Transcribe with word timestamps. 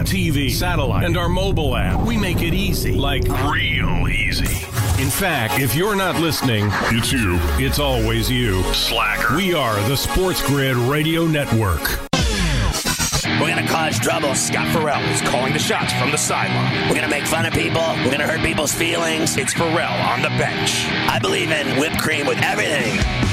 Internet, 0.00 0.34
TV, 0.34 0.50
satellite, 0.50 1.04
and 1.04 1.16
our 1.16 1.28
mobile 1.28 1.76
app. 1.76 2.00
We 2.06 2.16
make 2.16 2.40
it 2.42 2.54
easy. 2.54 2.92
Like 2.92 3.24
real 3.52 4.08
easy. 4.08 4.66
In 5.02 5.10
fact, 5.10 5.60
if 5.60 5.74
you're 5.74 5.96
not 5.96 6.16
listening, 6.16 6.68
it's 6.84 7.12
you. 7.12 7.38
It's 7.58 7.78
always 7.78 8.30
you. 8.30 8.62
Slacker. 8.72 9.36
We 9.36 9.54
are 9.54 9.76
the 9.88 9.96
Sports 9.96 10.46
Grid 10.46 10.76
Radio 10.76 11.26
Network. 11.26 12.00
We're 13.40 13.48
gonna 13.48 13.66
cause 13.66 13.98
trouble. 13.98 14.34
Scott 14.34 14.68
Ferrall 14.72 15.02
is 15.12 15.20
calling 15.22 15.52
the 15.52 15.58
shots 15.58 15.92
from 15.94 16.10
the 16.10 16.18
sideline. 16.18 16.88
We're 16.88 16.94
gonna 16.94 17.08
make 17.08 17.26
fun 17.26 17.46
of 17.46 17.52
people. 17.52 17.82
We're 18.04 18.10
gonna 18.10 18.26
hurt 18.26 18.40
people's 18.40 18.72
feelings. 18.72 19.36
It's 19.36 19.52
Ferrall 19.52 20.00
on 20.08 20.22
the 20.22 20.28
bench. 20.30 20.86
I 21.08 21.18
believe 21.18 21.50
in 21.50 21.78
whipped 21.78 21.98
cream 21.98 22.26
with 22.26 22.38
everything. 22.42 23.29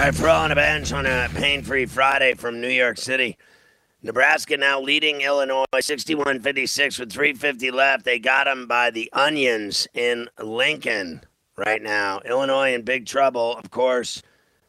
Right, 0.00 0.14
pro 0.14 0.32
on 0.32 0.52
a 0.52 0.54
bench 0.54 0.92
on 0.92 1.06
a 1.06 1.28
pain-free 1.34 1.86
Friday 1.86 2.34
from 2.34 2.60
New 2.60 2.68
York 2.68 2.98
City. 2.98 3.36
Nebraska 4.00 4.56
now 4.56 4.80
leading 4.80 5.22
Illinois 5.22 5.64
61-56 5.74 7.00
with 7.00 7.10
350 7.10 7.72
left. 7.72 8.04
They 8.04 8.20
got 8.20 8.44
them 8.44 8.68
by 8.68 8.90
the 8.90 9.10
onions 9.12 9.88
in 9.94 10.28
Lincoln 10.40 11.22
right 11.56 11.82
now. 11.82 12.20
Illinois 12.24 12.74
in 12.74 12.82
big 12.82 13.06
trouble, 13.06 13.56
of 13.56 13.72
course. 13.72 14.22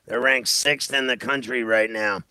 They're 0.08 0.20
ranked 0.20 0.48
sixth 0.48 0.96
in 0.96 1.06
the 1.06 1.16
country 1.16 1.64
right 1.64 1.92
now. 1.92 2.22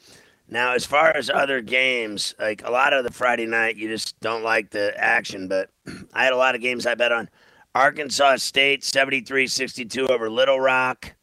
Now, 0.49 0.73
as 0.73 0.85
far 0.85 1.17
as 1.17 1.31
other 1.31 1.61
games, 1.61 2.35
like 2.41 2.67
a 2.67 2.71
lot 2.73 2.93
of 2.93 3.05
the 3.05 3.13
Friday 3.13 3.47
night, 3.47 3.77
you 3.77 3.87
just 3.89 4.19
don't 4.19 4.43
like 4.43 4.71
the 4.71 4.93
action, 4.99 5.47
but 5.47 5.71
I 6.13 6.25
had 6.25 6.33
a 6.33 6.37
lot 6.37 6.57
of 6.57 6.61
games 6.61 6.85
I 6.85 6.97
bet 6.97 7.13
on. 7.13 7.31
Arkansas 7.77 8.39
State 8.39 8.83
73-62 8.83 10.11
over 10.11 10.29
Little 10.29 10.59
Rock. 10.59 11.15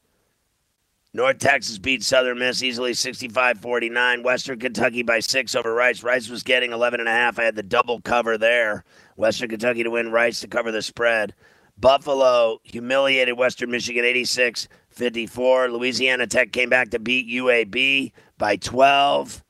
North 1.15 1.39
Texas 1.39 1.77
beat 1.77 2.03
Southern 2.03 2.39
Miss 2.39 2.61
easily 2.61 2.93
65 2.93 3.61
49. 3.61 4.21
Western 4.21 4.59
Kentucky 4.59 5.01
by 5.01 5.21
six 5.21 5.55
over 5.55 5.73
Rice. 5.73 6.03
Rice 6.03 6.27
was 6.27 6.43
getting 6.43 6.73
11 6.73 6.99
and 6.99 7.07
a 7.07 7.13
half. 7.13 7.39
I 7.39 7.45
had 7.45 7.55
the 7.55 7.63
double 7.63 8.01
cover 8.01 8.37
there. 8.37 8.83
Western 9.15 9.47
Kentucky 9.47 9.83
to 9.83 9.91
win, 9.91 10.11
Rice 10.11 10.41
to 10.41 10.49
cover 10.49 10.73
the 10.73 10.81
spread. 10.81 11.33
Buffalo 11.77 12.59
humiliated 12.63 13.37
Western 13.37 13.71
Michigan 13.71 14.03
86 14.03 14.67
54. 14.89 15.69
Louisiana 15.69 16.27
Tech 16.27 16.51
came 16.51 16.69
back 16.69 16.89
to 16.89 16.99
beat 16.99 17.29
UAB 17.29 18.11
by 18.37 18.57
12. 18.57 19.41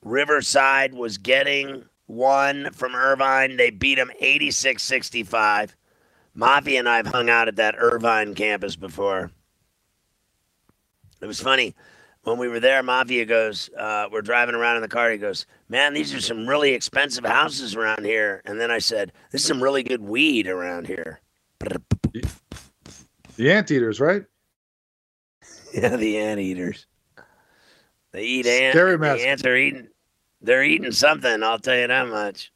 Riverside 0.00 0.94
was 0.94 1.18
getting 1.18 1.84
one 2.06 2.72
from 2.72 2.94
Irvine. 2.94 3.58
They 3.58 3.68
beat 3.68 3.96
them 3.96 4.10
86 4.20 4.82
65. 4.82 5.76
Mafia 6.32 6.78
and 6.78 6.88
I 6.88 6.96
have 6.96 7.08
hung 7.08 7.28
out 7.28 7.48
at 7.48 7.56
that 7.56 7.74
Irvine 7.76 8.34
campus 8.34 8.74
before. 8.74 9.32
It 11.20 11.26
was 11.26 11.40
funny 11.40 11.74
when 12.22 12.38
we 12.38 12.48
were 12.48 12.60
there. 12.60 12.82
Mafia 12.82 13.24
goes, 13.24 13.70
uh, 13.78 14.08
we're 14.10 14.22
driving 14.22 14.54
around 14.54 14.76
in 14.76 14.82
the 14.82 14.88
car. 14.88 15.10
He 15.10 15.18
goes, 15.18 15.46
"Man, 15.68 15.94
these 15.94 16.12
are 16.14 16.20
some 16.20 16.46
really 16.46 16.72
expensive 16.72 17.24
houses 17.24 17.74
around 17.74 18.04
here." 18.04 18.42
And 18.44 18.60
then 18.60 18.70
I 18.70 18.78
said, 18.78 19.12
"This 19.30 19.42
is 19.42 19.46
some 19.46 19.62
really 19.62 19.82
good 19.82 20.00
weed 20.00 20.46
around 20.46 20.86
here." 20.86 21.20
The 23.36 23.52
anteaters, 23.52 24.00
right? 24.00 24.24
yeah, 25.74 25.96
the 25.96 26.18
anteaters. 26.18 26.86
They 28.12 28.22
eat 28.22 28.46
ants. 28.46 28.74
Scary 28.76 28.96
The 28.96 29.28
ants 29.28 29.44
are 29.44 29.56
eating. 29.56 29.88
They're 30.40 30.64
eating 30.64 30.92
something. 30.92 31.42
I'll 31.42 31.58
tell 31.58 31.76
you 31.76 31.86
that 31.86 32.08
much. 32.08 32.52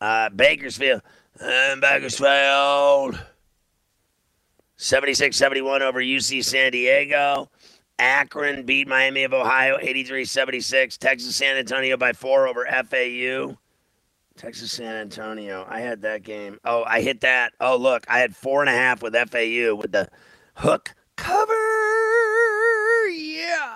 Uh, 0.00 0.28
Bakersfield. 0.30 1.02
Uh, 1.40 1.76
Bakersfield. 1.76 3.18
76-71 4.78 5.80
over 5.80 6.00
UC 6.00 6.44
San 6.44 6.72
Diego. 6.72 7.50
Akron 7.98 8.64
beat 8.64 8.86
Miami 8.88 9.24
of 9.24 9.32
Ohio 9.32 9.78
83-76. 9.78 10.98
Texas 10.98 11.34
San 11.36 11.56
Antonio 11.56 11.96
by 11.96 12.12
four 12.12 12.46
over 12.46 12.66
FAU. 12.66 13.56
Texas 14.36 14.70
San 14.72 14.94
Antonio. 14.96 15.64
I 15.68 15.80
had 15.80 16.02
that 16.02 16.22
game. 16.22 16.58
Oh, 16.64 16.84
I 16.84 17.00
hit 17.00 17.22
that. 17.22 17.52
Oh, 17.60 17.76
look, 17.76 18.04
I 18.08 18.18
had 18.18 18.36
four 18.36 18.60
and 18.60 18.68
a 18.68 18.72
half 18.72 19.02
with 19.02 19.14
FAU 19.14 19.74
with 19.74 19.92
the 19.92 20.08
hook 20.56 20.94
cover. 21.16 21.54
Yeah. 23.08 23.72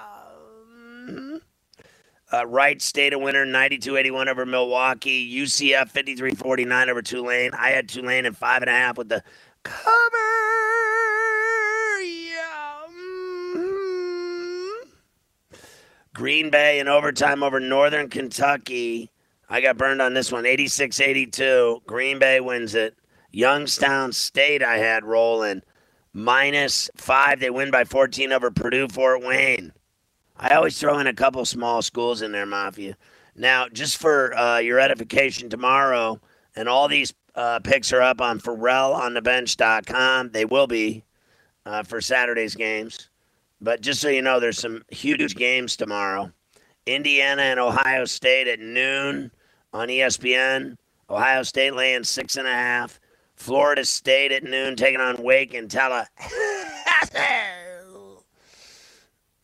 Uh, 2.33 2.47
Wright 2.47 2.81
State 2.81 3.13
a 3.13 3.19
winner 3.19 3.45
92 3.45 3.97
81 3.97 4.29
over 4.29 4.47
Milwaukee. 4.47 5.29
UCF 5.43 5.89
53 5.91 6.35
49 6.35 6.91
over 6.91 7.03
Tulane. 7.03 7.51
I 7.55 7.71
had 7.71 7.89
Tulane 7.89 8.25
in 8.27 8.35
five 8.35 8.63
and 8.63 8.71
a 8.71 8.73
half 8.73 8.97
with 8.99 9.09
the 9.09 9.25
cover. 9.65 9.89
Yeah. 12.03 12.87
Mhm. 13.57 14.89
Green 16.15 16.51
Bay 16.51 16.81
in 16.81 16.89
overtime 16.89 17.43
over 17.43 17.61
Northern 17.61 18.09
Kentucky. 18.09 19.11
I 19.49 19.61
got 19.61 19.77
burned 19.77 20.03
on 20.03 20.15
this 20.15 20.33
one 20.33 20.47
86 20.47 21.01
82. 21.01 21.83
Green 21.87 22.19
Bay 22.19 22.41
wins 22.41 22.75
it. 22.75 22.97
Youngstown 23.31 24.13
State, 24.13 24.63
I 24.63 24.79
had 24.79 25.05
rolling 25.05 25.63
minus 26.13 26.91
five. 26.97 27.41
They 27.41 27.51
win 27.51 27.71
by 27.71 27.85
14 27.85 28.33
over 28.33 28.51
Purdue 28.51 28.89
Fort 28.89 29.23
Wayne. 29.23 29.73
I 30.37 30.55
always 30.55 30.79
throw 30.79 30.99
in 30.99 31.07
a 31.07 31.15
couple 31.15 31.45
small 31.45 31.83
schools 31.83 32.23
in 32.23 32.33
there, 32.33 32.47
Mafia. 32.47 32.97
Now, 33.37 33.69
just 33.69 33.99
for 33.99 34.37
uh, 34.37 34.59
your 34.59 34.81
edification, 34.81 35.49
tomorrow, 35.49 36.21
and 36.57 36.69
all 36.69 36.89
these 36.89 37.15
uh, 37.35 37.61
picks 37.61 37.93
are 37.93 38.03
up 38.03 38.21
on 38.21 38.41
FerrallOnTheBench.com. 38.41 40.31
They 40.31 40.45
will 40.45 40.67
be 40.67 41.05
uh, 41.67 41.83
for 41.83 42.01
Saturday's 42.01 42.55
games. 42.55 43.10
But 43.61 43.81
just 43.81 44.01
so 44.01 44.09
you 44.09 44.23
know, 44.23 44.41
there's 44.41 44.59
some 44.59 44.83
huge 44.89 45.37
games 45.37 45.77
tomorrow. 45.77 46.33
Indiana 46.87 47.43
and 47.43 47.61
Ohio 47.61 48.05
State 48.05 48.49
at 48.49 48.61
noon 48.61 49.31
on 49.73 49.89
ESPN. 49.89 50.77
Ohio 51.09 51.43
State 51.43 51.75
laying 51.75 52.05
six 52.05 52.37
and 52.37 52.49
a 52.49 52.53
half. 52.53 52.99
Florida 53.37 53.85
State 53.85 54.33
at 54.33 54.45
noon 54.45 54.77
taking 54.77 55.01
on 55.01 55.23
Wake 55.23 55.55
and 55.55 55.71
Tallahassee. 55.71 56.09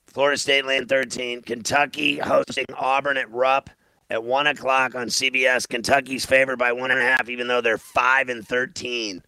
Florida 0.06 0.38
State 0.38 0.65
laying 0.65 0.87
13. 0.87 1.43
Kentucky 1.43 2.16
hosting 2.16 2.65
Auburn 2.75 3.19
at 3.19 3.31
Rupp 3.31 3.69
at 4.09 4.25
1 4.25 4.47
o'clock 4.47 4.94
on 4.94 5.09
CBS. 5.09 5.69
Kentucky's 5.69 6.25
favored 6.25 6.59
by 6.59 6.72
one 6.72 6.91
and 6.91 7.00
a 7.00 7.05
half, 7.05 7.28
even 7.28 7.49
though 7.49 7.60
they're 7.60 7.76
5 7.76 8.28
and 8.31 8.47
13. 8.47 9.22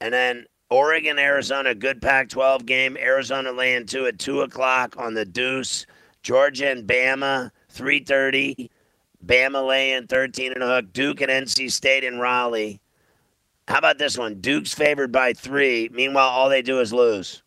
And 0.00 0.12
then 0.12 0.46
Oregon, 0.70 1.18
Arizona, 1.18 1.74
good 1.74 2.00
Pac 2.00 2.28
12 2.28 2.66
game. 2.66 2.96
Arizona 2.96 3.52
laying 3.52 3.86
two 3.86 4.06
at 4.06 4.18
2 4.18 4.42
o'clock 4.42 4.96
on 4.98 5.14
the 5.14 5.24
Deuce. 5.24 5.86
Georgia 6.22 6.70
and 6.70 6.88
Bama, 6.88 7.50
3.30. 7.74 8.70
Bama 9.24 9.66
laying 9.66 10.06
13 10.06 10.52
and 10.52 10.62
a 10.62 10.66
hook. 10.66 10.92
Duke 10.92 11.20
and 11.20 11.30
NC 11.30 11.70
State 11.70 12.04
in 12.04 12.18
Raleigh. 12.18 12.80
How 13.68 13.78
about 13.78 13.98
this 13.98 14.18
one? 14.18 14.40
Duke's 14.40 14.74
favored 14.74 15.10
by 15.10 15.32
three. 15.32 15.88
Meanwhile, 15.92 16.28
all 16.28 16.48
they 16.50 16.60
do 16.60 16.80
is 16.80 16.92
lose. 16.92 17.42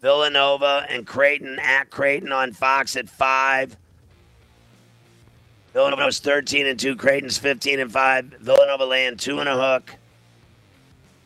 Villanova 0.00 0.86
and 0.88 1.06
Creighton 1.06 1.58
at 1.58 1.90
Creighton 1.90 2.30
on 2.30 2.52
Fox 2.52 2.94
at 2.94 3.08
five. 3.08 3.76
Villanova's 5.72 6.20
13 6.20 6.66
and 6.66 6.78
2. 6.78 6.94
Creighton's 6.94 7.36
15 7.36 7.80
and 7.80 7.90
5. 7.90 8.24
Villanova 8.38 8.84
laying 8.84 9.16
two 9.16 9.40
and 9.40 9.48
a 9.48 9.56
hook. 9.56 9.96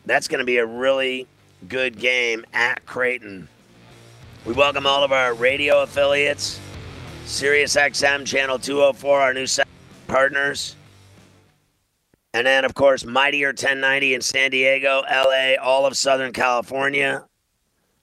That's 0.09 0.27
going 0.27 0.39
to 0.39 0.45
be 0.45 0.57
a 0.57 0.65
really 0.65 1.27
good 1.67 1.99
game 1.99 2.43
at 2.51 2.83
Creighton. 2.87 3.47
We 4.43 4.53
welcome 4.53 4.87
all 4.87 5.03
of 5.03 5.11
our 5.11 5.35
radio 5.35 5.83
affiliates, 5.83 6.59
Sirius 7.25 7.75
XM 7.75 8.25
Channel 8.25 8.57
204, 8.57 9.21
our 9.21 9.35
new 9.35 9.45
partners. 10.07 10.75
And 12.33 12.47
then, 12.47 12.65
of 12.65 12.73
course, 12.73 13.05
Mightier 13.05 13.49
1090 13.49 14.15
in 14.15 14.21
San 14.21 14.49
Diego, 14.49 15.03
LA, 15.11 15.61
all 15.61 15.85
of 15.85 15.95
Southern 15.95 16.33
California. 16.33 17.27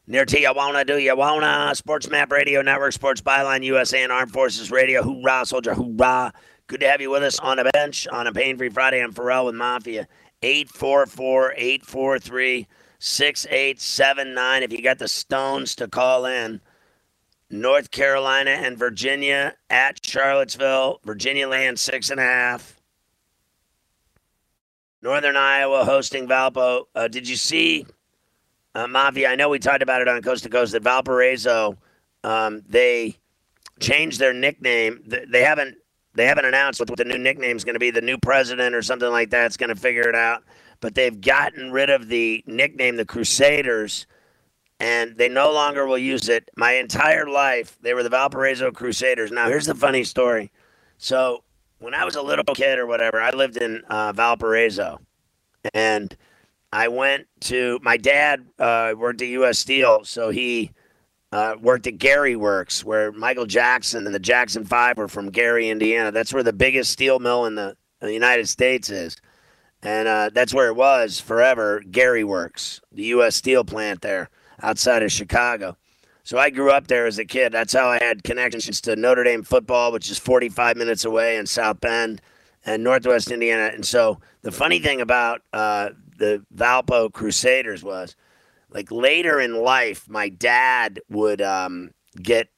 near 0.07 0.25
Tijuana. 0.25 0.87
Do 0.87 1.17
wanna? 1.17 1.75
Sports 1.75 2.09
Map 2.09 2.31
Radio 2.31 2.63
Network, 2.63 2.93
Sports 2.93 3.21
Byline 3.21 3.65
USA, 3.65 4.05
and 4.05 4.13
Armed 4.13 4.31
Forces 4.31 4.71
Radio. 4.71 5.03
Hoorah, 5.03 5.45
soldier, 5.45 5.75
hoorah. 5.75 6.33
Good 6.69 6.81
to 6.81 6.89
have 6.89 7.01
you 7.01 7.11
with 7.11 7.25
us 7.25 7.41
on 7.41 7.59
a 7.59 7.65
bench 7.65 8.07
on 8.07 8.29
a 8.29 8.33
pain 8.33 8.57
free 8.57 8.69
Friday. 8.69 9.03
I'm 9.03 9.13
Ferrall 9.13 9.47
with 9.47 9.57
Mafia. 9.57 10.07
844 10.47 11.55
843 11.57 12.69
6879. 13.01 14.63
If 14.63 14.73
you 14.73 14.81
got 14.81 14.99
the 14.99 15.09
stones 15.09 15.75
to 15.75 15.89
call 15.89 16.25
in, 16.25 16.61
North 17.51 17.91
Carolina 17.91 18.51
and 18.51 18.79
Virginia 18.79 19.55
at 19.71 20.05
Charlottesville. 20.05 21.01
Virginia 21.05 21.49
land 21.49 21.81
six 21.81 22.11
and 22.11 22.21
a 22.21 22.23
half. 22.23 22.81
Northern 25.03 25.37
Iowa 25.37 25.85
hosting 25.85 26.29
Valpo. 26.29 26.85
Uh, 26.95 27.09
did 27.09 27.29
you 27.29 27.37
see, 27.37 27.85
uh, 28.75 28.87
Mafia? 28.87 29.31
I 29.31 29.35
know 29.35 29.49
we 29.49 29.59
talked 29.59 29.83
about 29.83 30.01
it 30.01 30.09
on 30.09 30.23
Coast 30.23 30.45
to 30.45 30.49
Coast 30.49 30.73
that 30.73 30.83
Valparaiso, 30.83 31.77
um, 32.23 32.63
they 32.69 33.17
changed 33.81 34.21
their 34.21 34.33
nickname. 34.33 35.03
They 35.07 35.43
haven't 35.43 35.77
they 36.17 36.27
haven't 36.27 36.47
announced 36.47 36.81
what 36.81 36.97
the 36.97 37.05
new 37.05 37.19
nickname 37.19 37.57
is 37.57 37.65
going 37.65 37.75
to 37.75 37.81
be. 37.81 37.91
The 37.91 38.01
new 38.01 38.19
president 38.19 38.75
or 38.75 38.83
something 38.83 39.11
like 39.11 39.31
that's 39.31 39.57
going 39.57 39.69
to 39.69 39.77
figure 39.77 40.09
it 40.09 40.15
out. 40.15 40.43
But 40.81 40.95
they've 40.95 41.19
gotten 41.21 41.71
rid 41.73 41.91
of 41.91 42.09
the 42.09 42.43
nickname, 42.47 42.97
the 42.97 43.05
Crusaders, 43.05 44.07
and 44.81 45.17
they 45.17 45.29
no 45.29 45.53
longer 45.53 45.87
will 45.87 45.99
use 45.99 46.29
it. 46.29 46.51
My 46.57 46.73
entire 46.73 47.27
life, 47.29 47.79
they 47.81 47.95
were 47.95 48.03
the 48.03 48.11
Valparaiso 48.11 48.71
Crusaders. 48.73 49.31
Now, 49.31 49.49
here's 49.49 49.67
the 49.67 49.75
funny 49.75 50.05
story. 50.05 50.51
So, 50.99 51.45
when 51.79 51.95
I 51.95 52.05
was 52.05 52.17
a 52.17 52.23
little 52.23 52.45
kid 52.55 52.79
or 52.79 52.87
whatever, 52.87 53.21
I 53.21 53.31
lived 53.31 53.59
in 53.59 53.83
uh, 53.89 54.13
Valparaiso, 54.13 55.01
and 55.75 56.17
I 56.73 56.89
went 56.89 57.27
to 57.43 57.79
my 57.83 57.97
dad 57.97 58.47
uh, 58.59 58.95
worked 58.97 59.21
at 59.23 59.29
U.S. 59.29 59.59
Steel, 59.59 60.05
so 60.05 60.31
he 60.31 60.71
uh, 61.37 61.55
worked 61.61 61.87
at 61.87 61.99
Gary 61.99 62.35
Works, 62.35 62.83
where 62.83 63.13
Michael 63.13 63.45
Jackson 63.45 64.07
and 64.07 64.15
the 64.15 64.19
Jackson 64.19 64.65
Five 64.65 64.97
were 64.97 65.07
from 65.07 65.31
Gary, 65.31 65.69
Indiana. 65.69 66.11
That's 66.11 66.33
where 66.33 66.43
the 66.43 66.55
biggest 66.55 66.91
steel 66.91 67.19
mill 67.19 67.45
in 67.45 67.57
the, 67.57 67.77
in 68.01 68.09
the 68.09 68.15
United 68.15 68.49
States 68.49 68.89
is. 68.89 69.19
And 69.83 70.09
uh, 70.09 70.31
that's 70.33 70.55
where 70.55 70.69
it 70.69 70.77
was 70.77 71.21
forever 71.21 71.83
Gary 71.91 72.25
Works, 72.25 72.81
the 72.91 73.03
U.S. 73.05 73.37
Steel 73.37 73.65
plant 73.65 74.01
there 74.01 74.31
outside 74.63 75.03
of 75.03 75.13
Chicago. 75.13 75.77
So 76.25 76.39
I 76.39 76.49
grew 76.49 76.71
up 76.71 76.87
there 76.87 77.05
as 77.05 77.19
a 77.19 77.27
kid. 77.27 77.53
That's 77.53 77.75
how 77.75 77.87
I 77.87 78.03
had 78.03 78.25
connections 78.25 78.81
to 78.81 78.97
Notre 78.97 79.23
Dame 79.23 79.43
football, 79.43 79.93
which 79.93 80.11
is 80.11 80.19
45 80.19 80.79
minutes 80.79 81.05
away 81.05 81.37
in 81.37 81.45
South 81.45 81.83
Bend 81.83 82.23
and 82.65 82.83
Northwest 82.83 83.31
Indiana. 83.31 83.73
And 83.75 83.85
so 83.85 84.21
the 84.41 84.53
funny 84.53 84.79
thing 84.79 85.03
about 85.03 85.43
uh, 85.53 85.91
the 86.17 86.47
Valpo 86.55 87.13
Crusaders 87.13 87.85
was 87.85 88.17
like 88.77 88.93
later 88.93 89.41
in 89.41 89.57
life, 89.57 90.07
my 90.07 90.29
dad 90.29 91.01
would 91.09 91.41
um, 91.41 91.93
get 92.23 92.49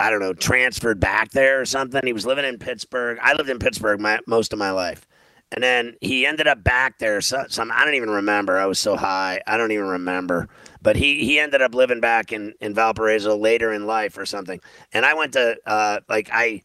I 0.00 0.10
don't 0.10 0.20
know 0.20 0.32
transferred 0.32 0.98
back 0.98 1.30
there 1.32 1.60
or 1.60 1.66
something. 1.66 2.00
He 2.04 2.14
was 2.14 2.24
living 2.24 2.46
in 2.46 2.58
Pittsburgh. 2.58 3.18
I 3.22 3.34
lived 3.34 3.50
in 3.50 3.58
Pittsburgh 3.58 4.00
my, 4.00 4.18
most 4.26 4.54
of 4.54 4.58
my 4.58 4.70
life, 4.70 5.06
and 5.52 5.62
then 5.62 5.94
he 6.00 6.26
ended 6.26 6.46
up 6.46 6.64
back 6.64 6.98
there. 6.98 7.20
So, 7.20 7.44
some 7.48 7.70
I 7.70 7.84
don't 7.84 7.94
even 7.94 8.08
remember. 8.08 8.56
I 8.56 8.64
was 8.64 8.78
so 8.78 8.96
high. 8.96 9.42
I 9.46 9.58
don't 9.58 9.70
even 9.70 9.86
remember. 9.86 10.48
But 10.80 10.96
he 10.96 11.24
he 11.24 11.38
ended 11.38 11.60
up 11.60 11.74
living 11.74 12.00
back 12.00 12.32
in 12.32 12.54
in 12.60 12.74
Valparaiso 12.74 13.36
later 13.36 13.70
in 13.70 13.86
life 13.86 14.16
or 14.16 14.24
something. 14.24 14.60
And 14.94 15.04
I 15.04 15.12
went 15.12 15.34
to 15.34 15.56
uh, 15.66 16.00
like 16.08 16.30
I. 16.32 16.62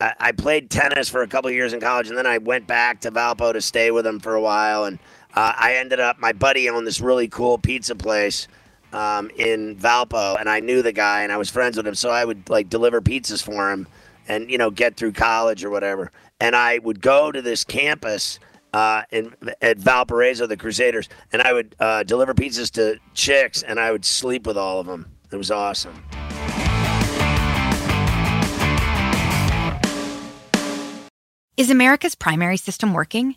I 0.00 0.32
played 0.32 0.70
tennis 0.70 1.08
for 1.08 1.22
a 1.22 1.28
couple 1.28 1.50
years 1.52 1.72
in 1.72 1.80
college, 1.80 2.08
and 2.08 2.18
then 2.18 2.26
I 2.26 2.36
went 2.38 2.66
back 2.66 3.00
to 3.02 3.12
Valpo 3.12 3.52
to 3.52 3.62
stay 3.62 3.92
with 3.92 4.04
him 4.04 4.18
for 4.18 4.34
a 4.34 4.40
while. 4.40 4.84
And 4.84 4.98
uh, 5.34 5.52
I 5.56 5.74
ended 5.76 6.00
up, 6.00 6.18
my 6.18 6.32
buddy 6.32 6.68
owned 6.68 6.86
this 6.86 7.00
really 7.00 7.28
cool 7.28 7.58
pizza 7.58 7.94
place 7.94 8.46
um, 8.92 9.30
in 9.36 9.76
Valpo, 9.76 10.38
and 10.38 10.48
I 10.48 10.60
knew 10.60 10.80
the 10.80 10.92
guy, 10.92 11.22
and 11.22 11.32
I 11.32 11.36
was 11.36 11.50
friends 11.50 11.76
with 11.76 11.86
him, 11.86 11.94
so 11.96 12.10
I 12.10 12.24
would 12.24 12.48
like 12.48 12.68
deliver 12.68 13.00
pizzas 13.00 13.42
for 13.42 13.70
him, 13.70 13.88
and 14.28 14.48
you 14.48 14.58
know 14.58 14.70
get 14.70 14.96
through 14.96 15.12
college 15.12 15.64
or 15.64 15.70
whatever. 15.70 16.12
And 16.40 16.54
I 16.54 16.78
would 16.78 17.00
go 17.00 17.32
to 17.32 17.42
this 17.42 17.64
campus 17.64 18.38
uh, 18.72 19.02
in 19.10 19.34
at 19.60 19.78
Valparaiso, 19.78 20.46
the 20.46 20.56
Crusaders, 20.56 21.08
and 21.32 21.42
I 21.42 21.52
would 21.52 21.74
uh, 21.80 22.04
deliver 22.04 22.34
pizzas 22.34 22.70
to 22.72 23.00
chicks, 23.14 23.62
and 23.62 23.80
I 23.80 23.90
would 23.90 24.04
sleep 24.04 24.46
with 24.46 24.56
all 24.56 24.78
of 24.78 24.86
them. 24.86 25.10
It 25.32 25.36
was 25.36 25.50
awesome. 25.50 26.04
Is 31.56 31.70
America's 31.70 32.14
primary 32.14 32.56
system 32.56 32.92
working? 32.92 33.36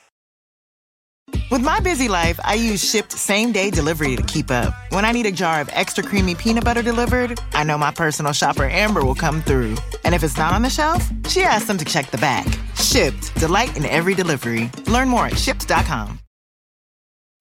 With 1.51 1.61
my 1.61 1.79
busy 1.81 2.07
life, 2.07 2.39
I 2.45 2.53
use 2.53 2.81
Shipt 2.81 3.11
same 3.11 3.51
day 3.51 3.69
delivery 3.71 4.15
to 4.15 4.23
keep 4.23 4.49
up. 4.51 4.73
When 4.89 5.03
I 5.03 5.11
need 5.11 5.25
a 5.25 5.31
jar 5.31 5.59
of 5.59 5.69
extra 5.73 6.03
creamy 6.03 6.33
peanut 6.35 6.63
butter 6.63 6.81
delivered, 6.81 7.39
I 7.53 7.63
know 7.63 7.77
my 7.77 7.91
personal 7.91 8.31
shopper 8.31 8.65
Amber 8.65 9.03
will 9.03 9.15
come 9.15 9.41
through. 9.41 9.75
And 10.05 10.15
if 10.15 10.23
it's 10.23 10.37
not 10.37 10.53
on 10.53 10.61
the 10.61 10.69
shelf, 10.69 11.07
she 11.27 11.43
asks 11.43 11.67
them 11.67 11.77
to 11.77 11.85
check 11.85 12.09
the 12.09 12.17
back. 12.17 12.45
Shipt, 12.75 13.37
delight 13.39 13.75
in 13.75 13.85
every 13.85 14.15
delivery. 14.15 14.71
Learn 14.87 15.09
more 15.09 15.25
at 15.25 15.33
shipt.com. 15.33 16.19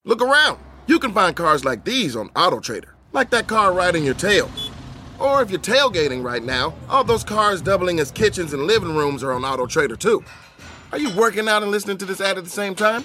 Look 0.05 0.23
around. 0.23 0.59
You 0.87 0.99
can 0.99 1.13
find 1.13 1.37
cars 1.37 1.65
like 1.65 1.85
these 1.85 2.17
on 2.17 2.31
AutoTrader, 2.31 2.89
like 3.13 3.31
that 3.31 3.47
car 3.47 3.73
riding 3.73 4.05
your 4.05 4.15
tail. 4.15 4.51
Or 5.21 5.43
if 5.43 5.51
you're 5.51 5.61
tailgating 5.61 6.25
right 6.25 6.43
now, 6.43 6.75
all 6.89 7.05
those 7.05 7.23
cars 7.23 7.61
doubling 7.63 8.01
as 8.01 8.11
kitchens 8.11 8.55
and 8.55 8.65
living 8.65 8.97
rooms 8.97 9.23
are 9.23 9.33
on 9.33 9.43
AutoTrader 9.43 9.99
too. 9.99 10.25
Are 10.91 10.99
you 10.99 11.15
working 11.15 11.49
out 11.49 11.63
and 11.63 11.71
listening 11.71 11.99
to 11.99 12.05
this 12.07 12.21
ad 12.21 12.39
at 12.39 12.45
the 12.45 12.51
same 12.51 12.75
time? 12.75 13.05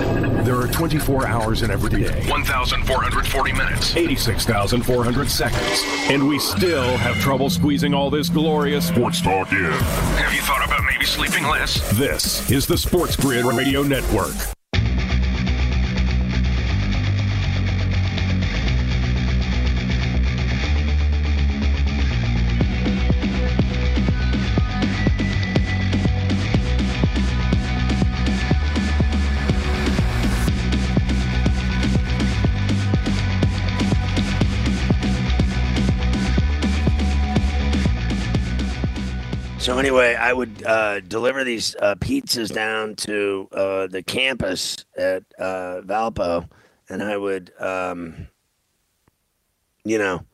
24 0.81 1.27
hours 1.27 1.61
in 1.61 1.69
every 1.69 1.91
day, 1.91 2.27
1,440 2.27 3.53
minutes, 3.53 3.95
86,400 3.95 5.29
seconds, 5.29 5.83
and 6.09 6.27
we 6.27 6.39
still 6.39 6.97
have 6.97 7.19
trouble 7.19 7.51
squeezing 7.51 7.93
all 7.93 8.09
this 8.09 8.29
glorious 8.29 8.87
sports 8.87 9.21
talk 9.21 9.51
in. 9.51 9.59
Have 9.59 10.33
you 10.33 10.41
thought 10.41 10.65
about 10.65 10.83
maybe 10.91 11.05
sleeping 11.05 11.43
less? 11.43 11.87
This 11.99 12.49
is 12.49 12.65
the 12.65 12.79
Sports 12.79 13.15
Grid 13.15 13.45
Radio 13.45 13.83
Network. 13.83 14.33
So 39.71 39.77
anyway, 39.77 40.15
I 40.15 40.33
would 40.33 40.65
uh, 40.65 40.99
deliver 40.99 41.45
these 41.45 41.77
uh, 41.77 41.95
pizzas 41.95 42.53
down 42.53 42.93
to 42.95 43.47
uh, 43.53 43.87
the 43.87 44.03
campus 44.03 44.83
at 44.97 45.23
uh, 45.39 45.79
Valpo, 45.85 46.49
and 46.89 47.01
I 47.01 47.15
would, 47.15 47.53
um, 47.57 48.27
you 49.85 49.97
know, 49.97 50.25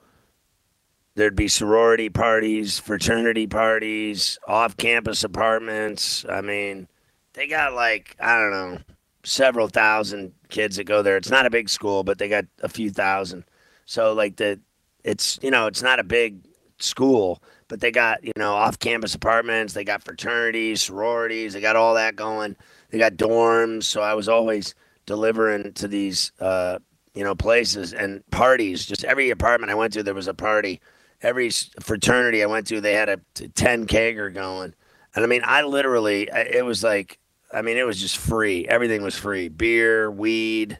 there'd 1.13 1.35
be 1.35 1.49
sorority 1.49 2.09
parties, 2.09 2.79
fraternity 2.79 3.45
parties, 3.45 4.39
off-campus 4.47 5.23
apartments. 5.23 6.25
I 6.27 6.41
mean, 6.41 6.87
they 7.33 7.47
got 7.47 7.73
like 7.73 8.15
I 8.19 8.39
don't 8.39 8.51
know, 8.51 8.79
several 9.23 9.67
thousand 9.67 10.33
kids 10.49 10.77
that 10.77 10.85
go 10.85 11.03
there. 11.03 11.15
It's 11.15 11.29
not 11.29 11.45
a 11.45 11.51
big 11.51 11.69
school, 11.69 12.03
but 12.03 12.17
they 12.17 12.27
got 12.27 12.45
a 12.63 12.69
few 12.69 12.89
thousand. 12.89 13.43
So 13.85 14.13
like 14.13 14.37
the, 14.37 14.59
it's 15.03 15.37
you 15.43 15.51
know, 15.51 15.67
it's 15.67 15.83
not 15.83 15.99
a 15.99 16.03
big 16.03 16.39
school, 16.79 17.39
but 17.67 17.79
they 17.79 17.91
got 17.91 18.23
you 18.23 18.33
know 18.35 18.53
off-campus 18.53 19.15
apartments. 19.15 19.73
They 19.73 19.83
got 19.83 20.03
fraternities, 20.03 20.81
sororities. 20.81 21.53
They 21.53 21.61
got 21.61 21.75
all 21.75 21.95
that 21.95 22.15
going. 22.15 22.55
They 22.89 22.97
got 22.97 23.13
dorms. 23.13 23.83
So 23.83 24.01
I 24.01 24.13
was 24.13 24.29
always 24.29 24.75
delivering 25.05 25.73
to 25.73 25.87
these 25.87 26.31
uh, 26.39 26.79
you 27.13 27.23
know 27.23 27.35
places 27.35 27.93
and 27.93 28.23
parties. 28.31 28.85
Just 28.85 29.03
every 29.03 29.29
apartment 29.29 29.71
I 29.71 29.75
went 29.75 29.93
to, 29.93 30.03
there 30.03 30.13
was 30.13 30.27
a 30.27 30.33
party. 30.33 30.79
Every 31.21 31.49
fraternity 31.81 32.43
I 32.43 32.45
went 32.45 32.67
to, 32.67 32.79
they 32.79 32.93
had 32.93 33.09
a 33.09 33.19
10 33.33 33.87
kegger 33.87 34.31
going. 34.31 34.75
And 35.15 35.23
I 35.23 35.27
mean, 35.27 35.41
I 35.43 35.63
literally, 35.63 36.29
it 36.31 36.63
was 36.63 36.83
like, 36.83 37.17
I 37.51 37.63
mean, 37.63 37.77
it 37.77 37.87
was 37.87 37.99
just 37.99 38.17
free. 38.17 38.67
Everything 38.67 39.01
was 39.01 39.15
free 39.15 39.47
beer, 39.47 40.11
weed, 40.11 40.77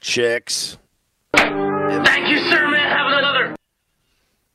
chicks. 0.00 0.78
Thank 1.34 2.28
you, 2.28 2.38
sir, 2.38 2.68
man. 2.70 2.96
Have. 2.96 3.29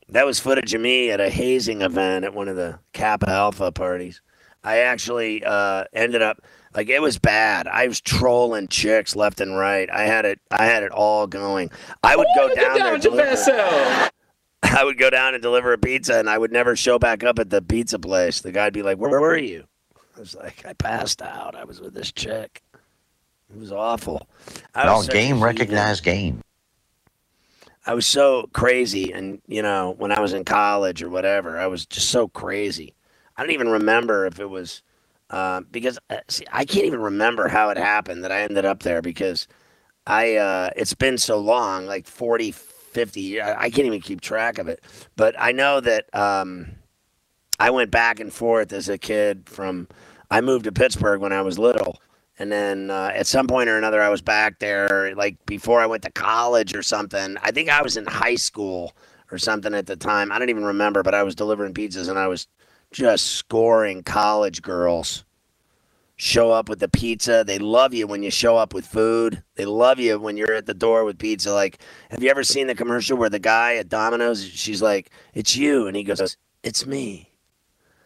That 0.10 0.26
was 0.26 0.40
footage 0.40 0.74
of 0.74 0.82
me 0.82 1.10
at 1.12 1.20
a 1.20 1.30
hazing 1.30 1.82
event 1.82 2.26
at 2.26 2.34
one 2.34 2.48
of 2.48 2.56
the 2.56 2.80
Kappa 2.94 3.30
Alpha 3.30 3.72
parties. 3.72 4.22
I 4.64 4.80
actually 4.80 5.44
uh, 5.44 5.86
ended 5.94 6.22
up 6.22 6.42
like 6.76 6.90
it 6.90 7.02
was 7.02 7.18
bad. 7.18 7.68
I 7.68 7.88
was 7.88 8.02
trolling 8.02 8.68
chicks 8.68 9.16
left 9.16 9.42
and 9.42 9.58
right. 9.58 9.90
I 9.92 10.04
had 10.04 10.26
it. 10.26 10.40
I 10.52 10.66
had 10.66 10.84
it 10.84 10.92
all 10.92 11.28
going. 11.28 11.72
I 12.04 12.16
would 12.16 12.28
go 12.36 12.54
down, 12.54 12.78
down 12.78 12.80
there. 12.80 12.98
Deliver, 12.98 13.36
I 14.64 14.84
would 14.84 14.98
go 14.98 15.10
down 15.10 15.34
and 15.34 15.42
deliver 15.42 15.74
a 15.74 15.78
pizza, 15.78 16.20
and 16.20 16.30
I 16.30 16.38
would 16.38 16.52
never 16.52 16.76
show 16.76 17.00
back 17.00 17.24
up 17.24 17.40
at 17.40 17.50
the 17.50 17.62
pizza 17.62 18.00
place. 18.00 18.42
The 18.42 18.52
guy'd 18.52 18.74
be 18.74 18.82
like, 18.82 18.98
"Where, 18.98 19.10
where 19.10 19.22
were 19.22 19.38
you?" 19.38 19.66
I 20.16 20.20
was 20.20 20.36
like, 20.36 20.66
"I 20.66 20.74
passed 20.74 21.22
out. 21.22 21.56
I 21.56 21.64
was 21.64 21.80
with 21.80 21.94
this 21.94 22.12
chick." 22.12 22.62
It 23.50 23.60
was 23.60 23.72
awful. 23.72 24.28
I 24.74 24.86
No, 24.86 24.98
was 24.98 25.06
such 25.06 25.16
a 25.16 25.18
game 25.18 25.42
recognized 25.42 26.04
game. 26.04 26.42
I 27.86 27.94
was 27.94 28.08
so 28.08 28.50
crazy, 28.54 29.14
and 29.14 29.42
you 29.48 29.62
know, 29.62 29.96
when 29.98 30.12
I 30.12 30.22
was 30.22 30.34
in 30.34 30.46
college 30.46 31.04
or 31.04 31.10
whatever, 31.10 31.60
I 31.60 31.68
was 31.68 31.86
just 31.86 32.10
so 32.10 32.28
crazy. 32.30 32.96
I 33.38 33.44
don't 33.44 33.52
even 33.54 33.70
remember 33.70 34.26
if 34.26 34.40
it 34.40 34.50
was 34.50 34.84
uh, 35.30 35.62
because 35.72 36.00
uh, 36.10 36.18
see, 36.30 36.46
I 36.52 36.66
can't 36.66 36.86
even 36.86 37.02
remember 37.02 37.48
how 37.48 37.70
it 37.70 37.78
happened 37.78 38.24
that 38.24 38.32
I 38.32 38.42
ended 38.42 38.66
up 38.66 38.82
there 38.84 39.02
because 39.02 39.48
I 40.08 40.36
uh, 40.36 40.70
it's 40.76 40.94
been 40.96 41.18
so 41.18 41.38
long, 41.40 41.86
like 41.86 42.08
40, 42.08 42.52
50 42.52 43.22
years. 43.22 43.44
I 43.48 43.64
I 43.66 43.70
can't 43.70 43.88
even 43.88 44.02
keep 44.02 44.22
track 44.22 44.58
of 44.60 44.68
it. 44.68 44.84
But 45.16 45.36
I 45.40 45.52
know 45.52 45.80
that 45.82 46.06
um, 46.16 46.68
I 47.60 47.72
went 47.72 47.92
back 47.92 48.20
and 48.20 48.34
forth 48.34 48.74
as 48.74 48.90
a 48.90 48.98
kid 48.98 49.50
from 49.50 49.88
I 50.32 50.42
moved 50.42 50.66
to 50.66 50.72
Pittsburgh 50.72 51.22
when 51.22 51.34
I 51.34 51.42
was 51.42 51.60
little. 51.60 52.02
And 52.38 52.52
then 52.52 52.92
uh, 52.92 53.12
at 53.14 53.28
some 53.28 53.48
point 53.48 53.70
or 53.70 53.78
another, 53.78 54.02
I 54.02 54.10
was 54.10 54.22
back 54.22 54.60
there, 54.60 55.14
like 55.16 55.44
before 55.46 55.80
I 55.80 55.86
went 55.86 56.04
to 56.04 56.12
college 56.12 56.76
or 56.76 56.84
something. 56.84 57.38
I 57.42 57.52
think 57.52 57.70
I 57.70 57.82
was 57.82 57.96
in 57.96 58.06
high 58.06 58.36
school 58.36 58.94
or 59.32 59.38
something 59.38 59.74
at 59.74 59.86
the 59.86 59.96
time. 59.96 60.32
I 60.32 60.40
don't 60.40 60.50
even 60.50 60.66
remember, 60.66 61.02
but 61.02 61.16
I 61.16 61.24
was 61.24 61.36
delivering 61.36 61.74
pizzas 61.74 62.10
and 62.10 62.20
I 62.20 62.28
was 62.28 62.48
just 62.92 63.28
scoring 63.28 64.04
college 64.04 64.62
girls. 64.62 65.24
Show 66.18 66.52
up 66.52 66.70
with 66.70 66.80
the 66.80 66.88
pizza. 66.88 67.44
They 67.46 67.60
love 67.60 67.94
you 67.94 68.08
when 68.08 68.24
you 68.24 68.32
show 68.32 68.56
up 68.56 68.74
with 68.74 68.86
food. 68.86 69.44
They 69.56 69.66
love 69.66 70.00
you 70.00 70.18
when 70.18 70.38
you're 70.38 70.54
at 70.54 70.66
the 70.66 70.74
door 70.74 71.04
with 71.04 71.18
pizza. 71.18 71.52
Like, 71.54 71.82
have 72.10 72.24
you 72.24 72.30
ever 72.30 72.44
seen 72.44 72.68
the 72.68 72.76
commercial 72.76 73.18
where 73.18 73.30
the 73.30 73.40
guy 73.40 73.76
at 73.76 73.90
Domino's, 73.90 74.46
she's 74.46 74.82
like, 74.82 75.10
It's 75.34 75.58
you. 75.58 75.88
And 75.88 75.96
he 75.96 76.04
goes, 76.04 76.38
It's 76.64 76.86
me. 76.86 77.34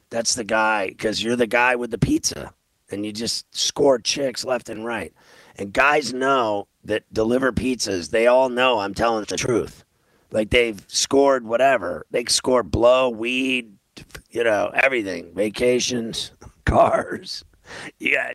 That's 0.09 0.33
the 0.33 0.43
guy, 0.43 0.88
because 0.88 1.24
you're 1.24 1.36
the 1.36 1.45
guy 1.45 1.75
with 1.75 1.91
the 1.91 2.00
pizza. 2.00 2.51
And 2.91 3.05
you 3.05 3.12
just 3.12 3.46
score 3.55 4.00
chicks 4.00 4.43
left 4.43 4.69
and 4.69 4.86
right. 4.86 5.13
And 5.58 5.74
guys 5.74 6.13
know 6.13 6.67
that 6.86 7.03
deliver 7.13 7.51
pizzas, 7.51 8.10
they 8.10 8.27
all 8.27 8.50
know 8.50 8.79
I'm 8.79 8.93
telling 8.93 9.25
the 9.25 9.38
truth. 9.38 9.84
Like 10.31 10.50
they've 10.50 10.84
scored 10.88 11.46
whatever. 11.46 12.05
They 12.12 12.25
score 12.25 12.63
blow, 12.63 13.10
weed, 13.10 13.74
you 14.29 14.43
know, 14.43 14.72
everything. 14.74 15.34
Vacations, 15.34 16.31
cars. 16.65 17.43
Yeah, 18.00 18.31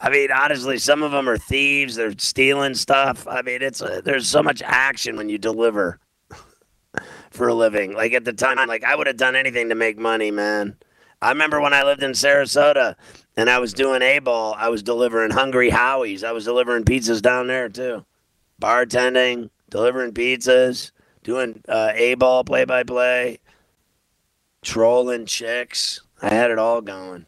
I 0.00 0.08
mean, 0.08 0.30
honestly, 0.32 0.78
some 0.78 1.02
of 1.02 1.12
them 1.12 1.28
are 1.28 1.36
thieves. 1.36 1.96
They're 1.96 2.14
stealing 2.16 2.74
stuff. 2.74 3.26
I 3.28 3.42
mean, 3.42 3.60
it's 3.62 3.82
uh 3.82 4.00
there's 4.02 4.28
so 4.28 4.42
much 4.42 4.62
action 4.64 5.16
when 5.16 5.28
you 5.28 5.36
deliver 5.38 5.98
for 7.30 7.48
a 7.48 7.54
living. 7.54 7.92
Like 7.92 8.12
at 8.12 8.24
the 8.24 8.32
time, 8.32 8.56
like 8.68 8.84
I 8.84 8.94
would 8.94 9.06
have 9.06 9.16
done 9.18 9.36
anything 9.36 9.68
to 9.68 9.74
make 9.74 9.98
money, 9.98 10.30
man. 10.30 10.76
I 11.22 11.30
remember 11.30 11.60
when 11.60 11.74
I 11.74 11.82
lived 11.82 12.02
in 12.02 12.12
Sarasota 12.12 12.96
and 13.36 13.50
I 13.50 13.58
was 13.58 13.74
doing 13.74 14.02
A 14.02 14.18
ball. 14.20 14.54
I 14.56 14.68
was 14.68 14.82
delivering 14.82 15.30
Hungry 15.30 15.70
Howie's. 15.70 16.24
I 16.24 16.32
was 16.32 16.44
delivering 16.44 16.84
pizzas 16.84 17.20
down 17.20 17.46
there 17.46 17.68
too, 17.68 18.04
bartending, 18.60 19.50
delivering 19.68 20.12
pizzas, 20.12 20.92
doing 21.22 21.62
uh, 21.68 21.92
A 21.94 22.14
ball 22.14 22.44
play 22.44 22.64
by 22.64 22.82
play, 22.84 23.38
trolling 24.62 25.26
chicks. 25.26 26.00
I 26.22 26.32
had 26.32 26.50
it 26.50 26.58
all 26.58 26.80
going. 26.80 27.26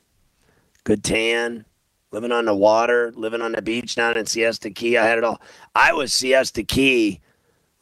Good 0.85 1.05
tan, 1.05 1.65
living 2.11 2.33
on 2.33 2.47
the 2.47 2.55
water, 2.55 3.13
living 3.15 3.43
on 3.43 3.53
the 3.53 3.63
beach 3.63 3.95
down 3.95 4.17
in 4.17 4.27
Siesta 4.27 4.71
Key. 4.71 4.97
I 4.97 5.07
had 5.07 5.19
it 5.19 5.25
all. 5.25 5.41
I 5.75 5.93
was 5.93 6.13
Siesta 6.13 6.63
Key 6.63 7.21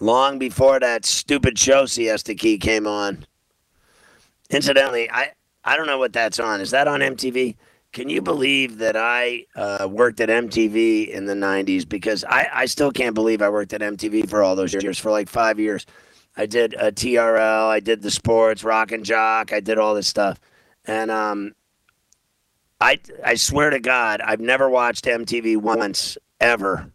long 0.00 0.38
before 0.38 0.81
that 0.81 1.05
stupid 1.05 1.59
show 1.59 1.87
Siesta 1.87 2.35
Key 2.35 2.59
came 2.59 2.87
on. 2.87 3.26
Incidentally, 4.50 5.11
I 5.11 5.33
I 5.64 5.76
don't 5.76 5.87
know 5.87 5.99
what 5.99 6.12
that's 6.12 6.40
on. 6.40 6.61
Is 6.61 6.71
that 6.71 6.88
on 6.88 7.00
MTV? 7.00 7.57
Can 7.93 8.09
you 8.09 8.23
believe 8.23 8.79
that 8.79 8.97
I 8.97 9.47
uh, 9.57 9.88
worked 9.90 10.21
at 10.21 10.29
MTV 10.29 11.09
in 11.09 11.26
the 11.26 11.35
90s? 11.35 11.88
Because 11.88 12.25
I, 12.25 12.49
I 12.52 12.67
still 12.67 12.93
can't 12.93 13.14
believe 13.14 13.43
I 13.43 13.49
worked 13.49 13.73
at 13.73 13.81
MTV 13.81 14.29
for 14.31 14.43
all 14.43 14.55
those 14.55 14.73
years, 14.73 14.99
for 14.99 15.11
like 15.11 15.29
five 15.29 15.59
years. 15.59 15.87
I 16.37 16.47
did 16.47 16.75
a 16.75 16.93
TRL, 16.93 17.69
I 17.69 17.81
did 17.81 18.02
the 18.02 18.11
sports, 18.11 18.62
rock 18.62 18.93
and 18.93 19.05
jock, 19.05 19.52
I 19.52 19.59
did 19.61 19.79
all 19.79 19.95
this 19.95 20.07
stuff. 20.07 20.38
And 20.85 21.11
um, 21.11 21.55
I, 22.81 22.99
I 23.25 23.35
swear 23.35 23.71
to 23.71 23.81
God, 23.81 24.21
I've 24.21 24.40
never 24.40 24.71
watched 24.71 25.05
MTV 25.05 25.57
once, 25.57 26.17
ever 26.40 26.93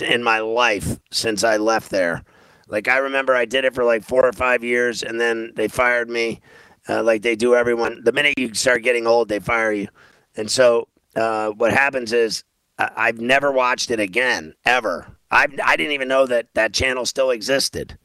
in 0.00 0.22
my 0.22 0.38
life 0.38 0.98
since 1.10 1.42
I 1.42 1.56
left 1.56 1.90
there. 1.90 2.22
Like, 2.68 2.88
I 2.88 2.98
remember 2.98 3.34
I 3.34 3.44
did 3.44 3.64
it 3.64 3.74
for 3.74 3.84
like 3.84 4.04
four 4.04 4.24
or 4.24 4.32
five 4.32 4.64
years, 4.64 5.02
and 5.02 5.20
then 5.20 5.52
they 5.56 5.68
fired 5.68 6.08
me 6.08 6.40
uh, 6.88 7.02
like 7.02 7.22
they 7.22 7.36
do 7.36 7.54
everyone. 7.54 8.02
The 8.04 8.12
minute 8.12 8.34
you 8.38 8.54
start 8.54 8.82
getting 8.82 9.06
old, 9.06 9.28
they 9.28 9.38
fire 9.40 9.72
you. 9.72 9.88
And 10.36 10.50
so 10.50 10.88
uh, 11.14 11.50
what 11.50 11.72
happens 11.72 12.12
is 12.12 12.44
I- 12.78 12.90
I've 12.96 13.20
never 13.20 13.50
watched 13.50 13.90
it 13.90 14.00
again, 14.00 14.54
ever. 14.64 15.06
I 15.30 15.46
I 15.64 15.76
didn't 15.76 15.92
even 15.92 16.08
know 16.08 16.26
that 16.26 16.48
that 16.54 16.72
channel 16.72 17.06
still 17.06 17.30
existed. 17.30 17.98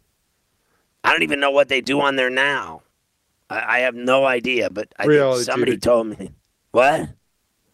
I 1.03 1.11
don't 1.11 1.23
even 1.23 1.39
know 1.39 1.51
what 1.51 1.67
they 1.69 1.81
do 1.81 1.99
on 2.01 2.15
there 2.15 2.29
now. 2.29 2.83
I, 3.49 3.77
I 3.77 3.79
have 3.79 3.95
no 3.95 4.25
idea, 4.25 4.69
but 4.69 4.87
I 4.97 5.03
think 5.03 5.09
Reality 5.11 5.43
somebody 5.43 5.77
TV. 5.77 5.81
told 5.81 6.07
me. 6.07 6.31
What? 6.71 7.01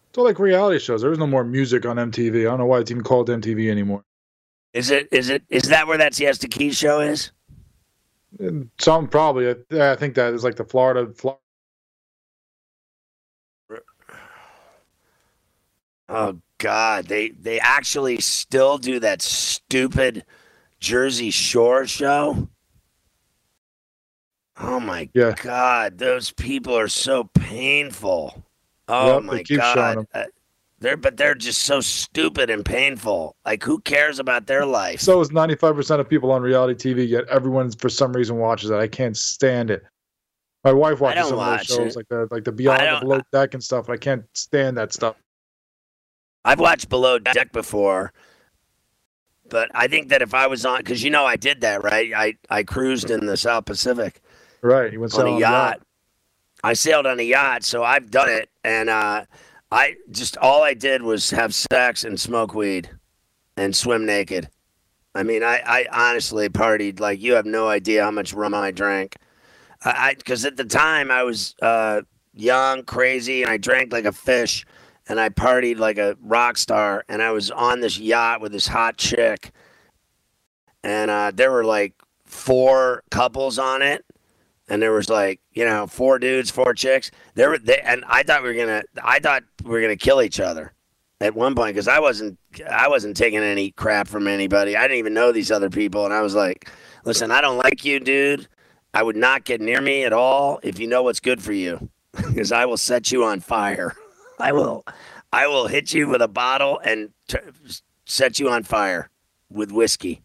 It's 0.08 0.18
all 0.18 0.24
like 0.24 0.38
reality 0.38 0.78
shows. 0.78 1.02
There 1.02 1.12
is 1.12 1.18
no 1.18 1.26
more 1.26 1.44
music 1.44 1.86
on 1.86 1.96
MTV. 1.96 2.40
I 2.40 2.44
don't 2.44 2.58
know 2.58 2.66
why 2.66 2.80
it's 2.80 2.90
even 2.90 3.04
called 3.04 3.28
MTV 3.28 3.70
anymore. 3.70 4.02
Is 4.72 4.90
it? 4.90 5.08
Is 5.12 5.28
it? 5.30 5.42
Is 5.48 5.64
that 5.64 5.86
where 5.86 5.98
that 5.98 6.14
Siesta 6.14 6.48
Key 6.48 6.72
show 6.72 7.00
is? 7.00 7.30
Some 8.78 9.08
probably. 9.08 9.48
I, 9.72 9.92
I 9.92 9.96
think 9.96 10.14
that 10.16 10.34
is 10.34 10.44
like 10.44 10.56
the 10.56 10.64
Florida. 10.64 11.12
Florida. 11.14 11.40
Oh 16.08 16.40
God, 16.58 17.06
they 17.06 17.30
they 17.30 17.60
actually 17.60 18.20
still 18.20 18.78
do 18.78 19.00
that 19.00 19.22
stupid 19.22 20.24
Jersey 20.80 21.30
Shore 21.30 21.86
show. 21.86 22.48
Oh 24.58 24.80
my 24.80 25.10
Yeah. 25.14 25.36
God, 25.42 25.98
those 25.98 26.32
people 26.32 26.76
are 26.78 26.88
so 26.88 27.24
painful. 27.24 28.44
Oh 28.88 29.20
Yep, 29.20 29.20
my 29.20 29.44
God, 29.44 29.62
showing 29.62 29.98
God, 29.98 29.98
'em. 29.98 30.06
They're 30.80 30.96
but 30.96 31.16
they're 31.16 31.34
just 31.34 31.62
so 31.62 31.80
stupid 31.80 32.50
and 32.50 32.64
painful. 32.64 33.36
Like 33.44 33.62
who 33.62 33.80
cares 33.80 34.18
about 34.18 34.46
their 34.46 34.64
life? 34.64 35.00
So 35.00 35.20
is 35.20 35.30
95% 35.30 36.00
of 36.00 36.08
people 36.08 36.30
on 36.30 36.42
reality 36.42 36.94
TV, 36.94 37.08
yet 37.08 37.24
everyone 37.28 37.70
for 37.72 37.88
some 37.88 38.12
reason 38.12 38.36
watches 38.36 38.70
it. 38.70 38.76
I 38.76 38.88
can't 38.88 39.16
stand 39.16 39.70
it. 39.70 39.82
My 40.64 40.72
wife 40.72 41.00
watches 41.00 41.28
some 41.28 41.38
of 41.38 41.58
those 41.58 41.66
shows 41.66 41.94
it. 41.94 41.96
like 41.96 42.08
the 42.08 42.28
like 42.30 42.44
the 42.44 42.52
Beyond 42.52 42.80
the 42.80 43.00
Below 43.00 43.20
Deck 43.32 43.54
and 43.54 43.62
stuff. 43.62 43.86
and 43.86 43.94
I 43.94 43.98
can't 43.98 44.24
stand 44.34 44.76
that 44.76 44.92
stuff. 44.92 45.16
I've 46.44 46.60
watched 46.60 46.88
Below 46.88 47.18
Deck 47.18 47.52
before, 47.52 48.12
but 49.48 49.70
I 49.74 49.88
think 49.88 50.08
that 50.08 50.22
if 50.22 50.34
I 50.34 50.46
was 50.46 50.64
on, 50.64 50.78
because 50.78 51.02
you 51.02 51.10
know 51.10 51.24
I 51.24 51.36
did 51.36 51.60
that, 51.62 51.82
right? 51.82 52.12
I 52.14 52.34
I 52.50 52.62
cruised 52.62 53.10
in 53.10 53.26
the 53.26 53.36
South 53.36 53.64
Pacific. 53.64 54.20
Right. 54.62 54.92
You 54.92 55.00
went 55.00 55.14
on 55.14 55.26
a 55.26 55.38
yacht. 55.38 55.80
I 56.64 56.72
sailed 56.72 57.06
on 57.06 57.20
a 57.20 57.22
yacht, 57.22 57.62
so 57.64 57.84
I've 57.84 58.10
done 58.10 58.28
it, 58.28 58.50
and 58.64 58.88
uh, 58.90 59.24
I 59.70 59.96
just 60.10 60.36
all 60.38 60.62
I 60.62 60.74
did 60.74 61.02
was 61.02 61.30
have 61.30 61.54
sex 61.54 62.04
and 62.04 62.18
smoke 62.18 62.54
weed, 62.54 62.90
and 63.56 63.76
swim 63.76 64.06
naked. 64.06 64.48
I 65.14 65.22
mean, 65.22 65.42
I, 65.42 65.60
I 65.64 65.86
honestly 65.92 66.48
partied 66.48 67.00
like 67.00 67.20
you 67.20 67.34
have 67.34 67.46
no 67.46 67.68
idea 67.68 68.04
how 68.04 68.10
much 68.10 68.32
rum 68.32 68.54
I 68.54 68.70
drank. 68.70 69.16
I 69.84 70.14
because 70.16 70.44
at 70.44 70.56
the 70.56 70.64
time 70.64 71.10
I 71.10 71.22
was 71.22 71.54
uh, 71.60 72.02
young, 72.34 72.84
crazy, 72.84 73.42
and 73.42 73.50
I 73.50 73.58
drank 73.58 73.92
like 73.92 74.06
a 74.06 74.12
fish, 74.12 74.64
and 75.08 75.20
I 75.20 75.28
partied 75.28 75.78
like 75.78 75.98
a 75.98 76.16
rock 76.20 76.56
star, 76.56 77.04
and 77.08 77.22
I 77.22 77.32
was 77.32 77.50
on 77.50 77.80
this 77.80 77.98
yacht 77.98 78.40
with 78.40 78.52
this 78.52 78.66
hot 78.66 78.96
chick, 78.96 79.52
and 80.82 81.10
uh, 81.10 81.32
there 81.34 81.50
were 81.50 81.64
like 81.64 81.94
four 82.24 83.02
couples 83.10 83.58
on 83.58 83.82
it, 83.82 84.04
and 84.68 84.82
there 84.82 84.92
was 84.92 85.08
like 85.08 85.40
you 85.52 85.64
know 85.64 85.86
four 85.86 86.18
dudes, 86.18 86.50
four 86.50 86.74
chicks. 86.74 87.10
There 87.34 87.50
were 87.50 87.58
they, 87.58 87.80
and 87.80 88.04
I 88.06 88.22
thought 88.22 88.42
we 88.42 88.48
were 88.48 88.54
gonna, 88.54 88.82
I 89.02 89.18
thought 89.18 89.44
we 89.64 89.70
were 89.70 89.80
gonna 89.80 89.96
kill 89.96 90.22
each 90.22 90.40
other 90.40 90.72
at 91.20 91.34
one 91.34 91.54
point 91.54 91.74
because 91.74 91.88
I 91.88 92.00
wasn't, 92.00 92.38
I 92.70 92.88
wasn't 92.88 93.16
taking 93.16 93.40
any 93.40 93.70
crap 93.72 94.08
from 94.08 94.28
anybody. 94.28 94.76
I 94.76 94.82
didn't 94.82 94.98
even 94.98 95.14
know 95.14 95.32
these 95.32 95.50
other 95.50 95.70
people, 95.70 96.04
and 96.04 96.14
I 96.14 96.20
was 96.20 96.34
like, 96.34 96.70
listen, 97.04 97.30
I 97.30 97.40
don't 97.40 97.58
like 97.58 97.84
you, 97.84 98.00
dude. 98.00 98.48
I 98.94 99.02
would 99.02 99.16
not 99.16 99.44
get 99.44 99.60
near 99.60 99.80
me 99.80 100.04
at 100.04 100.12
all 100.12 100.60
if 100.62 100.78
you 100.78 100.86
know 100.86 101.02
what's 101.02 101.20
good 101.20 101.42
for 101.42 101.52
you, 101.52 101.88
because 102.12 102.52
I 102.52 102.66
will 102.66 102.76
set 102.76 103.10
you 103.12 103.24
on 103.24 103.40
fire. 103.40 103.94
I 104.38 104.52
will, 104.52 104.84
I 105.32 105.46
will 105.48 105.66
hit 105.66 105.92
you 105.92 106.08
with 106.08 106.22
a 106.22 106.28
bottle 106.28 106.80
and 106.84 107.10
t- 107.26 107.38
set 108.04 108.38
you 108.38 108.48
on 108.48 108.62
fire 108.62 109.10
with 109.50 109.72
whiskey. 109.72 110.22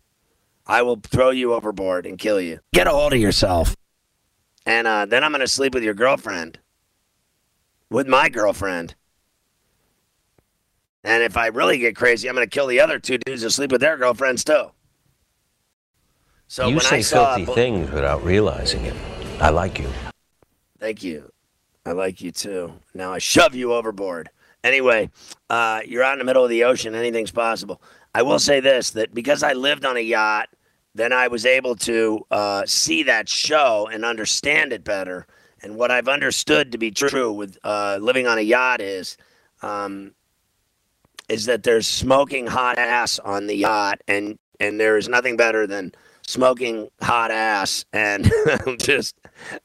I 0.65 0.81
will 0.81 0.97
throw 0.97 1.31
you 1.31 1.53
overboard 1.53 2.05
and 2.05 2.17
kill 2.17 2.39
you. 2.39 2.59
Get 2.73 2.87
a 2.87 2.91
hold 2.91 3.13
of 3.13 3.19
yourself. 3.19 3.75
And 4.65 4.87
uh, 4.87 5.05
then 5.05 5.23
I'm 5.23 5.31
going 5.31 5.41
to 5.41 5.47
sleep 5.47 5.73
with 5.73 5.83
your 5.83 5.93
girlfriend, 5.93 6.59
with 7.89 8.07
my 8.07 8.29
girlfriend. 8.29 8.95
And 11.03 11.21
if 11.21 11.35
I 11.35 11.47
really 11.47 11.77
get 11.79 11.95
crazy, 11.95 12.29
I'm 12.29 12.35
going 12.35 12.47
to 12.47 12.49
kill 12.49 12.67
the 12.67 12.79
other 12.79 12.97
two 12.97 13.17
dudes 13.17 13.43
and 13.43 13.51
sleep 13.51 13.71
with 13.71 13.81
their 13.81 13.97
girlfriends 13.97 14.43
too. 14.43 14.71
So 16.47 16.67
you 16.67 16.75
when 16.75 16.85
say 16.85 17.01
filthy 17.01 17.45
things 17.45 17.89
without 17.91 18.23
realizing 18.23 18.85
it. 18.85 18.95
I 19.41 19.49
like 19.49 19.79
you. 19.79 19.89
Thank 20.79 21.03
you. 21.03 21.31
I 21.85 21.91
like 21.91 22.21
you 22.21 22.31
too. 22.31 22.73
Now 22.93 23.11
I 23.11 23.17
shove 23.17 23.55
you 23.55 23.73
overboard. 23.73 24.29
Anyway, 24.63 25.09
uh, 25.49 25.81
you're 25.85 26.03
out 26.03 26.13
in 26.13 26.19
the 26.19 26.25
middle 26.25 26.43
of 26.43 26.49
the 26.49 26.63
ocean. 26.63 26.95
Anything's 26.95 27.31
possible. 27.31 27.81
I 28.15 28.21
will 28.21 28.39
say 28.39 28.59
this: 28.59 28.91
that 28.91 29.13
because 29.13 29.43
I 29.43 29.53
lived 29.53 29.83
on 29.83 29.97
a 29.97 29.99
yacht, 29.99 30.49
then 30.95 31.11
I 31.11 31.27
was 31.27 31.45
able 31.45 31.75
to 31.77 32.25
uh, 32.29 32.63
see 32.65 33.03
that 33.03 33.27
show 33.27 33.89
and 33.91 34.05
understand 34.05 34.73
it 34.73 34.83
better. 34.83 35.25
And 35.61 35.75
what 35.75 35.91
I've 35.91 36.07
understood 36.07 36.71
to 36.73 36.77
be 36.77 36.91
true 36.91 37.31
with 37.31 37.57
uh, 37.63 37.97
living 38.01 38.27
on 38.27 38.37
a 38.37 38.41
yacht 38.41 38.81
is, 38.81 39.17
um, 39.61 40.13
is 41.29 41.45
that 41.45 41.63
there's 41.63 41.87
smoking 41.87 42.47
hot 42.47 42.77
ass 42.77 43.17
on 43.19 43.47
the 43.47 43.55
yacht, 43.55 44.01
and 44.07 44.37
and 44.59 44.79
there 44.79 44.97
is 44.97 45.07
nothing 45.09 45.37
better 45.37 45.65
than 45.65 45.93
smoking 46.25 46.89
hot 47.01 47.31
ass 47.31 47.83
and 47.91 48.31
just 48.79 49.15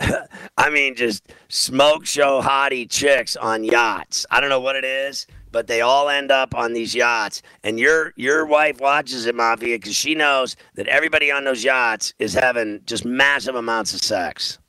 I 0.57 0.71
mean 0.71 0.97
just 0.97 1.33
smoke 1.49 2.05
show 2.05 2.41
hottie 2.43 2.89
chicks 2.89 3.37
on 3.37 3.65
yachts. 3.65 4.27
I 4.31 4.41
don't 4.41 4.51
know 4.51 4.61
what 4.61 4.77
it 4.77 4.85
is, 4.85 5.27
but 5.59 5.67
they 5.67 5.81
all 5.81 6.09
end 6.09 6.31
up 6.31 6.55
on 6.55 6.73
these 6.73 6.95
yachts. 6.95 7.43
And 7.65 7.81
your 7.81 8.13
your 8.15 8.47
wife 8.47 8.81
watches 8.81 9.27
it, 9.27 9.35
Mafia, 9.35 9.77
because 9.77 9.97
she 9.97 10.15
knows 10.15 10.55
that 10.77 10.87
everybody 10.87 11.33
on 11.33 11.43
those 11.43 11.65
yachts 11.65 12.15
is 12.21 12.33
having 12.33 12.83
just 12.87 13.05
massive 13.05 13.57
amounts 13.57 13.93
of 13.93 14.01
sex. 14.01 14.61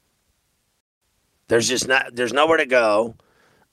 There's 1.48 1.70
just 1.70 1.88
not 1.88 2.16
there's 2.16 2.34
nowhere 2.34 2.58
to 2.58 2.66
go. 2.66 3.14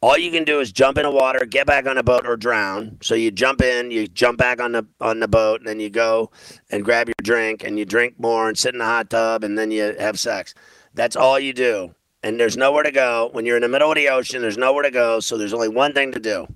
All 0.03 0.19
you 0.19 0.31
can 0.31 0.45
do 0.45 0.61
is 0.61 0.73
jump 0.73 0.99
in 0.99 1.05
the 1.05 1.11
water, 1.11 1.47
get 1.47 1.67
back 1.67 1.87
on 1.87 1.97
a 1.97 2.03
boat, 2.03 2.27
or 2.27 2.37
drown. 2.37 2.99
So 3.01 3.15
you 3.15 3.31
jump 3.31 3.63
in, 3.63 3.91
you 3.91 4.07
jump 4.09 4.37
back 4.37 4.61
on 4.61 4.73
the 4.73 4.87
on 5.01 5.21
the 5.21 5.27
boat, 5.27 5.61
and 5.61 5.69
then 5.69 5.81
you 5.81 5.89
go 5.89 6.31
and 6.71 6.85
grab 6.85 7.09
your 7.09 7.15
drink, 7.23 7.65
and 7.65 7.79
you 7.79 7.87
drink 7.87 8.21
more, 8.21 8.47
and 8.47 8.59
sit 8.59 8.75
in 8.75 8.79
the 8.79 8.85
hot 8.85 9.09
tub, 9.09 9.43
and 9.43 9.57
then 9.57 9.71
you 9.71 9.97
have 9.99 10.21
sex. 10.21 10.53
That's 10.93 11.17
all 11.17 11.41
you 11.41 11.55
do. 11.55 11.95
And 12.23 12.39
there's 12.39 12.59
nowhere 12.59 12.83
to 12.83 12.93
go. 12.93 13.31
When 13.33 13.47
you're 13.47 13.57
in 13.57 13.63
the 13.63 13.69
middle 13.71 13.91
of 13.91 13.97
the 13.97 14.11
ocean, 14.11 14.43
there's 14.43 14.59
nowhere 14.59 14.83
to 14.83 14.91
go. 14.91 15.21
So 15.21 15.39
there's 15.39 15.55
only 15.55 15.69
one 15.71 15.95
thing 15.95 16.13
to 16.13 16.21
do, 16.21 16.47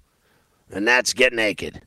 and 0.73 0.87
that's 0.87 1.13
get 1.13 1.33
naked. 1.33 1.83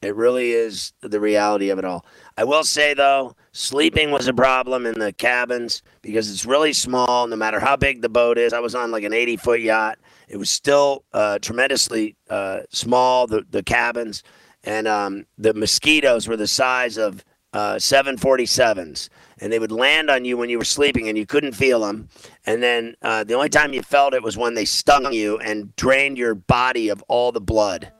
It 0.00 0.14
really 0.14 0.52
is 0.52 0.92
the 1.00 1.18
reality 1.18 1.70
of 1.70 1.78
it 1.80 1.84
all. 1.84 2.06
I 2.36 2.44
will 2.44 2.62
say 2.62 2.94
though, 2.94 3.34
sleeping 3.50 4.12
was 4.12 4.28
a 4.28 4.32
problem 4.32 4.86
in 4.86 4.98
the 4.98 5.12
cabins 5.12 5.82
because 6.02 6.30
it's 6.30 6.46
really 6.46 6.72
small. 6.72 7.26
No 7.26 7.34
matter 7.34 7.58
how 7.58 7.76
big 7.76 8.00
the 8.00 8.08
boat 8.08 8.38
is, 8.38 8.52
I 8.52 8.60
was 8.60 8.76
on 8.76 8.92
like 8.92 9.02
an 9.02 9.12
80 9.12 9.36
foot 9.38 9.60
yacht. 9.60 9.98
It 10.28 10.36
was 10.36 10.50
still 10.50 11.04
uh, 11.12 11.40
tremendously 11.40 12.16
uh, 12.30 12.60
small. 12.70 13.26
The 13.26 13.44
the 13.50 13.62
cabins 13.62 14.22
and 14.64 14.86
um, 14.86 15.26
the 15.36 15.54
mosquitoes 15.54 16.28
were 16.28 16.36
the 16.36 16.46
size 16.46 16.96
of 16.96 17.24
uh, 17.52 17.76
747s, 17.76 19.08
and 19.40 19.52
they 19.52 19.58
would 19.58 19.72
land 19.72 20.10
on 20.10 20.24
you 20.24 20.36
when 20.36 20.50
you 20.50 20.58
were 20.58 20.64
sleeping, 20.64 21.08
and 21.08 21.16
you 21.16 21.26
couldn't 21.26 21.52
feel 21.52 21.80
them. 21.80 22.08
And 22.46 22.62
then 22.62 22.94
uh, 23.02 23.24
the 23.24 23.34
only 23.34 23.48
time 23.48 23.72
you 23.72 23.82
felt 23.82 24.14
it 24.14 24.22
was 24.22 24.36
when 24.36 24.54
they 24.54 24.64
stung 24.64 25.12
you 25.12 25.38
and 25.38 25.74
drained 25.76 26.18
your 26.18 26.34
body 26.34 26.88
of 26.88 27.02
all 27.08 27.32
the 27.32 27.40
blood. 27.40 27.90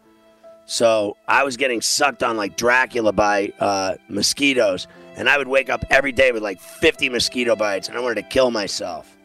So 0.68 1.16
I 1.26 1.42
was 1.44 1.56
getting 1.56 1.80
sucked 1.80 2.22
on 2.22 2.36
like 2.36 2.58
Dracula 2.58 3.10
by 3.10 3.54
uh, 3.58 3.94
mosquitoes, 4.10 4.86
and 5.16 5.26
I 5.26 5.38
would 5.38 5.48
wake 5.48 5.70
up 5.70 5.82
every 5.88 6.12
day 6.12 6.30
with 6.30 6.42
like 6.42 6.60
50 6.60 7.08
mosquito 7.08 7.56
bites, 7.56 7.88
and 7.88 7.96
I 7.96 8.02
wanted 8.02 8.16
to 8.16 8.22
kill 8.28 8.50
myself. 8.50 9.16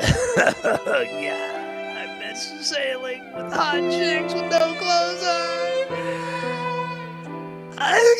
yeah, 0.00 2.00
I 2.00 2.06
miss 2.26 2.66
sailing 2.66 3.20
with 3.34 3.52
hot 3.52 3.80
chicks 3.90 4.32
with 4.32 4.50
no 4.50 4.74
clothes 4.80 5.22
on. 5.22 5.34
Oh 7.78 8.16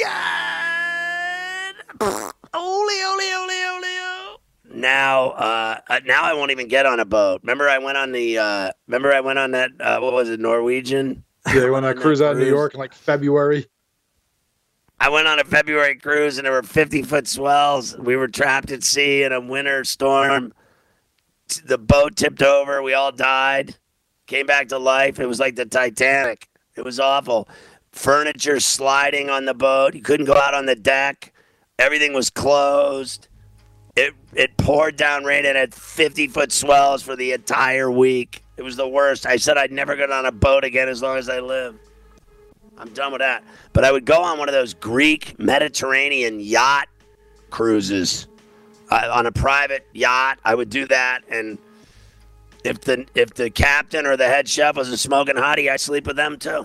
God! 2.03 2.33
Oli, 2.53 3.03
oli, 3.03 3.33
oli, 3.33 3.65
oli. 3.79 4.14
Now, 4.75 5.31
uh, 5.31 5.81
uh, 5.89 6.01
now 6.05 6.23
I 6.23 6.35
won't 6.35 6.51
even 6.51 6.69
get 6.69 6.85
on 6.85 7.01
a 7.01 7.05
boat. 7.05 7.41
Remember, 7.43 7.69
I 7.69 7.79
went 7.79 7.97
on 7.97 8.13
the. 8.13 8.39
Uh, 8.39 8.71
remember, 8.87 9.13
I 9.13 9.21
went 9.21 9.39
on 9.39 9.53
that. 9.53 9.71
Uh, 9.81 10.01
what 10.01 10.13
was 10.13 10.29
it, 10.29 10.41
Norwegian? 10.41 11.25
Yeah, 11.47 11.61
they 11.61 11.71
went 11.71 11.87
on 11.87 11.97
a 11.97 12.01
cruise 12.01 12.21
out 12.21 12.33
of 12.33 12.39
New 12.39 12.47
York 12.47 12.75
in 12.75 12.81
like 12.81 12.93
February. 12.93 13.67
I 15.01 15.09
went 15.09 15.29
on 15.29 15.39
a 15.39 15.45
February 15.45 15.97
cruise 15.97 16.39
and 16.39 16.47
there 16.47 16.53
were 16.53 16.63
50 16.63 17.03
foot 17.03 17.27
swells. 17.27 17.97
We 17.99 18.17
were 18.17 18.29
trapped 18.29 18.71
at 18.71 18.83
sea 18.83 19.23
in 19.23 19.33
a 19.33 19.41
winter 19.41 19.85
storm. 19.85 20.53
The 21.67 21.79
boat 21.79 22.17
tipped 22.17 22.43
over. 22.43 22.83
We 22.83 22.95
all 22.95 23.13
died. 23.13 23.77
Came 24.27 24.47
back 24.47 24.69
to 24.69 24.79
life. 24.79 25.21
It 25.21 25.27
was 25.27 25.41
like 25.41 25.57
the 25.57 25.67
Titanic. 25.67 26.49
It 26.77 26.85
was 26.85 26.99
awful. 26.99 27.49
Furniture 27.93 28.61
sliding 28.61 29.29
on 29.29 29.45
the 29.45 29.55
boat. 29.55 29.95
You 29.95 30.01
couldn't 30.01 30.27
go 30.27 30.37
out 30.37 30.55
on 30.55 30.67
the 30.67 30.77
deck. 30.77 31.33
Everything 31.79 32.15
was 32.15 32.31
closed. 32.31 33.29
It 33.97 34.15
it 34.35 34.57
poured 34.57 34.97
down 34.97 35.25
rain 35.25 35.47
and 35.47 35.57
had 35.57 35.75
50 35.75 36.29
foot 36.29 36.53
swells 36.53 37.03
for 37.03 37.15
the 37.15 37.33
entire 37.33 37.91
week. 37.91 38.43
It 38.57 38.63
was 38.63 38.77
the 38.77 38.89
worst. 38.89 39.27
I 39.27 39.37
said 39.37 39.57
I'd 39.57 39.73
never 39.73 39.97
get 39.97 40.11
on 40.11 40.27
a 40.27 40.33
boat 40.33 40.65
again 40.65 40.89
as 40.89 41.03
long 41.03 41.17
as 41.17 41.29
I 41.29 41.41
live. 41.41 41.77
I'm 42.77 42.89
done 42.91 43.13
with 43.13 43.21
that. 43.21 43.45
But 43.73 43.85
I 43.85 43.93
would 43.93 44.05
go 44.05 44.21
on 44.21 44.39
one 44.39 44.49
of 44.49 44.53
those 44.53 44.75
Greek 44.75 45.39
Mediterranean 45.39 46.41
yacht 46.41 46.89
cruises 47.51 48.27
on 48.91 49.27
a 49.27 49.33
private 49.33 49.87
yacht. 49.93 50.39
I 50.45 50.55
would 50.55 50.71
do 50.71 50.87
that, 50.89 51.23
and 51.31 51.59
if 52.65 52.81
the 52.81 53.07
if 53.15 53.35
the 53.35 53.51
captain 53.51 54.07
or 54.07 54.17
the 54.17 54.27
head 54.27 54.49
chef 54.49 54.77
was 54.77 54.89
a 54.89 54.97
smoking 54.97 55.37
hottie, 55.37 55.71
I'd 55.71 55.81
sleep 55.81 56.07
with 56.07 56.17
them 56.17 56.39
too. 56.39 56.65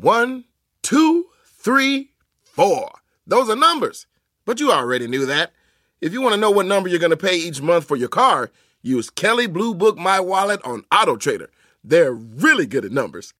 One, 0.00 0.44
two, 0.82 1.26
three, 1.44 2.10
four. 2.44 2.90
Those 3.26 3.50
are 3.50 3.56
numbers. 3.56 4.06
But 4.44 4.60
you 4.60 4.70
already 4.70 5.08
knew 5.08 5.26
that. 5.26 5.52
If 6.00 6.12
you 6.12 6.22
want 6.22 6.34
to 6.34 6.40
know 6.40 6.52
what 6.52 6.66
number 6.66 6.88
you're 6.88 7.00
going 7.00 7.10
to 7.10 7.16
pay 7.16 7.36
each 7.36 7.60
month 7.60 7.84
for 7.84 7.96
your 7.96 8.08
car, 8.08 8.50
use 8.80 9.10
Kelley 9.10 9.48
Blue 9.48 9.74
Book 9.74 9.98
My 9.98 10.20
Wallet 10.20 10.60
on 10.64 10.84
Auto 10.92 11.16
Trader. 11.16 11.50
They're 11.82 12.12
really 12.12 12.66
good 12.66 12.84
at 12.84 12.92
numbers. 12.92 13.34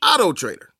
Auto 0.00 0.32
Trader. 0.32 0.72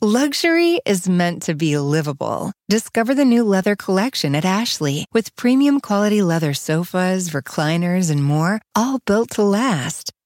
Luxury 0.00 0.80
is 0.86 1.08
meant 1.08 1.42
to 1.42 1.54
be 1.54 1.76
livable. 1.78 2.52
Discover 2.68 3.14
the 3.14 3.24
new 3.24 3.42
leather 3.42 3.74
collection 3.74 4.34
at 4.34 4.44
Ashley 4.44 5.06
with 5.12 5.34
premium 5.34 5.80
quality 5.80 6.22
leather 6.22 6.54
sofas, 6.54 7.30
recliners, 7.30 8.10
and 8.10 8.22
more, 8.22 8.60
all 8.76 9.00
built 9.06 9.30
to 9.30 9.42
last. 9.42 10.12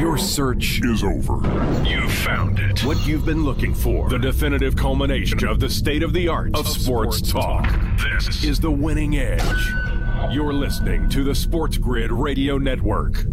Your 0.00 0.16
search 0.16 0.80
is 0.82 1.04
over. 1.04 1.34
You 1.86 2.08
found 2.08 2.58
it. 2.58 2.82
What 2.86 3.06
you've 3.06 3.26
been 3.26 3.44
looking 3.44 3.74
for. 3.74 4.08
The 4.08 4.18
definitive 4.18 4.74
culmination 4.74 5.46
of 5.46 5.60
the 5.60 5.68
state 5.68 6.02
of 6.02 6.14
the 6.14 6.26
art 6.26 6.56
of, 6.56 6.66
sports, 6.66 7.18
sports 7.18 7.30
talk. 7.30 7.64
talk. 7.64 8.00
This 8.16 8.42
is 8.42 8.58
the 8.58 8.70
winning 8.70 9.18
edge. 9.18 9.72
You're 10.30 10.54
listening 10.54 11.10
to 11.10 11.22
the 11.22 11.34
Sports 11.34 11.76
Grid 11.76 12.10
Radio 12.10 12.56
Network. 12.56 13.26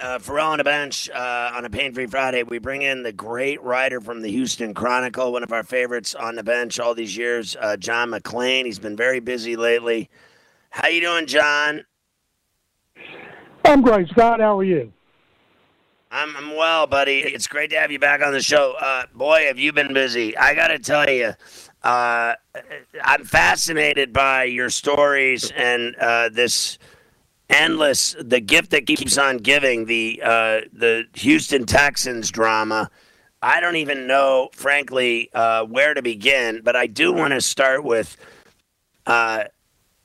Uh, 0.00 0.18
Ferrall 0.18 0.52
on 0.52 0.60
a 0.60 0.64
bench 0.64 1.10
uh, 1.10 1.52
on 1.54 1.64
a 1.64 1.70
Pain 1.70 1.92
Free 1.92 2.06
Friday. 2.06 2.42
We 2.42 2.58
bring 2.58 2.82
in 2.82 3.02
the 3.02 3.12
great 3.12 3.62
writer 3.62 4.00
from 4.00 4.22
the 4.22 4.30
Houston 4.30 4.74
Chronicle, 4.74 5.32
one 5.32 5.42
of 5.42 5.52
our 5.52 5.62
favorites 5.62 6.14
on 6.14 6.34
the 6.34 6.42
bench 6.42 6.78
all 6.78 6.94
these 6.94 7.16
years, 7.16 7.56
uh, 7.60 7.76
John 7.76 8.10
McClain. 8.10 8.64
He's 8.64 8.78
been 8.78 8.96
very 8.96 9.20
busy 9.20 9.56
lately. 9.56 10.10
How 10.70 10.88
you 10.88 11.00
doing, 11.00 11.26
John? 11.26 11.84
I'm 13.64 13.82
great, 13.82 14.08
Scott. 14.08 14.40
How 14.40 14.58
are 14.58 14.64
you? 14.64 14.92
I'm, 16.10 16.36
I'm 16.36 16.56
well, 16.56 16.86
buddy. 16.86 17.20
It's 17.20 17.46
great 17.46 17.70
to 17.70 17.76
have 17.76 17.90
you 17.90 17.98
back 17.98 18.22
on 18.22 18.32
the 18.32 18.42
show. 18.42 18.74
Uh, 18.80 19.04
boy, 19.14 19.46
have 19.46 19.58
you 19.58 19.72
been 19.72 19.92
busy. 19.92 20.36
I 20.36 20.54
got 20.54 20.68
to 20.68 20.78
tell 20.78 21.08
you, 21.10 21.32
uh, 21.82 22.34
I'm 23.02 23.24
fascinated 23.24 24.12
by 24.12 24.44
your 24.44 24.70
stories 24.70 25.50
and 25.56 25.96
uh, 25.96 26.28
this– 26.28 26.78
endless 27.48 28.16
the 28.18 28.40
gift 28.40 28.70
that 28.70 28.86
keeps 28.86 29.18
on 29.18 29.38
giving 29.38 29.86
the 29.86 30.20
uh, 30.22 30.60
the 30.72 31.04
Houston 31.14 31.66
Texans 31.66 32.30
drama. 32.30 32.90
I 33.42 33.60
don't 33.60 33.76
even 33.76 34.06
know, 34.06 34.48
frankly, 34.52 35.30
uh, 35.34 35.64
where 35.64 35.92
to 35.94 36.02
begin. 36.02 36.62
But 36.64 36.76
I 36.76 36.86
do 36.86 37.12
want 37.12 37.32
to 37.32 37.40
start 37.40 37.84
with. 37.84 38.16
Uh, 39.06 39.44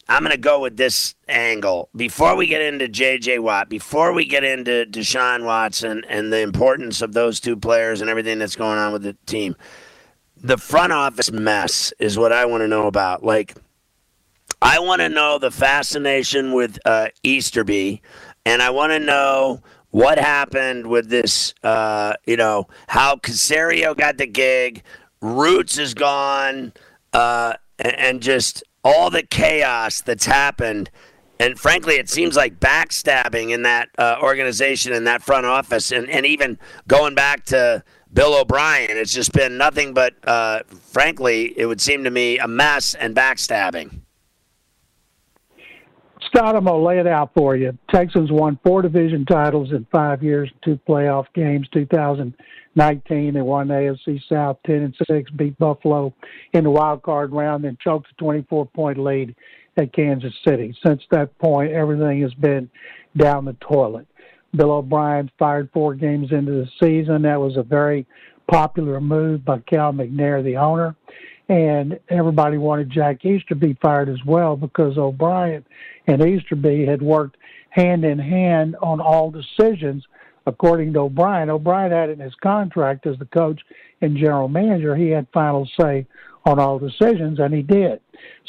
I'm 0.10 0.23
going 0.23 0.32
to 0.32 0.41
go 0.41 0.60
with 0.60 0.75
this 0.75 1.13
angle 1.28 1.89
before 1.95 2.36
we 2.36 2.47
get 2.47 2.63
into 2.63 2.88
J.J. 2.88 3.38
Watt, 3.38 3.69
before 3.69 4.12
we 4.12 4.25
get 4.25 4.43
into 4.43 4.88
Deshaun 4.89 5.45
Watson 5.45 6.04
and 6.10 6.34
the 6.34 6.39
importance 6.39 7.04
of 7.04 7.13
those 7.13 7.39
two 7.39 7.56
players 7.56 8.02
and 8.02 8.10
everything 8.10 8.39
that's 8.39 8.56
going 8.56 8.80
on 8.80 8.91
with 8.91 9.04
the 9.04 9.15
team. 9.28 9.56
The 10.36 10.58
front 10.58 10.93
office 10.93 11.32
mess 11.32 11.93
is 11.99 12.17
what 12.17 12.34
I 12.34 12.45
want 12.45 12.62
to 12.62 12.67
know 12.67 12.88
about. 12.88 13.23
Like 13.23 13.54
I 14.62 14.80
want 14.80 15.02
to 15.02 15.10
know 15.10 15.39
the 15.39 15.52
fascination 15.52 16.54
with 16.54 16.80
uh, 16.86 17.08
Easterby, 17.24 18.02
and 18.45 18.62
I 18.62 18.69
want 18.72 18.91
to 18.91 19.00
know 19.00 19.62
what 19.91 20.19
happened 20.19 20.88
with 20.88 21.10
this. 21.10 21.54
Uh, 21.63 22.13
you 22.26 22.36
know 22.36 22.67
how 22.88 23.15
Caserio 23.15 23.95
got 23.95 24.17
the 24.17 24.28
gig, 24.28 24.84
Roots 25.22 25.78
is 25.78 25.93
gone, 25.93 26.74
uh, 27.13 27.54
and, 27.78 28.00
and 28.00 28.22
just 28.22 28.63
all 28.84 29.10
the 29.10 29.24
chaos 29.24 30.02
that's 30.02 30.26
happened. 30.26 30.89
And 31.39 31.58
frankly, 31.58 31.95
it 31.95 32.10
seems 32.10 32.36
like 32.36 32.60
backstabbing 32.60 33.52
in 33.52 33.62
that 33.63 33.88
uh, 33.98 34.17
organization, 34.22 34.91
in 34.91 35.06
that 35.06 35.24
front 35.24 35.45
office, 35.45 35.91
and, 35.91 36.10
and 36.10 36.26
even 36.26 36.60
going 36.88 37.15
back 37.15 37.45
to 37.45 37.82
Bill 38.12 38.38
O'Brien, 38.38 38.98
it's 38.98 39.13
just 39.13 39.32
been 39.32 39.58
nothing 39.58 39.93
but, 39.93 40.15
uh, 40.28 40.63
frankly, 40.91 41.54
it 41.58 41.65
would 41.65 41.80
seem 41.80 42.04
to 42.04 42.10
me, 42.10 42.39
a 42.39 42.48
mess 42.48 42.93
and 42.93 43.15
backstabbing. 43.15 44.02
To 46.36 46.76
lay 46.76 47.00
it 47.00 47.08
out 47.08 47.32
for 47.36 47.56
you. 47.56 47.78
Texans 47.89 48.32
won 48.32 48.60
four 48.63 48.82
division 48.82 49.26
titles 49.26 49.72
in 49.72 49.86
five 49.92 50.22
years, 50.22 50.50
two 50.63 50.80
playoff 50.88 51.26
games. 51.34 51.68
2019, 51.74 53.34
they 53.34 53.42
won 53.42 53.68
the 53.68 53.74
AFC 53.74 54.22
South 54.30 54.58
10 54.65 54.76
and 54.76 54.96
6, 55.08 55.32
beat 55.32 55.58
Buffalo 55.58 56.13
in 56.54 56.63
the 56.63 56.70
wild 56.70 57.02
card 57.02 57.32
round, 57.32 57.63
then 57.63 57.78
choked 57.84 58.08
a 58.12 58.15
24 58.15 58.68
point 58.68 58.98
lead 58.98 59.36
at 59.78 59.94
Kansas 59.94 60.34
City. 60.48 60.76
Since 60.86 61.04
that 61.12 61.38
point, 61.39 61.72
everything 61.72 62.22
has 62.22 62.34
been 62.36 62.70
down 63.18 63.46
the 63.46 63.58
toilet. 63.60 64.08
Bill 64.56 64.72
O'Brien 64.72 65.32
fired 65.38 65.70
four 65.74 65.96
games 65.96 66.32
into 66.32 66.52
the 66.52 66.70
season. 66.80 67.24
That 67.24 67.39
was 67.39 67.58
a 67.58 67.63
very 67.63 68.06
popular 68.50 69.02
move 69.02 69.46
by 69.46 69.60
Cal 69.60 69.94
McNair, 69.94 70.44
the 70.44 70.58
owner 70.58 70.96
and 71.50 72.00
everybody 72.10 72.60
wanted 72.60 72.92
Jack 72.92 73.26
Easterby 73.26 73.76
fired 73.82 74.08
as 74.08 74.24
well 74.24 74.56
because 74.56 74.98
O'Brien 74.98 75.65
and 76.10 76.22
Easterby 76.22 76.86
had 76.86 77.02
worked 77.02 77.38
hand 77.69 78.04
in 78.04 78.17
hand 78.17 78.76
on 78.82 79.00
all 79.00 79.30
decisions. 79.32 80.06
According 80.48 80.93
to 80.93 81.02
O'Brien, 81.02 81.50
O'Brien 81.50 81.91
had 81.91 82.10
in 82.10 82.19
his 82.19 82.34
contract 82.41 83.06
as 83.06 83.17
the 83.19 83.26
coach 83.26 83.62
and 84.02 84.17
general 84.17 84.48
manager, 84.48 84.95
he 84.95 85.10
had 85.10 85.28
final 85.32 85.69
say 85.80 86.08
on 86.45 86.60
all 86.60 86.80
decisions, 86.80 87.39
and 87.39 87.54
he 87.54 87.62
did. 87.62 88.00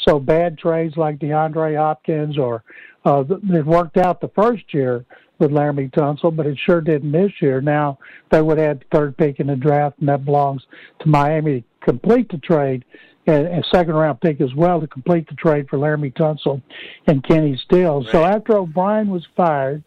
So 0.07 0.19
bad 0.19 0.57
trades 0.57 0.97
like 0.97 1.19
DeAndre 1.19 1.77
Hopkins 1.77 2.37
or 2.37 2.63
uh, 3.05 3.23
it 3.29 3.65
worked 3.65 3.97
out 3.97 4.21
the 4.21 4.29
first 4.29 4.73
year 4.73 5.05
with 5.37 5.51
Laremy 5.51 5.91
Tunsil, 5.91 6.35
but 6.35 6.45
it 6.45 6.57
sure 6.65 6.81
didn't 6.81 7.11
this 7.11 7.31
year. 7.41 7.61
Now 7.61 7.99
they 8.31 8.41
would 8.41 8.59
add 8.59 8.85
third 8.91 9.17
pick 9.17 9.39
in 9.39 9.47
the 9.47 9.55
draft, 9.55 9.99
and 9.99 10.09
that 10.09 10.25
belongs 10.25 10.63
to 11.01 11.09
Miami 11.09 11.61
to 11.61 11.67
complete 11.85 12.31
the 12.31 12.37
trade, 12.37 12.85
a 13.31 13.63
second 13.71 13.93
round 13.93 14.21
pick 14.21 14.41
as 14.41 14.53
well 14.55 14.79
to 14.79 14.87
complete 14.87 15.27
the 15.27 15.35
trade 15.35 15.69
for 15.69 15.77
Laremy 15.77 16.13
Tunsil 16.13 16.61
and 17.07 17.23
Kenny 17.23 17.57
Stills. 17.57 18.05
Right. 18.05 18.11
So 18.11 18.23
after 18.23 18.57
O'Brien 18.57 19.09
was 19.09 19.25
fired, 19.35 19.83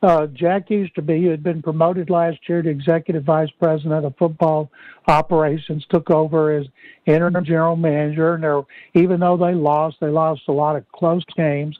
uh, 0.00 0.26
Jack 0.28 0.70
Easterby, 0.70 1.22
who 1.22 1.30
had 1.30 1.42
been 1.42 1.60
promoted 1.60 2.08
last 2.08 2.38
year 2.48 2.62
to 2.62 2.68
executive 2.68 3.24
vice 3.24 3.50
president 3.58 4.04
of 4.04 4.14
football 4.16 4.70
operations, 5.08 5.84
took 5.90 6.10
over 6.10 6.56
as 6.56 6.66
interim 7.06 7.44
general 7.44 7.74
manager. 7.74 8.34
And 8.34 8.64
even 8.94 9.18
though 9.18 9.36
they 9.36 9.54
lost, 9.54 9.96
they 10.00 10.08
lost 10.08 10.42
a 10.46 10.52
lot 10.52 10.76
of 10.76 10.90
close 10.92 11.24
games. 11.36 11.76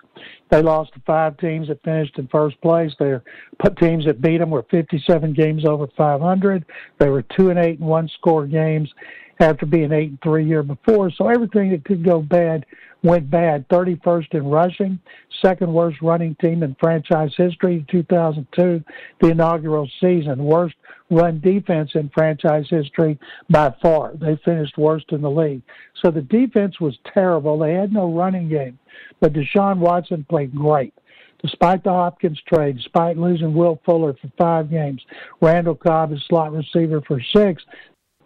They 0.50 0.62
lost 0.62 0.94
to 0.94 1.00
five 1.06 1.36
teams 1.36 1.68
that 1.68 1.82
finished 1.84 2.18
in 2.18 2.26
first 2.26 2.60
place. 2.60 2.92
Their 2.98 3.22
teams 3.78 4.04
that 4.06 4.20
beat 4.20 4.38
them 4.38 4.50
were 4.50 4.64
57 4.68 5.32
games 5.34 5.64
over 5.64 5.86
500. 5.96 6.64
They 6.98 7.10
were 7.10 7.22
two 7.22 7.50
and 7.50 7.58
eight 7.58 7.78
and 7.78 7.88
one 7.88 8.08
score 8.08 8.46
games, 8.46 8.92
after 9.40 9.66
being 9.66 9.92
eight 9.92 10.10
and 10.10 10.22
three 10.22 10.44
year 10.44 10.62
before. 10.62 11.10
So 11.10 11.28
everything 11.28 11.70
that 11.70 11.84
could 11.84 12.04
go 12.04 12.20
bad 12.20 12.66
went 13.02 13.30
bad. 13.30 13.68
31st 13.68 14.34
in 14.34 14.46
rushing, 14.46 14.98
second 15.40 15.72
worst 15.72 16.02
running 16.02 16.34
team 16.36 16.62
in 16.62 16.76
franchise 16.80 17.32
history. 17.36 17.76
in 17.76 17.86
2002, 17.90 18.82
the 19.20 19.28
inaugural 19.28 19.88
season, 20.00 20.44
worst 20.44 20.74
run 21.10 21.40
defense 21.40 21.90
in 21.94 22.10
franchise 22.10 22.66
history 22.68 23.18
by 23.48 23.74
far. 23.80 24.12
They 24.14 24.36
finished 24.44 24.76
worst 24.76 25.06
in 25.10 25.22
the 25.22 25.30
league. 25.30 25.62
So 26.02 26.10
the 26.10 26.22
defense 26.22 26.80
was 26.80 26.98
terrible. 27.14 27.58
They 27.58 27.74
had 27.74 27.92
no 27.92 28.12
running 28.12 28.48
game, 28.48 28.78
but 29.20 29.32
Deshaun 29.32 29.78
Watson 29.78 30.26
played 30.28 30.54
great. 30.54 30.92
Despite 31.40 31.84
the 31.84 31.90
Hopkins 31.90 32.40
trade, 32.52 32.78
despite 32.78 33.16
losing 33.16 33.54
Will 33.54 33.80
Fuller 33.86 34.14
for 34.14 34.28
five 34.36 34.70
games, 34.70 35.00
Randall 35.40 35.76
Cobb 35.76 36.12
is 36.12 36.20
slot 36.28 36.52
receiver 36.52 37.00
for 37.06 37.20
six, 37.32 37.62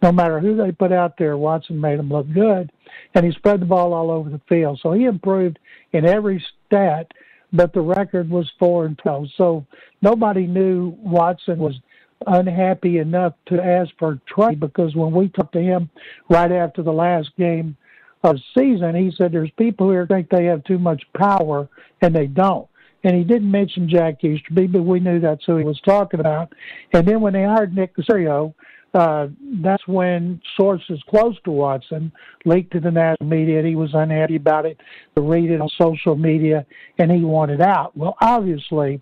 no 0.03 0.11
matter 0.11 0.39
who 0.39 0.55
they 0.55 0.71
put 0.73 0.91
out 0.91 1.17
there, 1.17 1.37
Watson 1.37 1.79
made 1.79 1.97
them 1.97 2.09
look 2.09 2.31
good, 2.33 2.71
and 3.15 3.25
he 3.25 3.31
spread 3.31 3.61
the 3.61 3.65
ball 3.65 3.93
all 3.93 4.11
over 4.11 4.29
the 4.29 4.41
field. 4.49 4.79
So 4.83 4.91
he 4.91 5.05
improved 5.05 5.57
in 5.93 6.05
every 6.05 6.45
stat, 6.67 7.09
but 7.53 7.73
the 7.73 7.81
record 7.81 8.29
was 8.29 8.51
four 8.59 8.85
and 8.85 8.97
twelve. 8.97 9.27
So 9.37 9.65
nobody 10.01 10.45
knew 10.45 10.89
Watson 10.99 11.57
was 11.57 11.79
unhappy 12.27 12.97
enough 12.97 13.33
to 13.47 13.63
ask 13.63 13.91
for 13.97 14.19
trade 14.27 14.59
because 14.59 14.93
when 14.93 15.13
we 15.13 15.29
talked 15.29 15.53
to 15.53 15.61
him 15.61 15.89
right 16.29 16.51
after 16.51 16.83
the 16.83 16.91
last 16.91 17.31
game 17.37 17.77
of 18.23 18.37
season, 18.57 18.95
he 18.95 19.11
said 19.15 19.31
there's 19.31 19.51
people 19.51 19.89
here 19.89 20.05
think 20.05 20.29
they 20.29 20.45
have 20.45 20.63
too 20.65 20.79
much 20.79 21.01
power 21.17 21.67
and 22.01 22.13
they 22.13 22.27
don't. 22.27 22.67
And 23.05 23.15
he 23.15 23.23
didn't 23.25 23.51
mention 23.51 23.89
Jack 23.89 24.23
Easterby, 24.23 24.67
but 24.67 24.83
we 24.83 25.01
knew 25.01 25.19
that's 25.19 25.43
who 25.45 25.57
he 25.57 25.65
was 25.65 25.81
talking 25.81 26.21
about. 26.21 26.53
And 26.93 27.05
then 27.05 27.19
when 27.19 27.33
they 27.33 27.43
hired 27.43 27.75
Nick 27.75 27.95
Caserio, 27.95 28.53
uh, 28.93 29.27
that's 29.61 29.85
when 29.87 30.41
sources 30.55 31.01
close 31.09 31.35
to 31.45 31.51
Watson 31.51 32.11
leaked 32.45 32.73
to 32.73 32.79
the 32.79 32.91
national 32.91 33.27
media 33.27 33.61
that 33.61 33.67
he 33.67 33.75
was 33.75 33.89
unhappy 33.93 34.35
about 34.35 34.65
it, 34.65 34.79
read 35.17 35.49
it 35.49 35.61
on 35.61 35.69
social 35.81 36.15
media, 36.15 36.65
and 36.99 37.11
he 37.11 37.21
wanted 37.21 37.61
out. 37.61 37.97
Well, 37.97 38.15
obviously, 38.21 39.01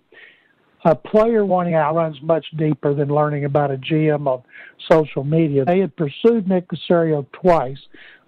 a 0.84 0.94
player 0.94 1.44
wanting 1.44 1.74
out 1.74 1.94
runs 1.94 2.16
much 2.22 2.46
deeper 2.56 2.94
than 2.94 3.08
learning 3.08 3.44
about 3.44 3.70
a 3.70 3.76
GM 3.76 4.26
on 4.26 4.42
social 4.90 5.24
media. 5.24 5.64
They 5.64 5.80
had 5.80 5.94
pursued 5.96 6.48
Nick 6.48 6.66
Caserio 6.68 7.26
twice, 7.32 7.78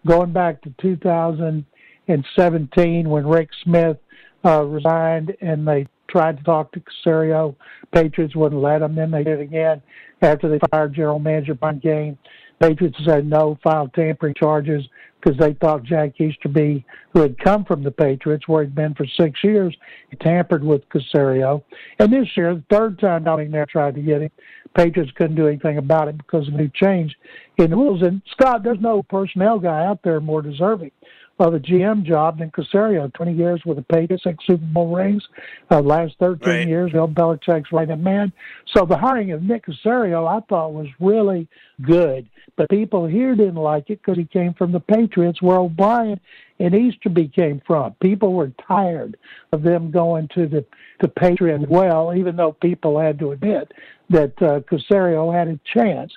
going 0.07 0.33
back 0.33 0.63
to 0.63 0.73
2017 0.81 3.09
when 3.09 3.27
Rick 3.27 3.49
Smith 3.65 3.97
uh, 4.45 4.63
resigned 4.63 5.35
and 5.41 5.67
they 5.67 5.87
tried 6.09 6.39
to 6.39 6.45
talk 6.45 6.73
to 6.73 6.81
Caserio. 6.81 7.55
Patriots 7.93 8.37
wouldn't 8.37 8.61
let 8.61 8.79
them. 8.79 8.95
Then 8.95 9.11
they 9.11 9.25
did 9.25 9.41
again 9.41 9.83
after 10.23 10.49
they 10.49 10.59
fired 10.71 10.95
general 10.95 11.19
manager 11.19 11.55
Brian 11.55 11.79
Gaine. 11.79 12.19
Patriots 12.61 12.97
said 13.05 13.27
no, 13.27 13.59
filed 13.63 13.93
tampering 13.95 14.35
charges 14.35 14.85
because 15.21 15.39
they 15.39 15.55
thought 15.55 15.83
Jack 15.83 16.21
Easterby, 16.21 16.85
who 17.13 17.21
had 17.21 17.39
come 17.39 17.65
from 17.65 17.83
the 17.83 17.91
Patriots, 17.91 18.47
where 18.47 18.63
he'd 18.63 18.75
been 18.75 18.95
for 18.95 19.07
six 19.19 19.43
years, 19.43 19.75
he 20.11 20.17
tampered 20.17 20.63
with 20.63 20.89
Caserio. 20.89 21.63
And 21.99 22.13
this 22.13 22.29
year, 22.37 22.55
the 22.55 22.65
third 22.71 22.99
time 22.99 23.25
Dominic 23.25 23.51
Nair 23.51 23.67
tried 23.67 23.95
to 23.95 24.03
get 24.03 24.23
him, 24.23 24.31
Patriots 24.77 25.13
couldn't 25.17 25.37
do 25.37 25.47
anything 25.47 25.79
about 25.79 26.09
it 26.09 26.19
because 26.19 26.47
of 26.49 26.55
a 26.55 26.57
new 26.59 26.71
change 26.75 27.15
in 27.59 27.71
the 27.71 27.77
rules. 27.77 28.03
And 28.03 28.23
Scott, 28.33 28.63
there's 28.63 28.81
no 28.81 29.03
personnel 29.03 29.59
guy 29.59 29.85
out 29.85 30.01
there 30.03 30.21
more 30.21 30.43
deserving 30.43 30.91
of 31.39 31.55
a 31.55 31.59
GM 31.59 32.05
job 32.05 32.39
than 32.39 32.51
Caserio. 32.51 33.13
20 33.13 33.33
years 33.33 33.63
with 33.65 33.77
the 33.77 33.83
Patriots, 33.83 34.25
six 34.25 34.45
Super 34.47 34.65
Bowl 34.65 34.95
rings. 34.95 35.23
Uh, 35.71 35.81
last 35.81 36.15
13 36.21 36.49
right. 36.49 36.69
years, 36.69 36.93
Bill 36.93 37.09
Belichick's 37.09 37.73
right 37.73 37.89
hand 37.89 38.05
man. 38.05 38.33
So 38.75 38.87
the 38.87 38.97
hiring 38.97 39.33
of 39.33 39.43
Nick 39.43 39.67
Caserio, 39.67 40.27
I 40.29 40.45
thought 40.47 40.73
was 40.73 40.87
really 41.01 41.49
good. 41.83 42.29
But 42.57 42.71
people 42.71 43.07
here 43.07 43.35
didn't 43.35 43.57
like 43.57 43.91
it 43.91 44.01
because 44.01 44.17
he 44.17 44.27
came 44.27 44.55
from 44.55 44.71
the 44.71 44.81
Patriots, 44.81 45.43
where 45.43 45.59
O'Brien 45.59 46.21
and 46.61 46.75
Easterby 46.75 47.29
came 47.29 47.61
from. 47.67 47.95
People 47.95 48.33
were 48.33 48.53
tired 48.67 49.17
of 49.53 49.63
them 49.63 49.91
going 49.91 50.29
to 50.35 50.47
the 50.47 50.65
the 51.01 51.09
Patriots 51.09 51.65
well, 51.69 52.15
even 52.15 52.37
though 52.37 52.53
people 52.53 52.99
had 53.01 53.19
to 53.19 53.33
admit 53.33 53.73
that 54.11 54.41
uh, 54.41 54.61
Caserio 54.61 55.35
had 55.35 55.49
a 55.49 55.59
chance 55.65 56.13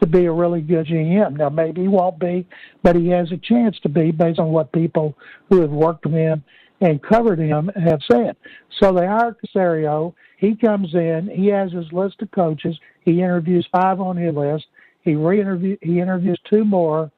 to 0.00 0.06
be 0.06 0.26
a 0.26 0.32
really 0.32 0.60
good 0.60 0.86
GM. 0.86 1.36
Now, 1.36 1.48
maybe 1.48 1.82
he 1.82 1.88
won't 1.88 2.18
be, 2.18 2.46
but 2.82 2.96
he 2.96 3.08
has 3.08 3.30
a 3.32 3.36
chance 3.36 3.78
to 3.80 3.88
be 3.88 4.10
based 4.10 4.38
on 4.38 4.48
what 4.48 4.72
people 4.72 5.14
who 5.48 5.60
have 5.60 5.70
worked 5.70 6.04
with 6.04 6.14
him 6.14 6.44
and 6.80 7.02
covered 7.02 7.38
him 7.38 7.70
have 7.74 8.00
said. 8.10 8.36
So 8.80 8.92
they 8.92 9.06
hire 9.06 9.36
Caserio. 9.44 10.14
He 10.38 10.54
comes 10.54 10.94
in. 10.94 11.30
He 11.34 11.46
has 11.48 11.72
his 11.72 11.90
list 11.92 12.20
of 12.20 12.30
coaches. 12.30 12.78
He 13.04 13.22
interviews 13.22 13.66
five 13.72 14.00
on 14.00 14.16
his 14.16 14.34
list. 14.34 14.66
He 15.02 15.14
re-interview. 15.14 15.76
He 15.80 16.00
interviews 16.00 16.38
two 16.50 16.64
more. 16.64 17.10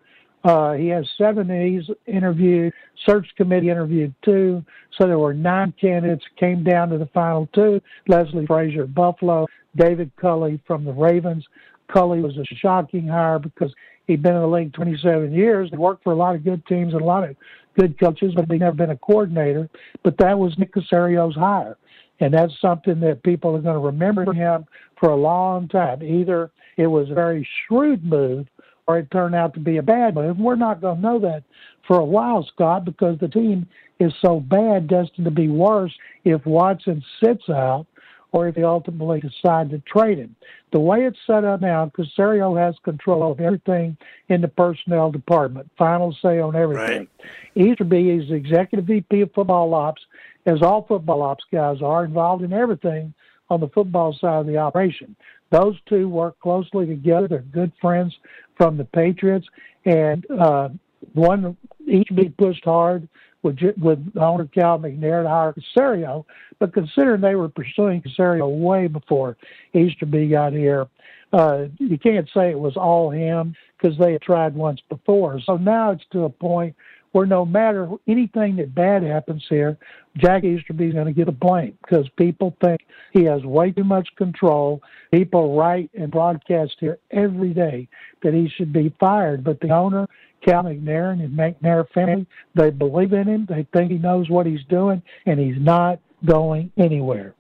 Uh, 0.45 0.75
he 0.75 0.87
has 0.88 1.05
seven 1.19 1.49
he's 1.49 1.91
interviewed. 2.07 2.73
Search 3.05 3.27
committee 3.37 3.71
interviewed 3.71 4.14
two. 4.25 4.64
So 4.97 5.07
there 5.07 5.19
were 5.19 5.35
nine 5.35 5.75
candidates. 5.81 6.25
Came 6.38 6.62
down 6.62 6.91
to 6.91 6.99
the 6.99 7.07
final 7.07 7.49
two: 7.55 7.81
Leslie 8.07 8.47
Frazier, 8.47 8.87
Buffalo, 8.87 9.47
David 9.77 10.12
Culley 10.17 10.61
from 10.67 10.85
the 10.85 10.93
Ravens. 10.93 11.45
Culley 11.92 12.20
was 12.20 12.37
a 12.37 12.44
shocking 12.57 13.07
hire 13.07 13.38
because 13.38 13.72
he'd 14.07 14.22
been 14.22 14.35
in 14.35 14.42
the 14.42 14.48
league 14.48 14.72
27 14.72 15.33
years. 15.33 15.70
He 15.70 15.77
worked 15.77 16.05
for 16.05 16.12
a 16.12 16.16
lot 16.16 16.35
of 16.35 16.44
good 16.44 16.64
teams 16.66 16.92
and 16.92 17.03
a 17.03 17.05
lot 17.05 17.29
of 17.29 17.37
good 17.79 17.98
coaches, 17.98 18.33
but 18.35 18.51
he'd 18.51 18.61
never 18.61 18.77
been 18.77 18.90
a 18.90 18.96
coordinator. 18.96 19.68
But 20.03 20.18
that 20.18 20.38
was 20.38 20.57
Nick 20.59 20.72
Caserio's 20.72 21.37
hire. 21.37 21.77
And 22.20 22.35
that's 22.35 22.53
something 22.61 22.98
that 23.01 23.22
people 23.22 23.55
are 23.55 23.61
going 23.61 23.74
to 23.74 23.81
remember 23.81 24.33
him 24.33 24.66
for 24.98 25.11
a 25.11 25.16
long 25.16 25.68
time. 25.68 26.03
Either 26.03 26.51
it 26.77 26.88
was 26.88 27.11
a 27.11 27.14
very 27.14 27.46
shrewd 27.66 28.05
move 28.05 28.46
or 28.87 28.98
it 28.98 29.11
turned 29.11 29.35
out 29.35 29.55
to 29.55 29.61
be 29.61 29.77
a 29.77 29.83
bad 29.83 30.14
move. 30.14 30.38
We're 30.38 30.57
not 30.57 30.81
going 30.81 30.96
to 30.96 31.03
know 31.03 31.18
that 31.20 31.44
for 31.87 31.98
a 31.98 32.05
while, 32.05 32.46
Scott, 32.55 32.85
because 32.85 33.18
the 33.20 33.29
team 33.29 33.68
is 34.01 34.12
so 34.20 34.40
bad, 34.40 34.88
destined 34.88 35.27
to 35.27 35.31
be 35.31 35.48
worse 35.48 35.92
if 36.24 36.44
Watson 36.46 37.05
sits 37.22 37.48
out 37.48 37.87
or 38.33 38.49
if 38.49 38.55
they 38.55 38.62
ultimately 38.62 39.21
decide 39.21 39.71
to 39.71 39.79
trade 39.81 40.19
him. 40.19 40.37
The 40.73 40.81
way 40.81 41.07
it's 41.07 41.19
set 41.27 41.45
up 41.45 41.61
now, 41.61 41.91
Caserio 41.97 42.59
has 42.59 42.75
control 42.85 43.33
of 43.33 43.41
everything 43.41 43.97
in 44.29 44.41
the 44.41 44.49
personnel 44.49 45.11
department, 45.11 45.71
final 45.79 46.14
say 46.21 46.41
on 46.41 46.55
everything. 46.55 47.09
Right. 47.57 47.71
Easterby 47.71 48.11
is 48.11 48.29
the 48.29 48.35
executive 48.35 48.87
VP 48.87 49.23
of 49.23 49.33
football 49.33 49.73
ops, 49.73 50.03
as 50.47 50.62
all 50.62 50.85
football 50.87 51.23
ops 51.23 51.45
guys 51.51 51.79
are, 51.83 52.05
involved 52.05 52.45
in 52.45 52.53
everything 52.53 53.14
on 53.51 53.61
the 53.61 53.69
football 53.69 54.12
side 54.21 54.41
of 54.41 54.47
the 54.47 54.59
operation. 54.59 55.17
Those 55.51 55.77
two 55.88 56.09
work 56.09 56.38
closely 56.41 56.87
together. 56.87 57.29
They're 57.29 57.38
good 57.41 57.73
friends 57.81 58.14
from 58.57 58.77
the 58.77 58.85
Patriots, 58.85 59.47
and 59.87 60.27
uh, 60.31 60.69
one 61.14 61.57
Easterby 61.87 62.31
pushed 62.37 62.64
hard 62.64 63.09
with 63.42 63.59
with 63.81 63.98
owner 64.16 64.46
Cal 64.46 64.79
McNair 64.79 65.22
to 65.22 65.29
hire 65.29 65.55
Caserio, 65.55 66.24
but 66.59 66.72
considering 66.72 67.20
they 67.20 67.35
were 67.35 67.48
pursuing 67.48 68.03
Caserio 68.03 68.48
way 68.48 68.87
before 68.87 69.37
Easterby 69.74 70.29
got 70.29 70.53
here, 70.53 70.87
uh, 71.33 71.66
you 71.79 71.98
can't 71.98 72.29
say 72.35 72.51
it 72.51 72.59
was 72.59 72.77
all 72.77 73.11
him 73.11 73.55
because 73.81 73.96
they 73.98 74.12
had 74.12 74.22
tried 74.22 74.55
once 74.55 74.81
before. 74.88 75.40
So 75.44 75.57
now 75.57 75.90
it's 75.92 76.05
to 76.12 76.24
a 76.24 76.31
point 76.31 76.74
where 77.12 77.27
no 77.27 77.44
matter 77.44 77.88
anything 78.07 78.57
that 78.57 78.74
bad 78.74 79.03
happens 79.03 79.44
here, 79.48 79.79
Jack 80.16 80.44
Easterby 80.44 80.88
is 80.88 80.94
going 80.94 81.07
to 81.07 81.12
get 81.12 81.29
a 81.29 81.33
blame 81.33 81.77
because 81.83 82.07
people 82.16 82.55
think 82.61 82.81
he 83.12 83.24
has 83.24 83.42
way 83.44 83.70
too 83.70 83.85
much 83.85 84.09
control. 84.16 84.83
People 85.12 85.57
write 85.57 85.90
and 85.94 86.11
broadcast 86.11 86.77
here 86.81 86.98
every 87.11 87.55
day 87.55 87.88
that 88.22 88.35
he 88.35 88.48
should 88.48 88.72
be 88.72 88.94
fired, 89.01 89.42
but 89.42 89.61
the 89.61 89.70
owner 89.70 90.07
Cal 90.44 90.64
McNair 90.64 91.12
and 91.12 91.20
the 91.20 91.27
McNair 91.27 91.88
family. 91.90 92.27
They 92.55 92.70
believe 92.70 93.12
in 93.12 93.27
him. 93.27 93.46
They 93.48 93.66
think 93.72 93.90
he 93.90 93.98
knows 93.98 94.29
what 94.29 94.46
he's 94.46 94.64
doing, 94.68 95.03
and 95.27 95.38
he's 95.38 95.59
not 95.59 96.01
going 96.24 96.72
anywhere. 96.77 97.35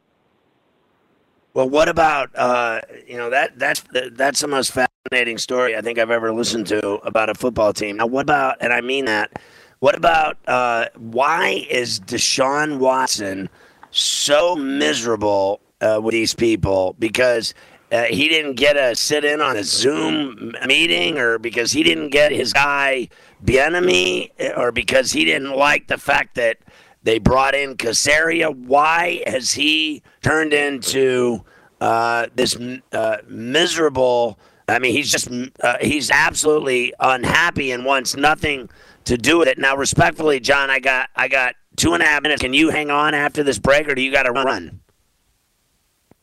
Well, 1.54 1.68
what 1.68 1.88
about 1.88 2.30
uh, 2.36 2.80
you 3.06 3.16
know 3.16 3.30
that 3.30 3.58
that's 3.58 3.82
that's 4.12 4.40
the 4.40 4.48
most 4.48 4.72
fascinating 4.72 5.38
story 5.38 5.76
I 5.76 5.80
think 5.80 5.98
I've 5.98 6.10
ever 6.10 6.32
listened 6.32 6.66
to 6.68 6.96
about 7.06 7.30
a 7.30 7.34
football 7.34 7.72
team. 7.72 7.96
Now, 7.96 8.06
what 8.06 8.22
about 8.22 8.58
and 8.60 8.72
I 8.72 8.80
mean 8.80 9.06
that. 9.06 9.40
What 9.80 9.96
about 9.96 10.38
uh, 10.48 10.86
why 10.96 11.66
is 11.70 12.00
Deshaun 12.00 12.78
Watson 12.78 13.48
so 13.92 14.56
miserable 14.56 15.60
uh, 15.80 16.00
with 16.02 16.12
these 16.12 16.34
people? 16.34 16.96
Because 16.98 17.54
uh, 17.90 18.04
he 18.04 18.28
didn't 18.28 18.54
get 18.54 18.76
a 18.76 18.94
sit 18.94 19.24
in 19.24 19.40
on 19.40 19.56
a 19.56 19.64
Zoom 19.64 20.54
meeting, 20.66 21.18
or 21.18 21.38
because 21.38 21.72
he 21.72 21.82
didn't 21.82 22.10
get 22.10 22.32
his 22.32 22.52
guy 22.52 23.08
Bieniemy, 23.44 24.56
or 24.56 24.72
because 24.72 25.12
he 25.12 25.24
didn't 25.24 25.52
like 25.52 25.88
the 25.88 25.98
fact 25.98 26.34
that 26.34 26.58
they 27.02 27.18
brought 27.18 27.54
in 27.54 27.76
Caserio. 27.76 28.54
Why 28.54 29.22
has 29.26 29.52
he 29.52 30.02
turned 30.22 30.52
into 30.52 31.44
uh, 31.80 32.26
this 32.34 32.56
uh, 32.92 33.18
miserable? 33.26 34.38
I 34.68 34.78
mean, 34.78 34.92
he's 34.92 35.10
just 35.10 35.30
uh, 35.62 35.76
he's 35.80 36.10
absolutely 36.10 36.92
unhappy 37.00 37.72
and 37.72 37.86
wants 37.86 38.16
nothing 38.16 38.68
to 39.04 39.16
do 39.16 39.38
with 39.38 39.48
it. 39.48 39.58
Now, 39.58 39.76
respectfully, 39.76 40.40
John, 40.40 40.68
I 40.68 40.78
got 40.78 41.08
I 41.16 41.28
got 41.28 41.54
two 41.76 41.94
and 41.94 42.02
a 42.02 42.06
half 42.06 42.22
minutes. 42.22 42.42
Can 42.42 42.52
you 42.52 42.68
hang 42.68 42.90
on 42.90 43.14
after 43.14 43.42
this 43.42 43.58
break, 43.58 43.88
or 43.88 43.94
do 43.94 44.02
you 44.02 44.12
got 44.12 44.24
to 44.24 44.32
run? 44.32 44.80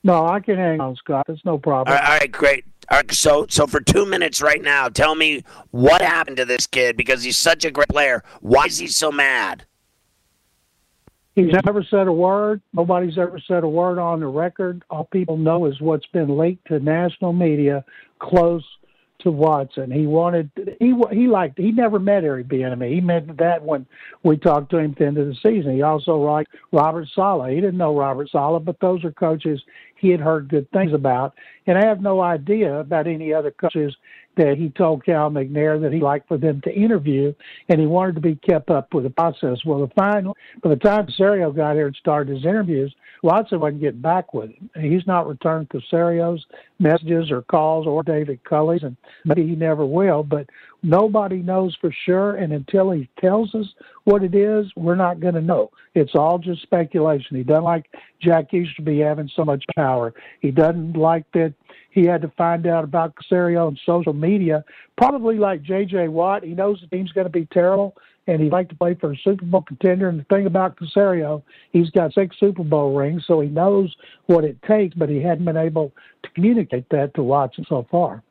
No, 0.05 0.27
I 0.27 0.39
can 0.39 0.55
hang 0.55 0.79
on, 0.79 0.95
Scott. 0.97 1.25
It's 1.29 1.43
no 1.45 1.57
problem. 1.57 1.91
All 1.91 1.99
right, 1.99 2.09
all 2.09 2.17
right 2.19 2.31
great. 2.31 2.63
All 2.91 2.97
right, 2.97 3.11
so 3.11 3.47
so 3.49 3.65
for 3.65 3.81
two 3.81 4.05
minutes 4.05 4.39
right 4.39 4.61
now, 4.61 4.87
tell 4.87 5.15
me 5.15 5.43
what 5.71 6.03
happened 6.03 6.37
to 6.37 6.45
this 6.45 6.67
kid 6.67 6.95
because 6.95 7.23
he's 7.23 7.39
such 7.39 7.65
a 7.65 7.71
great 7.71 7.89
player. 7.89 8.23
Why 8.41 8.65
is 8.65 8.77
he 8.77 8.85
so 8.85 9.11
mad? 9.11 9.65
He's 11.33 11.51
never 11.65 11.83
said 11.89 12.05
a 12.05 12.13
word. 12.13 12.61
Nobody's 12.71 13.17
ever 13.17 13.41
said 13.47 13.63
a 13.63 13.67
word 13.67 13.97
on 13.97 14.19
the 14.19 14.27
record. 14.27 14.83
All 14.91 15.05
people 15.05 15.37
know 15.37 15.65
is 15.65 15.81
what's 15.81 16.05
been 16.05 16.37
leaked 16.37 16.67
to 16.67 16.79
national 16.79 17.33
media 17.33 17.83
close 18.19 18.63
to 19.19 19.31
Watson. 19.31 19.91
He 19.91 20.07
wanted 20.07 20.49
he 20.79 20.93
he 21.11 21.27
liked 21.27 21.57
he 21.57 21.71
never 21.71 21.99
met 21.99 22.23
Eric 22.23 22.47
Bieniemy. 22.47 22.93
He 22.93 23.01
met 23.01 23.37
that 23.37 23.63
when 23.63 23.85
we 24.23 24.37
talked 24.37 24.69
to 24.71 24.77
him 24.77 24.91
at 24.91 24.97
the 24.97 25.05
end 25.05 25.17
of 25.17 25.27
the 25.27 25.35
season. 25.35 25.75
He 25.75 25.81
also 25.81 26.17
liked 26.17 26.51
Robert 26.71 27.07
Saleh. 27.15 27.51
He 27.51 27.61
didn't 27.61 27.77
know 27.77 27.97
Robert 27.97 28.29
Saleh, 28.29 28.63
but 28.63 28.79
those 28.79 29.03
are 29.03 29.11
coaches 29.11 29.61
he 29.97 30.09
had 30.09 30.19
heard 30.19 30.49
good 30.49 30.69
things 30.71 30.93
about. 30.93 31.33
And 31.67 31.77
I 31.77 31.85
have 31.85 32.01
no 32.01 32.21
idea 32.21 32.79
about 32.79 33.07
any 33.07 33.33
other 33.33 33.51
coaches 33.51 33.95
that 34.37 34.57
he 34.57 34.69
told 34.69 35.05
Cal 35.05 35.29
McNair 35.29 35.81
that 35.81 35.93
he 35.93 35.99
liked 35.99 36.27
for 36.27 36.37
them 36.37 36.61
to 36.61 36.73
interview, 36.73 37.33
and 37.69 37.79
he 37.79 37.87
wanted 37.87 38.15
to 38.15 38.21
be 38.21 38.35
kept 38.35 38.69
up 38.69 38.93
with 38.93 39.03
the 39.03 39.09
process. 39.09 39.63
Well, 39.65 39.79
the 39.79 39.93
final, 39.93 40.35
by 40.61 40.69
the 40.69 40.75
time 40.75 41.07
Caserio 41.07 41.55
got 41.55 41.75
here 41.75 41.87
and 41.87 41.95
started 41.95 42.35
his 42.35 42.45
interviews, 42.45 42.93
Watson 43.23 43.59
wasn't 43.59 43.81
getting 43.81 44.01
back 44.01 44.33
with 44.33 44.51
him. 44.51 44.69
He's 44.79 45.07
not 45.07 45.27
returned 45.27 45.69
Caserio's 45.69 46.45
messages 46.79 47.31
or 47.31 47.41
calls 47.41 47.87
or 47.87 48.03
David 48.03 48.43
Culley's, 48.43 48.83
and 48.83 48.95
maybe 49.23 49.47
he 49.47 49.55
never 49.55 49.85
will. 49.85 50.21
But 50.21 50.47
nobody 50.83 51.37
knows 51.37 51.75
for 51.81 51.91
sure, 52.05 52.35
and 52.35 52.53
until 52.53 52.91
he 52.91 53.09
tells 53.19 53.55
us 53.55 53.65
what 54.03 54.23
it 54.23 54.35
is, 54.35 54.67
we're 54.75 54.95
not 54.95 55.19
going 55.19 55.33
to 55.33 55.41
know. 55.41 55.71
It's 55.95 56.13
all 56.13 56.37
just 56.37 56.61
speculation. 56.61 57.37
He 57.37 57.43
doesn't 57.43 57.63
like 57.63 57.89
Jack 58.21 58.53
Easterby 58.53 58.99
having 58.99 59.29
so 59.35 59.43
much 59.43 59.63
power. 59.75 60.13
He 60.41 60.51
doesn't 60.51 60.93
like 60.93 61.25
that 61.33 61.53
he 61.95 62.03
had 62.03 62.21
to 62.21 62.27
find 62.37 62.67
out 62.67 62.83
about 62.83 63.15
Caserio 63.15 63.67
on 63.67 63.79
social 63.85 64.11
media. 64.11 64.65
Probably 64.97 65.37
like 65.37 65.63
J.J. 65.63 66.09
Watt, 66.09 66.43
he 66.43 66.49
knows 66.49 66.81
the 66.81 66.87
team's 66.87 67.13
going 67.13 67.25
to 67.25 67.31
be 67.31 67.45
terrible, 67.45 67.95
and 68.27 68.41
he'd 68.41 68.51
like 68.51 68.67
to 68.67 68.75
play 68.75 68.95
for 68.95 69.13
a 69.13 69.17
Super 69.23 69.45
Bowl 69.45 69.61
contender. 69.61 70.09
And 70.09 70.19
the 70.19 70.25
thing 70.25 70.45
about 70.45 70.77
Caserio, 70.77 71.41
he's 71.71 71.89
got 71.91 72.13
six 72.13 72.37
Super 72.37 72.65
Bowl 72.65 72.93
rings, 72.93 73.23
so 73.25 73.39
he 73.39 73.47
knows 73.47 73.95
what 74.25 74.43
it 74.43 74.61
takes, 74.63 74.93
but 74.93 75.07
he 75.07 75.21
hadn't 75.21 75.45
been 75.45 75.55
able 75.55 75.93
to 76.23 76.29
communicate 76.31 76.89
that 76.89 77.13
to 77.15 77.23
Watson 77.23 77.65
so 77.69 77.87
far. 77.89 78.21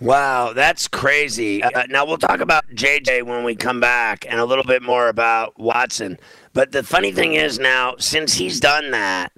Wow, 0.00 0.52
that's 0.52 0.86
crazy. 0.86 1.62
Uh, 1.62 1.86
now 1.88 2.04
we'll 2.04 2.18
talk 2.18 2.40
about 2.40 2.68
JJ 2.70 3.24
when 3.24 3.42
we 3.42 3.56
come 3.56 3.80
back 3.80 4.26
and 4.28 4.38
a 4.38 4.44
little 4.44 4.64
bit 4.64 4.82
more 4.82 5.08
about 5.08 5.58
Watson. 5.58 6.18
But 6.52 6.70
the 6.70 6.84
funny 6.84 7.10
thing 7.10 7.34
is 7.34 7.58
now, 7.58 7.94
since 7.98 8.34
he's 8.34 8.60
done 8.60 8.92
that, 8.92 9.32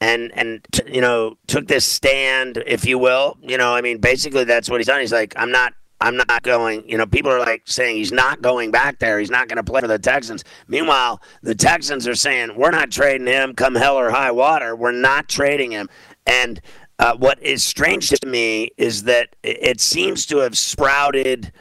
and 0.00 0.30
and 0.34 0.64
you 0.86 1.00
know 1.00 1.36
took 1.46 1.66
this 1.66 1.84
stand, 1.84 2.62
if 2.66 2.84
you 2.84 2.98
will. 2.98 3.36
You 3.42 3.58
know, 3.58 3.74
I 3.74 3.80
mean, 3.80 3.98
basically 3.98 4.44
that's 4.44 4.70
what 4.70 4.80
he's 4.80 4.86
done. 4.86 5.00
He's 5.00 5.12
like, 5.12 5.34
I'm 5.36 5.50
not. 5.50 5.74
I'm 6.00 6.16
not 6.16 6.44
going. 6.44 6.88
You 6.88 6.96
know, 6.96 7.06
people 7.06 7.32
are 7.32 7.40
like 7.40 7.62
saying 7.64 7.96
he's 7.96 8.12
not 8.12 8.40
going 8.40 8.70
back 8.70 9.00
there. 9.00 9.18
He's 9.18 9.32
not 9.32 9.48
going 9.48 9.56
to 9.56 9.64
play 9.64 9.80
for 9.80 9.88
the 9.88 9.98
Texans. 9.98 10.44
Meanwhile, 10.68 11.20
the 11.42 11.56
Texans 11.56 12.06
are 12.06 12.14
saying 12.14 12.54
we're 12.56 12.70
not 12.70 12.92
trading 12.92 13.26
him, 13.26 13.52
come 13.54 13.74
hell 13.74 13.96
or 13.96 14.10
high 14.10 14.30
water. 14.30 14.76
We're 14.76 14.92
not 14.92 15.28
trading 15.28 15.72
him. 15.72 15.88
And 16.24 16.60
uh, 17.00 17.16
what 17.16 17.42
is 17.42 17.64
strange 17.64 18.10
to 18.10 18.26
me 18.26 18.70
is 18.76 19.04
that 19.04 19.34
it 19.42 19.80
seems 19.80 20.24
to 20.26 20.38
have 20.38 20.56
sprouted 20.56 21.52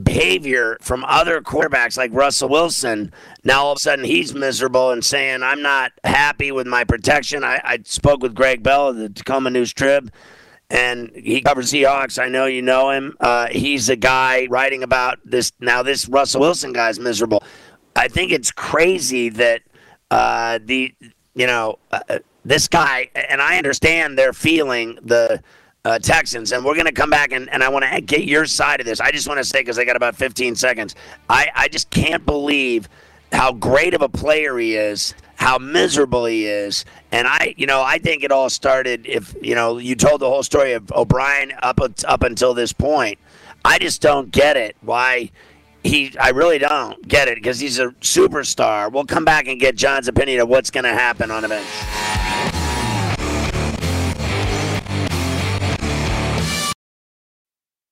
behavior 0.00 0.78
from 0.80 1.04
other 1.04 1.40
quarterbacks 1.40 1.96
like 1.96 2.12
Russell 2.12 2.48
Wilson. 2.48 3.12
Now 3.44 3.64
all 3.64 3.72
of 3.72 3.76
a 3.76 3.80
sudden 3.80 4.04
he's 4.04 4.34
miserable 4.34 4.90
and 4.90 5.04
saying, 5.04 5.42
I'm 5.42 5.62
not 5.62 5.92
happy 6.04 6.52
with 6.52 6.66
my 6.66 6.84
protection. 6.84 7.44
I, 7.44 7.60
I 7.62 7.78
spoke 7.84 8.22
with 8.22 8.34
Greg 8.34 8.62
Bell 8.62 8.88
of 8.88 8.96
the 8.96 9.08
Tacoma 9.08 9.50
News 9.50 9.72
Trib, 9.72 10.10
and 10.70 11.10
he 11.14 11.42
covers 11.42 11.72
Seahawks. 11.72 12.22
I 12.22 12.28
know 12.28 12.46
you 12.46 12.62
know 12.62 12.90
him. 12.90 13.16
Uh, 13.20 13.48
he's 13.48 13.88
a 13.88 13.96
guy 13.96 14.46
writing 14.50 14.82
about 14.82 15.18
this. 15.24 15.52
Now 15.60 15.82
this 15.82 16.08
Russell 16.08 16.40
Wilson 16.40 16.72
guy's 16.72 16.98
miserable. 16.98 17.42
I 17.94 18.08
think 18.08 18.32
it's 18.32 18.50
crazy 18.50 19.28
that 19.28 19.62
uh, 20.10 20.58
the, 20.64 20.94
you 21.34 21.46
know, 21.46 21.78
uh, 21.90 22.18
this 22.44 22.68
guy, 22.68 23.10
and 23.14 23.40
I 23.40 23.58
understand 23.58 24.18
their 24.18 24.32
feeling, 24.32 24.98
the 25.02 25.42
uh, 25.84 25.98
Texans, 25.98 26.52
and 26.52 26.64
we're 26.64 26.74
going 26.74 26.86
to 26.86 26.92
come 26.92 27.10
back 27.10 27.32
and, 27.32 27.50
and 27.50 27.62
I 27.62 27.68
want 27.68 27.84
to 27.84 28.00
get 28.00 28.24
your 28.24 28.46
side 28.46 28.80
of 28.80 28.86
this. 28.86 29.00
I 29.00 29.10
just 29.10 29.26
want 29.26 29.38
to 29.38 29.44
say 29.44 29.60
because 29.60 29.78
I 29.78 29.84
got 29.84 29.96
about 29.96 30.14
15 30.14 30.54
seconds. 30.54 30.94
I, 31.28 31.48
I 31.54 31.68
just 31.68 31.90
can't 31.90 32.24
believe 32.24 32.88
how 33.32 33.52
great 33.52 33.92
of 33.94 34.02
a 34.02 34.08
player 34.08 34.56
he 34.58 34.76
is, 34.76 35.14
how 35.36 35.58
miserable 35.58 36.26
he 36.26 36.46
is, 36.46 36.84
and 37.10 37.26
I, 37.26 37.54
you 37.56 37.66
know, 37.66 37.82
I 37.82 37.98
think 37.98 38.22
it 38.22 38.30
all 38.30 38.48
started 38.48 39.06
if 39.06 39.34
you 39.42 39.54
know 39.54 39.78
you 39.78 39.96
told 39.96 40.20
the 40.20 40.28
whole 40.28 40.42
story 40.42 40.72
of 40.74 40.92
O'Brien 40.92 41.52
up 41.62 41.80
up 41.80 42.22
until 42.22 42.54
this 42.54 42.72
point. 42.72 43.18
I 43.64 43.78
just 43.78 44.00
don't 44.02 44.30
get 44.30 44.56
it 44.56 44.76
why 44.82 45.30
he 45.82 46.16
I 46.18 46.30
really 46.30 46.58
don't 46.58 47.06
get 47.08 47.28
it 47.28 47.36
because 47.36 47.58
he's 47.58 47.78
a 47.78 47.88
superstar. 48.00 48.92
We'll 48.92 49.06
come 49.06 49.24
back 49.24 49.48
and 49.48 49.58
get 49.58 49.76
John's 49.76 50.08
opinion 50.08 50.40
of 50.40 50.48
what's 50.48 50.70
going 50.70 50.84
to 50.84 50.92
happen 50.92 51.30
on 51.30 51.42
the 51.42 51.48
bench. 51.48 52.11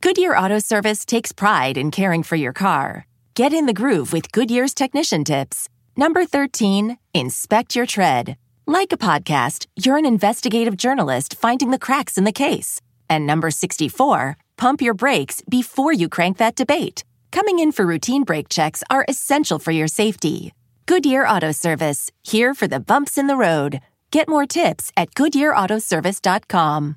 Goodyear 0.00 0.36
Auto 0.36 0.60
Service 0.60 1.04
takes 1.04 1.32
pride 1.32 1.76
in 1.76 1.90
caring 1.90 2.22
for 2.22 2.36
your 2.36 2.52
car. 2.52 3.04
Get 3.34 3.52
in 3.52 3.66
the 3.66 3.72
groove 3.72 4.12
with 4.12 4.30
Goodyear's 4.30 4.72
technician 4.72 5.24
tips. 5.24 5.68
Number 5.96 6.24
13, 6.24 6.98
inspect 7.14 7.74
your 7.74 7.84
tread. 7.84 8.36
Like 8.64 8.92
a 8.92 8.96
podcast, 8.96 9.66
you're 9.74 9.96
an 9.96 10.06
investigative 10.06 10.76
journalist 10.76 11.34
finding 11.34 11.72
the 11.72 11.80
cracks 11.80 12.16
in 12.16 12.22
the 12.22 12.32
case. 12.32 12.80
And 13.10 13.26
number 13.26 13.50
64, 13.50 14.36
pump 14.56 14.80
your 14.80 14.94
brakes 14.94 15.42
before 15.48 15.92
you 15.92 16.08
crank 16.08 16.38
that 16.38 16.54
debate. 16.54 17.02
Coming 17.32 17.58
in 17.58 17.72
for 17.72 17.84
routine 17.84 18.22
brake 18.22 18.48
checks 18.48 18.84
are 18.88 19.04
essential 19.08 19.58
for 19.58 19.72
your 19.72 19.88
safety. 19.88 20.54
Goodyear 20.86 21.26
Auto 21.26 21.50
Service, 21.50 22.12
here 22.22 22.54
for 22.54 22.68
the 22.68 22.80
bumps 22.80 23.18
in 23.18 23.26
the 23.26 23.36
road. 23.36 23.80
Get 24.12 24.28
more 24.28 24.46
tips 24.46 24.92
at 24.96 25.12
goodyearautoservice.com. 25.14 26.96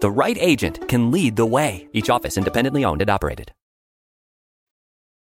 The 0.00 0.10
right 0.10 0.38
agent 0.40 0.88
can 0.88 1.10
lead 1.10 1.36
the 1.36 1.44
way. 1.44 1.86
Each 1.92 2.08
office 2.08 2.38
independently 2.38 2.86
owned 2.86 3.02
and 3.02 3.10
operated. 3.10 3.52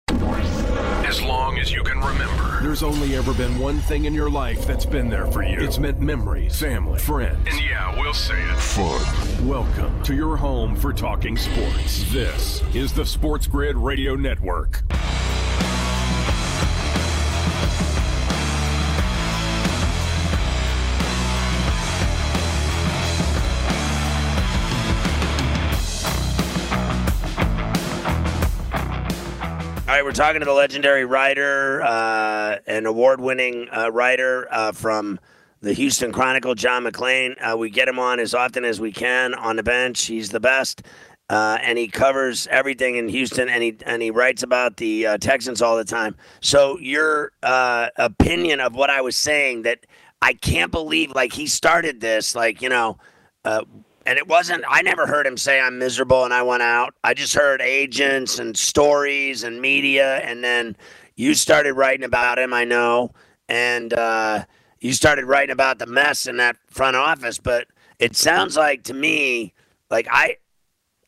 As 0.10 1.22
long 1.22 1.60
as 1.60 1.72
you 1.72 1.84
can 1.84 2.00
remember, 2.00 2.62
There's 2.64 2.82
only 2.82 3.16
ever 3.16 3.32
been 3.36 3.60
one 3.60 3.78
thing 3.82 4.06
in 4.06 4.16
your 4.16 4.28
life 4.28 4.66
that's 4.66 4.88
been 4.88 5.08
there 5.08 5.28
for 5.28 5.44
you. 5.44 5.60
It's 5.60 5.78
meant 5.78 6.00
memories, 6.00 6.60
family, 6.60 6.98
friends. 6.98 7.38
And 7.46 7.60
yeah, 7.62 7.96
we'll 7.96 8.12
say 8.16 8.42
it. 8.42 8.58
Fun. 8.58 9.48
Welcome 9.48 10.02
to 10.02 10.16
your 10.16 10.36
home 10.36 10.76
for 10.76 10.92
talking 10.92 11.38
sports. 11.38 12.12
This 12.12 12.64
is 12.74 12.92
the 12.92 13.06
Sports 13.06 13.46
Grid 13.46 13.78
Radio 13.78 14.16
Network. 14.16 14.82
All 29.88 29.94
right, 29.94 30.04
we're 30.04 30.14
talking 30.14 30.40
to 30.40 30.46
the 30.46 30.52
legendary 30.52 31.06
writer, 31.06 31.84
uh, 31.84 32.58
an 32.66 32.88
award-winning 32.88 33.68
uh, 33.72 33.92
writer 33.92 34.48
uh, 34.50 34.72
from 34.72 35.20
the 35.62 35.74
Houston 35.74 36.12
Chronicle, 36.12 36.56
John 36.56 36.86
McClain. 36.86 37.36
Uh, 37.40 37.56
we 37.56 37.70
get 37.70 37.88
him 37.88 38.00
on 38.00 38.20
as 38.20 38.34
often 38.34 38.66
as 38.66 38.82
we 38.82 38.92
can 38.92 39.36
on 39.36 39.58
the 39.58 39.62
bench. 39.62 40.06
He's 40.06 40.32
the 40.32 40.40
best, 40.40 40.82
uh, 41.30 41.60
and 41.62 41.78
he 41.78 41.88
covers 41.88 42.48
everything 42.48 42.96
in 42.96 43.08
Houston, 43.10 43.48
and 43.48 43.62
he 43.62 43.78
and 43.86 44.02
he 44.02 44.10
writes 44.10 44.42
about 44.42 44.78
the 44.78 45.06
uh, 45.06 45.18
Texans 45.20 45.62
all 45.62 45.78
the 45.78 45.86
time. 45.86 46.16
So 46.42 46.80
your 46.80 47.34
opinion 47.44 48.62
of 48.62 48.74
what 48.74 48.90
I 48.90 49.02
was 49.02 49.16
saying 49.16 49.62
that 49.62 49.86
I 50.20 50.34
can't 50.34 50.72
believe, 50.72 51.12
like 51.12 51.32
he 51.32 51.46
started 51.46 52.02
this, 52.02 52.34
like 52.34 52.64
you 52.64 52.70
know 52.70 52.98
and 54.06 54.18
it 54.18 54.28
wasn't 54.28 54.64
i 54.68 54.82
never 54.82 55.08
heard 55.08 55.26
him 55.26 55.38
say 55.38 55.60
i'm 55.60 55.78
miserable 55.78 56.24
and 56.24 56.34
i 56.34 56.42
went 56.42 56.64
out. 56.64 56.94
I 57.04 57.14
just 57.14 57.34
heard 57.34 57.62
agents 57.62 58.40
and 58.40 58.56
stories 58.56 59.44
and 59.44 59.62
media 59.62 60.18
and 60.18 60.44
then 60.44 60.76
you 61.16 61.34
started 61.34 61.74
writing 61.74 62.06
about 62.06 62.40
him 62.40 62.54
i 62.54 62.64
know. 62.64 63.12
And 63.48 63.94
uh, 63.94 64.46
you 64.80 64.94
started 64.94 65.26
writing 65.26 65.54
about 65.54 65.78
the 65.78 65.86
mess 65.86 66.26
in 66.26 66.38
that 66.38 66.58
front 66.68 66.96
office 66.96 67.40
but 67.40 67.68
it 68.00 68.16
sounds 68.16 68.56
like 68.56 68.84
to 68.84 68.94
me 68.94 69.54
like 69.90 70.08
i 70.12 70.38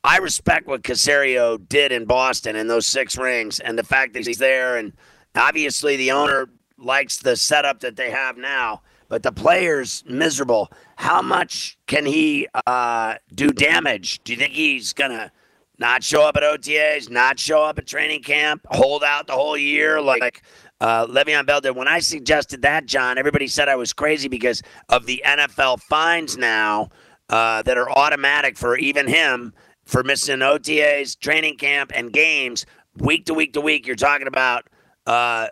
i 0.03 0.17
respect 0.17 0.67
what 0.67 0.83
caserio 0.83 1.57
did 1.67 1.91
in 1.91 2.05
boston 2.05 2.55
in 2.55 2.67
those 2.67 2.85
six 2.85 3.17
rings 3.17 3.59
and 3.59 3.77
the 3.77 3.83
fact 3.83 4.13
that 4.13 4.25
he's 4.25 4.37
there. 4.37 4.77
And 4.77 4.93
obviously 5.35 5.97
the 5.97 6.11
owner 6.11 6.49
likes 6.77 7.17
the 7.17 7.35
setup 7.35 7.79
that 7.81 7.95
they 7.95 8.11
have 8.11 8.37
now 8.37 8.81
but 9.09 9.23
the 9.23 9.31
player's 9.31 10.03
miserable. 10.07 10.71
How 10.97 11.21
much 11.21 11.77
can 11.85 12.07
he 12.07 12.47
uh, 12.65 13.15
do 13.33 13.51
damage? 13.51 14.19
Do 14.23 14.33
you 14.33 14.39
think 14.39 14.53
he's 14.53 14.93
gonna 14.93 15.31
not 15.77 16.03
show 16.03 16.23
up 16.23 16.35
at 16.35 16.43
OTAs, 16.43 17.11
not 17.11 17.39
show 17.39 17.63
up 17.63 17.77
at 17.77 17.85
training 17.85 18.23
camp, 18.23 18.65
hold 18.71 19.03
out 19.03 19.27
the 19.27 19.33
whole 19.33 19.55
year 19.55 20.01
like 20.01 20.41
uh, 20.81 21.05
Le'Veon 21.05 21.45
Bell 21.45 21.61
did? 21.61 21.75
When 21.75 21.87
I 21.87 21.99
suggested 21.99 22.63
that, 22.63 22.87
John, 22.87 23.19
everybody 23.19 23.45
said 23.47 23.69
I 23.69 23.75
was 23.75 23.93
crazy 23.93 24.27
because 24.27 24.63
of 24.89 25.05
the 25.05 25.21
NFL 25.23 25.81
fines 25.81 26.35
now 26.35 26.89
uh, 27.29 27.61
that 27.61 27.77
are 27.77 27.91
automatic 27.91 28.57
for 28.57 28.75
even 28.75 29.07
him 29.07 29.53
for 29.85 30.03
missing 30.03 30.39
OTAs, 30.39 31.17
training 31.19 31.57
camp, 31.57 31.91
and 31.93 32.11
games 32.11 32.65
week 32.97 33.25
to 33.25 33.35
week 33.35 33.53
to 33.53 33.61
week. 33.61 33.85
You're 33.85 33.95
talking 33.95 34.27
about 34.27 34.67
uh, 35.05 35.49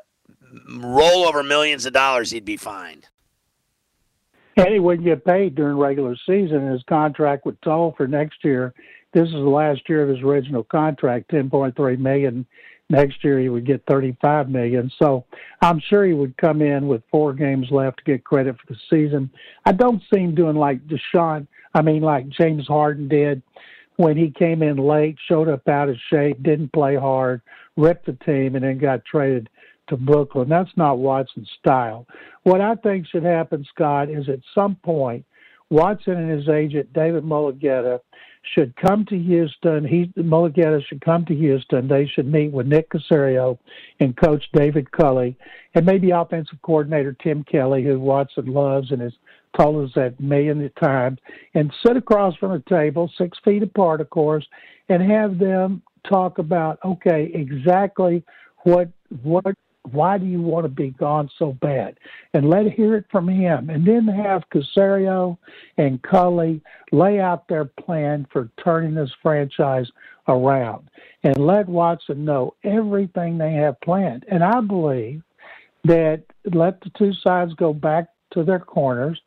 roll 0.80 1.28
over 1.28 1.44
millions 1.44 1.86
of 1.86 1.94
dollars 1.94 2.32
he'd 2.32 2.46
be 2.46 2.58
fined. 2.58 3.08
And 4.58 4.74
he 4.74 4.80
wouldn't 4.80 5.06
get 5.06 5.26
paid 5.26 5.56
during 5.56 5.78
regular 5.78 6.16
season. 6.26 6.72
His 6.72 6.84
contract 6.84 7.46
would 7.46 7.62
toll 7.62 7.94
for 7.98 8.08
next 8.08 8.44
year. 8.44 8.74
This 9.14 9.28
is 9.28 9.34
the 9.34 9.40
last 9.40 9.82
year 9.88 10.04
of 10.04 10.10
his 10.10 10.22
original 10.22 10.64
contract, 10.64 11.30
ten 11.30 11.50
point 11.50 11.76
three 11.76 11.98
million. 11.98 12.46
Next 12.90 13.24
year 13.24 13.40
he 13.40 13.50
would 13.50 13.66
get 13.66 13.84
thirty 13.90 14.16
five 14.22 14.50
million. 14.50 14.92
So 15.00 15.26
I'm 15.62 15.80
sure 15.80 16.06
he 16.06 16.14
would 16.14 16.38
come 16.38 16.62
in 16.62 16.88
with 16.88 17.02
four 17.12 17.34
games 17.34 17.68
left 17.72 17.98
to 17.98 18.04
get 18.04 18.24
credit 18.24 18.56
for 18.58 18.74
the 18.74 18.80
season. 18.90 19.30
I 19.66 19.72
don't 19.72 20.02
see 20.14 20.22
him 20.22 20.36
doing 20.36 20.56
like 20.56 20.82
Deshaun 20.88 21.48
I 21.74 21.82
mean 21.82 22.02
like 22.02 22.30
James 22.30 22.68
Harden 22.68 23.08
did 23.08 23.42
when 23.98 24.18
he 24.18 24.32
came 24.32 24.62
in 24.64 24.78
late, 24.78 25.18
showed 25.28 25.48
up 25.48 25.68
out 25.68 25.90
of 25.90 25.98
shape, 26.10 26.42
didn't 26.44 26.74
play 26.74 26.96
hard, 26.96 27.42
ripped 27.78 28.06
the 28.06 28.14
team 28.26 28.56
and 28.56 28.64
then 28.64 28.78
got 28.78 29.06
traded 29.06 29.50
to 29.88 29.98
Brooklyn. 29.98 30.50
That's 30.50 30.76
not 30.76 30.98
Watson's 30.98 31.50
style. 31.60 32.06
What 32.44 32.62
I 32.62 32.76
think 32.76 33.08
should 33.08 33.24
happen, 33.24 33.66
Scott, 33.74 34.10
is 34.10 34.30
at 34.30 34.40
some 34.54 34.76
point, 34.84 35.26
Watson 35.70 36.14
and 36.14 36.30
his 36.30 36.48
agent, 36.48 36.94
David 36.94 37.24
Mulugheta, 37.24 38.00
should 38.54 38.76
come 38.76 39.06
to 39.06 39.18
Houston. 39.18 39.86
He 39.86 40.12
Mulugheta 40.18 40.86
should 40.86 41.02
come 41.02 41.26
to 41.26 41.36
Houston. 41.36 41.88
They 41.88 42.06
should 42.06 42.32
meet 42.32 42.52
with 42.52 42.68
Nick 42.68 42.90
Caserio 42.92 43.58
and 44.00 44.16
Coach 44.16 44.44
David 44.54 44.92
Culley, 44.92 45.36
and 45.74 45.86
maybe 45.86 46.12
offensive 46.12 46.62
coordinator 46.62 47.16
Tim 47.24 47.44
Kelly, 47.44 47.84
who 47.84 48.00
Watson 48.00 48.46
loves 48.46 48.92
and 48.92 49.02
has 49.02 49.14
told 49.58 49.84
us 49.84 49.96
that 49.96 50.20
million 50.20 50.70
times, 50.80 51.18
and 51.54 51.74
sit 51.86 51.98
across 51.98 52.36
from 52.36 52.52
a 52.52 52.60
table, 52.70 53.12
six 53.18 53.38
feet 53.44 53.64
apart, 53.64 54.02
of 54.02 54.10
course, 54.10 54.46
and 54.90 55.02
have 55.12 55.40
them 55.40 55.82
talk 56.08 56.38
about 56.38 56.78
okay, 56.86 57.32
exactly 57.34 58.24
what 58.64 58.90
what 59.24 59.56
why 59.92 60.18
do 60.18 60.26
you 60.26 60.42
want 60.42 60.66
to 60.66 60.70
be 60.70 60.92
gone 60.92 61.30
so 61.38 61.54
bad? 61.54 61.98
And 62.34 62.50
let 62.50 62.72
hear 62.72 62.96
it 62.96 63.06
from 63.12 63.28
him. 63.28 63.70
And 63.70 63.86
then 63.86 64.08
have 64.08 64.50
Caserio 64.50 65.38
and 65.78 66.02
Culley 66.02 66.62
lay 66.92 67.20
out 67.20 67.48
their 67.48 67.66
plan 67.66 68.28
for 68.32 68.50
turning 68.64 68.96
this 68.96 69.12
franchise 69.22 69.90
around. 70.28 70.90
And 71.24 71.38
let 71.38 71.68
Watson 71.68 72.26
know 72.26 72.56
everything 72.64 73.38
they 73.38 73.54
have 73.54 73.80
planned. 73.82 74.26
And 74.28 74.44
I 74.44 74.62
believe 74.62 75.24
that 75.84 76.24
let 76.54 76.82
the 76.82 76.92
two 76.98 77.14
sides 77.14 77.54
go 77.54 77.74
back 77.74 78.08
to 78.32 78.44
their 78.44 78.60
corners. 78.60 79.22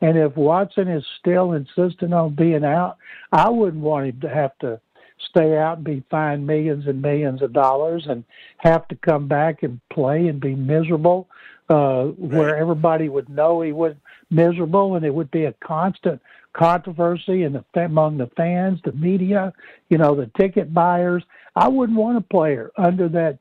And 0.00 0.16
if 0.18 0.36
Watson 0.36 0.88
is 0.88 1.04
still 1.18 1.52
insistent 1.52 2.12
on 2.12 2.34
being 2.34 2.64
out, 2.64 2.96
I 3.32 3.48
wouldn't 3.48 3.82
want 3.82 4.06
him 4.06 4.20
to 4.20 4.28
have 4.28 4.56
to 4.58 4.80
stay 5.18 5.56
out 5.56 5.78
and 5.78 5.84
be 5.84 6.04
fined 6.10 6.46
millions 6.46 6.86
and 6.86 7.00
millions 7.00 7.42
of 7.42 7.52
dollars 7.52 8.06
and 8.08 8.24
have 8.58 8.86
to 8.88 8.94
come 8.96 9.28
back 9.28 9.62
and 9.62 9.80
play 9.90 10.28
and 10.28 10.40
be 10.40 10.54
miserable, 10.54 11.28
uh, 11.68 12.04
where 12.04 12.56
everybody 12.56 13.08
would 13.08 13.28
know 13.28 13.60
he 13.60 13.72
was 13.72 13.94
miserable 14.30 14.94
and 14.94 15.04
it 15.04 15.14
would 15.14 15.30
be 15.30 15.44
a 15.44 15.54
constant 15.64 16.20
controversy 16.52 17.42
in 17.42 17.52
the 17.52 17.64
among 17.84 18.16
the 18.16 18.30
fans, 18.36 18.80
the 18.84 18.92
media, 18.92 19.52
you 19.90 19.98
know, 19.98 20.14
the 20.14 20.30
ticket 20.36 20.72
buyers. 20.72 21.22
I 21.54 21.68
wouldn't 21.68 21.98
want 21.98 22.18
a 22.18 22.22
player 22.22 22.70
under 22.76 23.08
that 23.10 23.38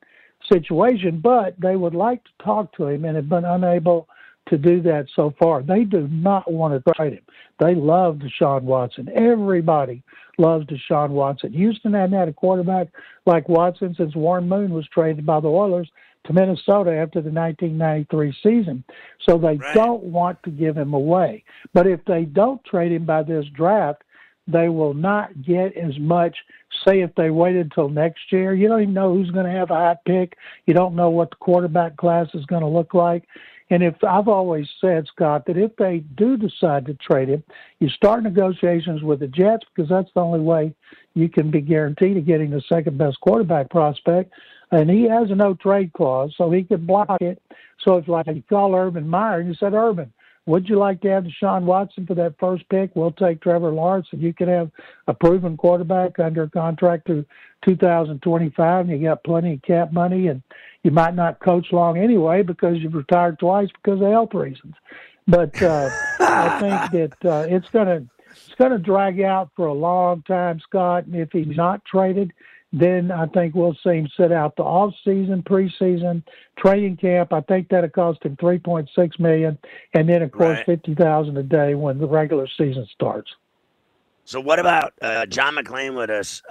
situation, 0.52 1.20
but 1.20 1.60
they 1.60 1.76
would 1.76 1.96
like 1.96 2.24
to 2.24 2.44
talk 2.44 2.76
to 2.76 2.88
him 2.88 3.06
and 3.06 3.16
have 3.16 3.30
been 3.30 3.46
unable 3.46 4.08
to 4.48 4.58
do 4.58 4.82
that 4.82 5.08
so 5.16 5.34
far. 5.40 5.64
They 5.64 5.84
do 5.84 6.08
not 6.10 6.52
want 6.52 6.74
to 6.74 6.94
trade 6.94 7.14
him. 7.14 7.24
They 7.60 7.76
love 7.76 8.20
Deshaun 8.20 8.62
Watson. 8.64 9.10
Everybody 9.16 10.04
loves 10.38 10.66
Deshaun 10.68 11.10
Watson. 11.10 11.54
Houston 11.54 11.94
hadn't 11.94 12.18
had 12.18 12.28
a 12.28 12.34
quarterback 12.34 12.88
like 13.26 13.50
Watson 13.50 13.96
since 13.98 14.16
Warren 14.16 14.48
Moon 14.48 14.72
was 14.72 14.88
traded 14.88 15.26
by 15.26 15.40
the 15.40 15.48
Oilers 15.48 15.90
to 16.26 16.34
Minnesota 16.34 16.92
after 16.92 17.22
the 17.22 17.32
1993 17.32 18.36
season. 18.44 18.84
So 19.28 19.38
they 19.38 19.58
right. 19.58 19.76
don't 19.76 20.04
want 20.04 20.42
to 20.44 20.50
give 20.50 20.78
him 20.78 20.94
away. 20.94 21.44
But 21.74 21.88
if 21.88 22.04
they 22.06 22.26
don't 22.26 22.64
trade 22.66 22.92
him 22.92 23.06
by 23.06 23.24
this 23.24 23.46
draft, 23.56 24.04
they 24.48 24.70
will 24.70 24.94
not 24.94 25.42
get 25.42 25.76
as 25.76 25.98
much. 26.00 26.38
Say 26.86 27.02
if 27.02 27.14
they 27.16 27.32
waited 27.32 27.68
until 27.68 27.90
next 27.90 28.32
year, 28.32 28.54
you 28.54 28.68
don't 28.68 28.82
even 28.82 28.94
know 28.94 29.14
who's 29.14 29.32
going 29.32 29.46
to 29.46 29.52
have 29.52 29.72
a 29.72 29.76
hot 29.76 30.06
pick. 30.06 30.38
You 30.66 30.74
don't 30.74 30.96
know 30.96 31.10
what 31.10 31.32
the 31.32 31.38
quarterback 31.38 31.98
class 31.98 32.28
is 32.34 32.46
going 32.46 32.62
to 32.62 32.68
look 32.68 32.94
like. 32.94 33.24
And 33.70 33.82
if 33.82 33.96
I've 34.04 34.28
always 34.28 34.68
said, 34.80 35.08
Scott, 35.08 35.46
that 35.48 35.58
if 35.58 35.76
they 35.78 36.00
do 36.16 36.38
decide 36.38 36.86
to 36.86 36.94
trade 36.96 37.30
him, 37.30 37.44
you 37.80 37.90
start 37.90 38.24
negotiations 38.24 39.02
with 39.02 39.20
the 39.20 39.28
Jets 39.28 39.66
because 39.74 39.90
that's 39.90 40.12
the 40.14 40.22
only 40.22 40.40
way 40.40 40.74
you 41.16 41.30
can 41.30 41.50
be 41.50 41.62
guaranteed 41.62 42.18
of 42.18 42.26
getting 42.26 42.52
the 42.52 42.62
second 42.70 42.98
best 42.98 43.20
quarterback 43.22 43.70
prospect. 43.70 44.32
And 44.72 44.90
he 44.90 45.04
has 45.04 45.32
a 45.32 45.36
no 45.36 45.56
trade 45.56 45.94
clause, 45.94 46.34
so 46.38 46.52
he 46.52 46.64
could 46.64 46.86
block 46.86 47.22
it. 47.22 47.42
So 47.80 47.98
it's 47.98 48.08
like 48.08 48.28
you 48.28 48.44
call 48.48 48.76
Urban 48.76 49.08
Meyer 49.08 49.40
and 49.40 49.48
you 49.48 49.56
said, 49.56 49.74
Urban, 49.74 50.12
would 50.48 50.70
you 50.70 50.78
like 50.78 51.02
to 51.02 51.10
have 51.10 51.24
Deshaun 51.24 51.64
Watson 51.64 52.06
for 52.06 52.14
that 52.16 52.36
first 52.40 52.70
pick? 52.70 52.96
We'll 52.96 53.12
take 53.12 53.42
Trevor 53.42 53.72
Lawrence, 53.72 54.08
and 54.12 54.22
you 54.22 54.32
can 54.32 54.48
have 54.48 54.70
a 55.08 55.14
proven 55.14 55.58
quarterback 55.58 56.20
under 56.20 56.48
contract 56.48 57.08
to 57.08 57.26
2025, 57.66 58.90
and 58.90 59.00
you 59.00 59.08
got 59.08 59.24
plenty 59.24 59.54
of 59.54 59.62
cap 59.64 59.92
money, 59.92 60.28
and 60.28 60.42
you 60.84 60.92
might 60.92 61.16
not 61.16 61.40
coach 61.40 61.72
long 61.72 61.98
anyway 61.98 62.44
because 62.44 62.78
you've 62.78 62.94
retired 62.94 63.40
twice 63.40 63.70
because 63.84 64.00
of 64.00 64.08
health 64.08 64.34
reasons. 64.34 64.76
But 65.28 65.62
uh, 65.62 65.90
I 66.20 66.60
think 66.92 67.20
that 67.22 67.30
uh, 67.30 67.46
it's 67.50 67.70
going 67.70 67.88
to 67.88 68.06
it's 68.32 68.56
going 68.56 68.72
to 68.72 68.78
drag 68.78 69.22
out 69.22 69.50
for 69.56 69.68
a 69.68 69.74
long 69.74 70.22
time, 70.24 70.60
Scott. 70.60 71.06
And 71.06 71.16
if 71.16 71.32
he's 71.32 71.56
not 71.56 71.84
traded, 71.86 72.34
then 72.74 73.10
I 73.10 73.26
think 73.28 73.56
we'll 73.56 73.78
see 73.84 73.98
him 73.98 74.10
sit 74.18 74.32
out 74.32 74.58
the 74.58 74.64
off 74.64 74.94
season, 75.04 75.42
preseason, 75.44 76.24
training 76.58 76.98
camp. 76.98 77.32
I 77.32 77.42
think 77.42 77.70
that'll 77.70 77.90
cost 77.90 78.24
him 78.24 78.36
three 78.38 78.60
point 78.60 78.90
six 78.96 79.18
million, 79.18 79.58
and 79.94 80.10
then 80.10 80.22
of 80.22 80.32
course 80.32 80.58
right. 80.58 80.66
fifty 80.66 80.94
thousand 80.94 81.38
a 81.38 81.44
day 81.44 81.76
when 81.76 81.98
the 81.98 82.08
regular 82.08 82.48
season 82.58 82.86
starts. 82.94 83.32
So 84.26 84.42
what 84.42 84.60
about 84.60 84.94
uh, 85.02 85.26
John 85.28 85.56
McClain 85.56 85.96
with 85.96 86.10
us? 86.10 86.42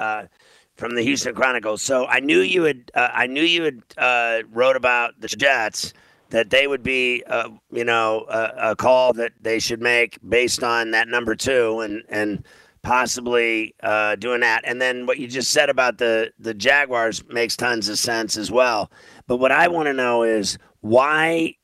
From 0.77 0.97
the 0.97 1.03
Houston 1.03 1.35
Chronicle. 1.35 1.79
So 1.79 2.07
I 2.07 2.19
knew 2.19 2.41
you 2.41 2.65
had 2.65 2.91
uh, 2.95 3.09
I 3.13 3.29
knew 3.29 3.43
you 3.43 3.63
had 3.63 3.83
uh, 3.97 4.43
wrote 4.51 4.75
about 4.75 5.21
the 5.21 5.29
Jets 5.29 5.93
that 6.31 6.51
they 6.51 6.67
would 6.67 6.83
be, 6.83 7.23
uh, 7.29 7.49
you 7.71 7.85
know, 7.85 8.27
a, 8.29 8.71
a, 8.71 8.77
call 8.77 9.13
that 9.13 9.31
they 9.41 9.61
should 9.61 9.81
make 9.81 10.19
based 10.29 10.65
on 10.65 10.91
that 10.91 11.07
number 11.07 11.37
two 11.37 11.79
and 11.79 12.03
and 12.09 12.45
possibly 12.83 13.75
uh, 13.85 14.17
doing 14.17 14.41
that. 14.41 14.63
And 14.65 14.81
then 14.81 15.07
what 15.07 15.19
you 15.19 15.29
just 15.29 15.53
said 15.53 15.71
about 15.71 15.99
the 15.99 16.33
the 16.41 16.55
Jaguars 16.55 17.23
makes 17.29 17.57
tons 17.57 17.89
of 17.89 17.99
sense 17.99 18.37
as 18.37 18.51
well. 18.51 18.91
But 19.29 19.37
what 19.37 19.53
I 19.53 19.69
want 19.69 19.87
to 19.87 19.93
know 19.93 20.25
is 20.25 20.59
why 20.81 21.55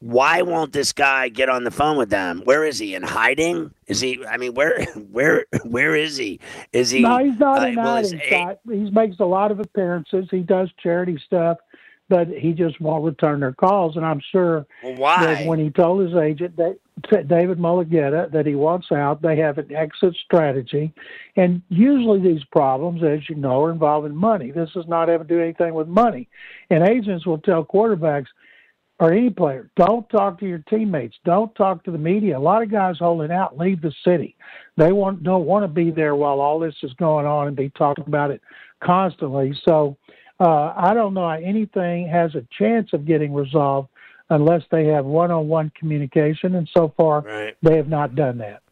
why 0.00 0.42
won't 0.42 0.72
this 0.72 0.92
guy 0.92 1.28
get 1.28 1.48
on 1.48 1.64
the 1.64 1.70
phone 1.70 1.96
with 1.96 2.10
them? 2.10 2.42
Where 2.44 2.64
is 2.64 2.78
he 2.78 2.94
in 2.94 3.02
hiding? 3.02 3.72
Is 3.88 4.00
he? 4.00 4.24
I 4.26 4.36
mean, 4.36 4.54
where, 4.54 4.84
where, 5.10 5.46
where 5.64 5.96
is 5.96 6.16
he? 6.16 6.40
Is 6.72 6.90
he? 6.90 7.00
No, 7.00 7.18
he's 7.18 7.38
not 7.38 7.62
uh, 7.62 7.66
in 7.66 7.74
hiding. 7.74 8.20
Scott. 8.26 8.60
He 8.68 8.90
makes 8.90 9.18
a 9.18 9.24
lot 9.24 9.50
of 9.50 9.58
appearances. 9.58 10.28
He 10.30 10.40
does 10.40 10.70
charity 10.80 11.18
stuff, 11.26 11.58
but 12.08 12.28
he 12.28 12.52
just 12.52 12.80
won't 12.80 13.04
return 13.04 13.40
their 13.40 13.52
calls. 13.52 13.96
And 13.96 14.06
I'm 14.06 14.22
sure 14.30 14.66
well, 14.84 14.94
why? 14.94 15.34
that 15.34 15.46
when 15.46 15.58
he 15.58 15.70
told 15.70 16.00
his 16.00 16.14
agent 16.14 16.56
that 16.56 16.78
David 17.10 17.58
Mulugheta 17.58 18.30
that 18.30 18.46
he 18.46 18.54
wants 18.54 18.92
out, 18.92 19.20
they 19.20 19.36
have 19.36 19.58
an 19.58 19.74
exit 19.74 20.16
strategy, 20.24 20.92
and 21.36 21.60
usually 21.70 22.20
these 22.20 22.44
problems, 22.44 23.02
as 23.02 23.28
you 23.28 23.34
know, 23.34 23.64
are 23.64 23.72
involving 23.72 24.14
money. 24.14 24.52
This 24.52 24.70
is 24.76 24.86
not 24.86 25.08
ever 25.08 25.24
do 25.24 25.40
anything 25.40 25.74
with 25.74 25.88
money, 25.88 26.28
and 26.70 26.88
agents 26.88 27.26
will 27.26 27.38
tell 27.38 27.64
quarterbacks 27.64 28.26
or 29.00 29.12
any 29.12 29.30
player, 29.30 29.70
don't 29.76 30.08
talk 30.08 30.40
to 30.40 30.46
your 30.46 30.58
teammates. 30.68 31.16
Don't 31.24 31.54
talk 31.54 31.84
to 31.84 31.90
the 31.90 31.98
media. 31.98 32.38
A 32.38 32.40
lot 32.40 32.62
of 32.62 32.70
guys 32.70 32.96
holding 32.98 33.30
out 33.30 33.56
leave 33.56 33.80
the 33.80 33.92
city. 34.04 34.36
They 34.76 34.92
want 34.92 35.22
don't 35.22 35.44
want 35.44 35.64
to 35.64 35.68
be 35.68 35.90
there 35.90 36.14
while 36.16 36.40
all 36.40 36.58
this 36.58 36.74
is 36.82 36.92
going 36.94 37.26
on 37.26 37.46
and 37.46 37.56
be 37.56 37.70
talking 37.70 38.04
about 38.06 38.30
it 38.30 38.40
constantly. 38.82 39.56
So 39.64 39.96
uh, 40.40 40.72
I 40.76 40.94
don't 40.94 41.14
know 41.14 41.28
how 41.28 41.36
anything 41.36 42.08
has 42.08 42.34
a 42.34 42.46
chance 42.58 42.92
of 42.92 43.06
getting 43.06 43.34
resolved 43.34 43.88
unless 44.30 44.62
they 44.70 44.86
have 44.86 45.04
one-on-one 45.04 45.72
communication. 45.78 46.54
And 46.54 46.68
so 46.76 46.92
far, 46.96 47.22
right. 47.22 47.56
they 47.62 47.76
have 47.76 47.88
not 47.88 48.14
done 48.14 48.38
that. 48.38 48.62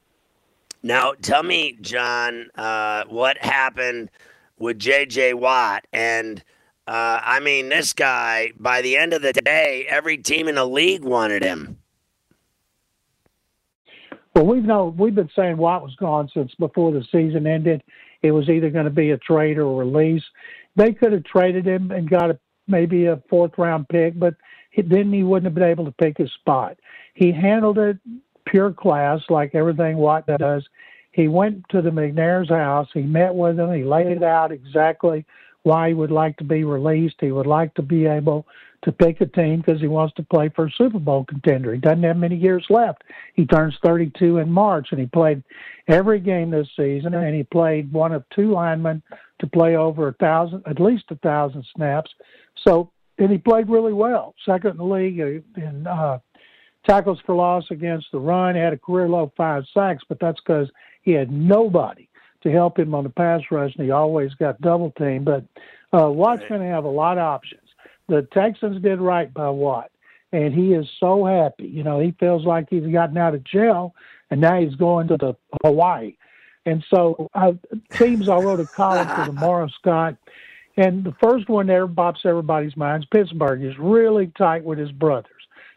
Now, 0.83 1.15
tell 1.21 1.43
me, 1.43 1.79
John, 1.81 2.51
uh, 2.55 3.05
what 3.09 3.39
happened 3.39 4.11
with 4.59 4.79
J.J. 4.79 5.35
Watt 5.35 5.87
and 5.93 6.43
uh, 6.87 7.21
I 7.23 7.41
mean, 7.41 7.69
this 7.69 7.93
guy, 7.93 8.53
by 8.59 8.81
the 8.81 8.97
end 8.97 9.13
of 9.13 9.23
the 9.23 9.33
day, 9.33 9.87
every 9.89 10.19
team 10.19 10.47
in 10.47 10.55
the 10.55 10.67
league 10.67 11.03
wanted 11.03 11.43
him. 11.43 11.79
Well, 14.35 14.47
we've 14.47 14.65
know 14.65 14.95
we've 14.97 15.15
been 15.15 15.31
saying 15.35 15.57
Watt 15.57 15.83
was 15.83 15.97
gone 15.97 16.29
since 16.33 16.55
before 16.57 16.93
the 16.93 17.05
season 17.11 17.47
ended. 17.47 17.83
It 18.23 18.31
was 18.31 18.49
either 18.49 18.71
going 18.71 18.85
to 18.85 18.91
be 18.91 19.11
a 19.11 19.19
trade 19.19 19.59
or 19.59 19.83
a 19.83 19.85
release. 19.85 20.23
They 20.77 20.93
could 20.93 21.13
have 21.13 21.25
traded 21.25 21.67
him 21.67 21.91
and 21.91 22.09
got 22.09 22.31
a, 22.31 22.39
maybe 22.69 23.07
a 23.07 23.21
fourth 23.31 23.53
round 23.57 23.89
pick, 23.89 24.19
but 24.19 24.35
he, 24.71 24.83
then 24.83 25.13
he 25.13 25.23
wouldn't 25.23 25.47
have 25.47 25.55
been 25.55 25.65
able 25.65 25.87
to 25.87 25.93
pick 25.93 26.19
his 26.19 26.31
spot. 26.35 26.77
He 27.15 27.33
handled 27.33 27.79
it 27.79 27.99
pure 28.45 28.73
class, 28.73 29.21
like 29.29 29.55
everything 29.55 29.97
Watt 29.97 30.27
does. 30.39 30.69
He 31.13 31.29
went 31.29 31.69
to 31.71 31.81
the 31.81 31.91
McNair's 31.91 32.51
house. 32.51 32.89
He 32.93 33.03
met 33.03 33.35
with 33.35 33.59
him. 33.59 33.73
He 33.73 33.85
laid 33.85 34.09
it 34.09 34.23
out 34.23 34.53
exactly 34.53 35.25
why 35.67 35.89
he 35.89 35.95
would 35.95 36.13
like 36.13 36.37
to 36.37 36.45
be 36.45 36.63
released. 36.63 37.17
He 37.19 37.33
would 37.33 37.47
like 37.47 37.75
to 37.75 37.83
be 37.83 38.07
able 38.07 38.47
to 38.85 38.93
pick 38.93 39.21
a 39.21 39.27
team 39.27 39.57
because 39.61 39.81
he 39.81 39.89
wants 39.89 40.15
to 40.15 40.23
play 40.23 40.49
for 40.55 40.67
a 40.67 40.71
Super 40.79 41.01
Bowl 41.01 41.25
contender. 41.25 41.75
He 41.75 41.81
doesn't 41.81 42.05
have 42.05 42.17
many 42.17 42.37
years 42.37 42.65
left. 42.71 43.03
He 43.35 43.45
turns 43.47 43.75
32 43.85 44.39
in 44.39 44.49
March, 44.49 44.89
and 44.93 45.01
he 45.01 45.07
played 45.07 45.43
every 45.89 46.21
game 46.21 46.51
this 46.51 46.69
season, 46.77 47.15
and 47.15 47.35
he 47.35 47.43
played 47.43 47.93
one 47.93 48.13
of 48.13 48.25
two 48.33 48.53
linemen 48.53 49.03
to 49.41 49.49
play 49.49 49.75
over 49.75 50.07
a 50.07 50.13
thousand, 50.15 50.63
at 50.67 50.79
least 50.79 51.07
a 51.11 51.17
thousand 51.17 51.67
snaps. 51.75 52.13
So, 52.65 52.93
and 53.19 53.33
he 53.33 53.39
played 53.39 53.69
really 53.69 53.93
well, 53.93 54.37
second 54.47 54.71
in 54.71 54.77
the 54.77 54.85
league 54.85 55.19
in 55.19 55.85
uh, 55.85 56.21
tackles 56.87 57.19
for 57.27 57.35
loss 57.35 57.65
against 57.73 58.07
the 58.13 58.21
run. 58.21 58.55
He 58.55 58.61
had 58.61 58.73
a 58.73 58.79
career 58.79 59.09
low 59.09 59.33
five 59.37 59.65
sacks, 59.75 60.05
but 60.09 60.21
that's 60.21 60.41
because 60.41 60.69
he 61.03 61.11
had 61.11 61.33
nobody 61.33 62.09
to 62.47 62.53
help 62.53 62.79
him 62.79 62.95
on 62.95 63.03
the 63.03 63.11
pass 63.11 63.43
rush, 63.51 63.75
and 63.75 63.85
he 63.85 63.91
always 63.91 64.33
got 64.35 64.61
double 64.61 64.93
teamed. 64.93 65.25
But 65.25 65.45
uh, 65.93 66.11
Watt's 66.11 66.45
going 66.49 66.61
to 66.61 66.67
have 66.69 66.85
a 66.85 66.89
lot 66.89 67.19
of 67.19 67.25
options. 67.25 67.69
The 68.09 68.23
Texans 68.33 68.81
did 68.81 69.01
right 69.01 69.33
by 69.35 69.51
Watt, 69.51 69.91
and 70.33 70.55
he 70.55 70.73
is 70.73 70.87
so 71.01 71.25
happy. 71.25 71.67
You 71.67 71.83
know, 71.83 71.99
he 71.99 72.13
feels 72.21 72.45
like 72.45 72.69
he's 72.71 72.87
gotten 72.87 73.19
out 73.19 73.35
of 73.35 73.43
jail, 73.43 73.95
and 74.31 74.41
now 74.41 74.61
he's 74.61 74.77
going 74.77 75.09
to 75.09 75.17
the 75.17 75.35
Hawaii. 75.65 76.17
And 76.65 76.85
so, 76.89 77.29
uh, 77.35 77.53
teams 77.91 78.29
I 78.29 78.37
wrote 78.37 78.61
a 78.61 78.67
column 78.67 79.09
for 79.09 79.27
tomorrow, 79.27 79.69
Scott, 79.81 80.17
and 80.77 81.03
the 81.03 81.15
first 81.21 81.49
one 81.49 81.67
there 81.67 81.89
bops 81.89 82.25
everybody's 82.25 82.77
minds. 82.77 83.07
Pittsburgh 83.11 83.65
is 83.65 83.77
really 83.79 84.29
tight 84.39 84.65
with 84.65 84.79
his 84.79 84.93
brothers. 84.93 85.33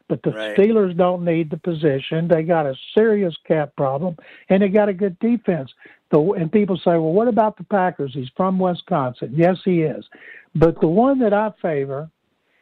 But 0.09 0.23
the 0.23 0.31
right. 0.31 0.57
Steelers 0.57 0.97
don't 0.97 1.23
need 1.23 1.51
the 1.51 1.57
position. 1.57 2.27
They 2.27 2.43
got 2.43 2.65
a 2.65 2.75
serious 2.97 3.35
cap 3.47 3.75
problem, 3.77 4.17
and 4.49 4.61
they 4.61 4.67
got 4.67 4.89
a 4.89 4.93
good 4.93 5.17
defense. 5.19 5.71
The, 6.11 6.19
and 6.31 6.51
people 6.51 6.77
say, 6.77 6.91
well, 6.91 7.13
what 7.13 7.27
about 7.27 7.57
the 7.57 7.63
Packers? 7.63 8.11
He's 8.13 8.29
from 8.35 8.57
Wisconsin. 8.57 9.31
Yes, 9.35 9.57
he 9.63 9.83
is. 9.83 10.03
But 10.55 10.81
the 10.81 10.87
one 10.87 11.19
that 11.19 11.33
I 11.33 11.51
favor 11.61 12.09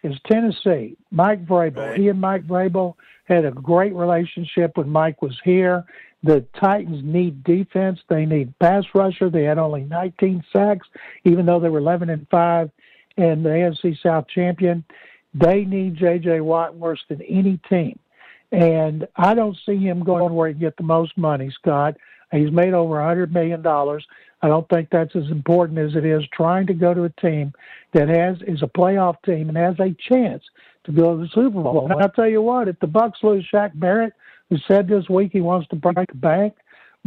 is 0.04 0.18
Tennessee. 0.30 0.98
Mike 1.10 1.46
Vrabel. 1.46 1.78
Right. 1.78 2.00
He 2.00 2.10
and 2.10 2.20
Mike 2.20 2.46
Vrabel 2.46 2.96
had 3.24 3.46
a 3.46 3.52
great 3.52 3.96
relationship 3.96 4.76
when 4.76 4.90
Mike 4.90 5.22
was 5.22 5.40
here. 5.44 5.86
The 6.24 6.46
Titans 6.60 7.02
need 7.04 7.44
defense. 7.46 8.00
They 8.10 8.26
need 8.26 8.58
pass 8.60 8.84
rusher. 8.94 9.30
They 9.30 9.44
had 9.44 9.58
only 9.58 9.84
19 9.84 10.44
sacks, 10.52 10.88
even 11.24 11.46
though 11.46 11.60
they 11.60 11.70
were 11.70 11.80
11 11.80 12.10
and 12.10 12.28
five 12.30 12.70
and 13.18 13.44
the 13.44 13.50
AFC 13.50 14.02
South 14.02 14.28
champion. 14.28 14.84
They 15.40 15.66
need 15.66 15.96
J.J. 15.96 16.42
Watt 16.42 16.76
worse 16.76 17.04
than 17.10 17.22
any 17.24 17.60
team. 17.70 18.00
And 18.52 19.08
I 19.16 19.34
don't 19.34 19.58
see 19.66 19.78
him 19.78 20.04
going 20.04 20.34
where 20.34 20.48
he 20.48 20.54
can 20.54 20.62
get 20.62 20.78
the 20.78 20.84
most 20.84 21.18
money, 21.18 21.52
Scott. 21.60 21.98
He's 22.32 22.52
made 22.52 22.74
over 22.74 23.00
a 23.00 23.16
$100 23.16 23.32
million. 23.32 23.66
I 24.42 24.48
don't 24.48 24.68
think 24.70 24.90
that's 24.90 25.16
as 25.16 25.30
important 25.32 25.80
as 25.80 25.96
it 25.96 26.06
is 26.06 26.24
trying 26.34 26.68
to 26.68 26.74
go 26.74 26.94
to 26.94 27.04
a 27.04 27.10
team 27.22 27.54
that 27.94 28.08
has 28.10 28.38
is 28.48 28.62
a 28.64 28.68
playoff 28.68 29.16
team 29.26 29.50
and 29.50 29.58
has 29.58 29.76
a 29.80 29.96
chance 30.10 30.44
to 30.86 30.92
go 30.92 31.16
to 31.16 31.24
the 31.24 31.30
Super 31.34 31.62
Bowl. 31.62 31.88
And 31.92 32.02
I'll 32.02 32.10
tell 32.10 32.30
you 32.30 32.42
what, 32.42 32.68
if 32.68 32.80
the 32.80 32.88
Bucks 32.88 33.20
lose 33.24 33.48
Shaq 33.52 33.72
Barrett, 33.76 34.14
who 34.50 34.58
said 34.68 34.88
this 34.88 35.10
week 35.10 35.32
he 35.34 35.42
wants 35.42 35.68
to 35.70 35.76
break 35.76 36.08
the 36.08 36.16
bank, 36.16 36.54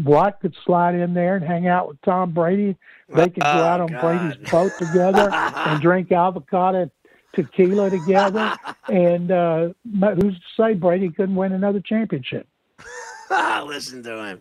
Watt 0.04 0.40
could 0.40 0.54
slide 0.64 0.94
in 0.94 1.14
there 1.14 1.36
and 1.36 1.44
hang 1.44 1.68
out 1.68 1.88
with 1.88 2.00
Tom 2.02 2.32
Brady. 2.32 2.76
They 3.08 3.28
could 3.28 3.42
go 3.42 3.48
Oh, 3.48 3.62
out 3.62 3.80
on 3.80 3.94
oh, 3.94 4.00
God. 4.00 4.18
Brady's 4.36 4.50
boat 4.50 4.72
together 4.78 5.30
and 5.32 5.80
drink 5.82 6.10
avocado 6.12 6.90
tequila 7.34 7.90
together. 7.90 8.56
And 8.88 9.30
uh, 9.30 9.68
who's 9.84 10.34
to 10.34 10.40
say 10.56 10.74
Brady 10.74 11.10
couldn't 11.10 11.36
win 11.36 11.52
another 11.52 11.78
championship? 11.80 12.48
Listen 13.30 14.02
to 14.02 14.24
him. 14.24 14.40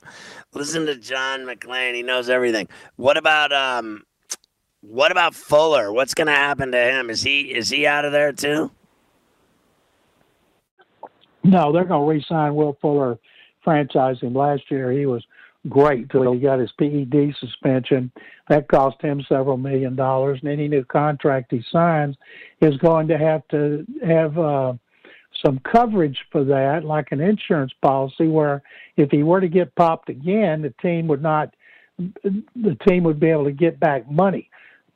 Listen 0.53 0.87
to 0.87 0.95
John 0.95 1.41
McClain. 1.41 1.93
He 1.93 2.01
knows 2.01 2.29
everything. 2.29 2.67
What 2.95 3.15
about 3.15 3.53
um 3.53 4.05
what 4.81 5.11
about 5.11 5.35
Fuller? 5.35 5.91
What's 5.91 6.15
gonna 6.15 6.31
happen 6.31 6.71
to 6.71 6.79
him? 6.79 7.11
Is 7.11 7.21
he 7.21 7.53
is 7.53 7.69
he 7.69 7.85
out 7.85 8.05
of 8.05 8.11
there 8.11 8.33
too? 8.33 8.71
No, 11.43 11.71
they're 11.71 11.85
going 11.85 12.05
to 12.05 12.11
re-sign 12.11 12.55
Will 12.55 12.77
Fuller, 12.81 13.17
franchise 13.63 14.19
him. 14.21 14.33
Last 14.33 14.63
year 14.69 14.91
he 14.91 15.05
was 15.05 15.25
great 15.67 16.09
till 16.09 16.31
he 16.31 16.39
got 16.39 16.59
his 16.59 16.71
PED 16.79 17.35
suspension. 17.39 18.11
That 18.47 18.67
cost 18.69 19.01
him 19.01 19.25
several 19.27 19.57
million 19.57 19.95
dollars, 19.95 20.39
and 20.41 20.51
any 20.51 20.67
new 20.67 20.85
contract 20.85 21.51
he 21.51 21.63
signs 21.71 22.15
is 22.61 22.77
going 22.77 23.07
to 23.09 23.17
have 23.17 23.47
to 23.49 23.85
have 24.05 24.37
uh, 24.37 24.73
some 25.45 25.59
coverage 25.59 26.17
for 26.31 26.43
that, 26.45 26.83
like 26.85 27.11
an 27.11 27.19
insurance 27.19 27.73
policy, 27.81 28.27
where 28.27 28.61
if 28.97 29.11
he 29.11 29.23
were 29.23 29.41
to 29.41 29.47
get 29.47 29.75
popped 29.75 30.09
again, 30.09 30.61
the 30.61 30.73
team 30.81 31.07
would 31.07 31.21
not, 31.21 31.53
the 31.97 32.77
team 32.87 33.03
would 33.03 33.19
be 33.19 33.29
able 33.29 33.45
to 33.45 33.51
get 33.51 33.79
back 33.79 34.09
money. 34.09 34.49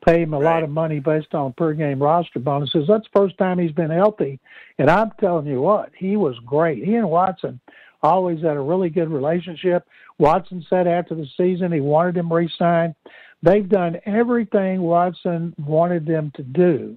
Pay 0.06 0.22
him 0.22 0.34
a 0.34 0.38
lot 0.38 0.62
of 0.62 0.68
money 0.68 1.00
based 1.00 1.34
on 1.34 1.54
per 1.54 1.72
game 1.72 2.02
roster 2.02 2.38
bonuses. 2.38 2.84
That's 2.86 3.08
the 3.10 3.18
first 3.18 3.38
time 3.38 3.58
he's 3.58 3.72
been 3.72 3.90
healthy. 3.90 4.38
And 4.78 4.90
I'm 4.90 5.12
telling 5.18 5.46
you 5.46 5.62
what, 5.62 5.92
he 5.96 6.16
was 6.16 6.36
great. 6.44 6.84
He 6.84 6.94
and 6.96 7.08
Watson 7.08 7.58
always 8.02 8.42
had 8.42 8.58
a 8.58 8.60
really 8.60 8.90
good 8.90 9.08
relationship. 9.08 9.88
Watson 10.18 10.64
said 10.68 10.86
after 10.86 11.14
the 11.14 11.26
season 11.36 11.72
he 11.72 11.80
wanted 11.80 12.16
him 12.16 12.32
re 12.32 12.50
signed. 12.58 12.94
They've 13.42 13.68
done 13.68 13.98
everything 14.06 14.80
Watson 14.80 15.54
wanted 15.58 16.06
them 16.06 16.32
to 16.36 16.42
do 16.42 16.96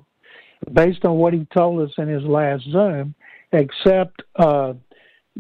based 0.73 1.05
on 1.05 1.17
what 1.17 1.33
he 1.33 1.45
told 1.55 1.87
us 1.87 1.93
in 1.97 2.07
his 2.07 2.23
last 2.23 2.63
Zoom, 2.71 3.13
except 3.51 4.23
uh, 4.37 4.73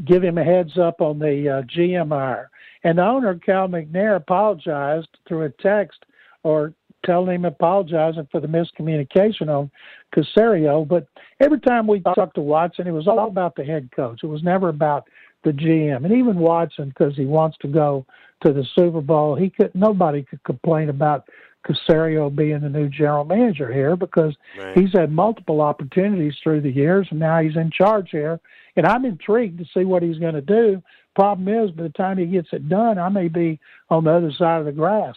give 0.05 0.23
him 0.23 0.37
a 0.37 0.43
heads 0.43 0.77
up 0.77 1.01
on 1.01 1.19
the 1.19 1.49
uh, 1.49 1.61
GM. 1.63 2.45
And 2.83 2.97
the 2.97 3.03
owner, 3.03 3.35
Cal 3.35 3.67
McNair, 3.67 4.15
apologized 4.15 5.09
through 5.27 5.43
a 5.43 5.49
text 5.49 5.99
or 6.43 6.73
telling 7.05 7.35
him 7.35 7.45
apologizing 7.45 8.27
for 8.31 8.39
the 8.39 8.47
miscommunication 8.47 9.47
on 9.47 9.71
Caserio. 10.15 10.87
But 10.87 11.07
every 11.39 11.59
time 11.59 11.87
we 11.87 12.01
talked 12.01 12.35
to 12.35 12.41
Watson, 12.41 12.87
it 12.87 12.91
was 12.91 13.07
all 13.07 13.27
about 13.27 13.55
the 13.55 13.63
head 13.63 13.89
coach. 13.95 14.21
It 14.23 14.27
was 14.27 14.43
never 14.43 14.69
about 14.69 15.07
the 15.43 15.51
GM. 15.51 16.05
And 16.05 16.13
even 16.13 16.39
Watson, 16.39 16.89
because 16.89 17.15
he 17.15 17.25
wants 17.25 17.57
to 17.61 17.67
go 17.67 18.05
to 18.43 18.53
the 18.53 18.65
Super 18.75 19.01
Bowl, 19.01 19.35
he 19.35 19.49
could 19.49 19.73
nobody 19.73 20.23
could 20.23 20.43
complain 20.43 20.89
about 20.89 21.27
Caserio 21.65 22.33
being 22.33 22.61
the 22.61 22.69
new 22.69 22.87
general 22.87 23.25
manager 23.25 23.71
here 23.71 23.95
because 23.95 24.35
Right. 24.57 24.77
he's 24.77 24.93
had 24.93 25.11
multiple 25.11 25.61
opportunities 25.61 26.35
through 26.41 26.61
the 26.61 26.71
years, 26.71 27.07
and 27.11 27.19
now 27.19 27.41
he's 27.41 27.55
in 27.57 27.71
charge 27.71 28.11
here. 28.11 28.39
And 28.75 28.85
I'm 28.85 29.05
intrigued 29.05 29.57
to 29.59 29.65
see 29.73 29.85
what 29.85 30.03
he's 30.03 30.19
going 30.19 30.35
to 30.35 30.41
do. 30.41 30.81
Problem 31.15 31.47
is, 31.47 31.71
by 31.71 31.83
the 31.83 31.89
time 31.89 32.17
he 32.17 32.25
gets 32.27 32.53
it 32.53 32.69
done, 32.69 32.99
I 32.99 33.09
may 33.09 33.27
be 33.27 33.59
on 33.89 34.03
the 34.03 34.11
other 34.11 34.31
side 34.31 34.59
of 34.59 34.65
the 34.65 34.71
grass. 34.71 35.15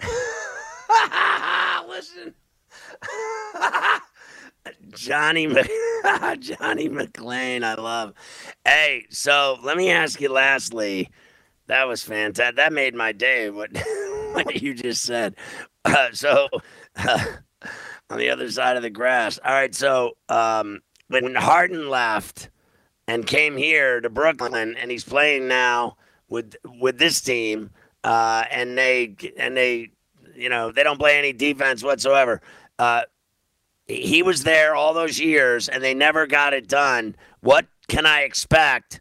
Listen. 1.88 2.34
Johnny 4.90 5.46
Johnny 6.38 6.88
McClain, 6.88 7.64
I 7.64 7.74
love. 7.74 8.14
Hey, 8.64 9.06
so 9.10 9.58
let 9.62 9.76
me 9.76 9.90
ask 9.90 10.20
you 10.20 10.30
lastly. 10.30 11.10
That 11.66 11.88
was 11.88 12.02
fantastic. 12.02 12.56
That 12.56 12.72
made 12.72 12.94
my 12.94 13.12
day. 13.12 13.50
What 13.50 13.70
what 14.32 14.62
you 14.62 14.74
just 14.74 15.02
said. 15.02 15.34
Uh, 15.84 16.08
so 16.12 16.48
on 18.10 18.18
the 18.18 18.30
other 18.30 18.50
side 18.50 18.76
of 18.76 18.82
the 18.82 18.90
grass. 18.90 19.38
All 19.44 19.52
right. 19.52 19.74
So 19.74 20.16
um, 20.28 20.80
when 21.08 21.34
Harden 21.34 21.88
left 21.88 22.50
and 23.08 23.26
came 23.26 23.56
here 23.56 24.00
to 24.00 24.10
Brooklyn, 24.10 24.76
and 24.76 24.90
he's 24.90 25.04
playing 25.04 25.48
now 25.48 25.96
with 26.28 26.56
with 26.64 26.98
this 26.98 27.20
team, 27.20 27.70
uh, 28.04 28.44
and 28.50 28.76
they 28.76 29.16
and 29.38 29.56
they, 29.56 29.90
you 30.34 30.48
know, 30.48 30.72
they 30.72 30.82
don't 30.82 30.98
play 30.98 31.18
any 31.18 31.32
defense 31.32 31.82
whatsoever. 31.82 32.40
He 33.86 34.22
was 34.22 34.42
there 34.42 34.74
all 34.74 34.94
those 34.94 35.20
years 35.20 35.68
and 35.68 35.82
they 35.82 35.94
never 35.94 36.26
got 36.26 36.52
it 36.52 36.68
done. 36.68 37.14
What 37.40 37.66
can 37.88 38.04
I 38.04 38.22
expect 38.22 39.00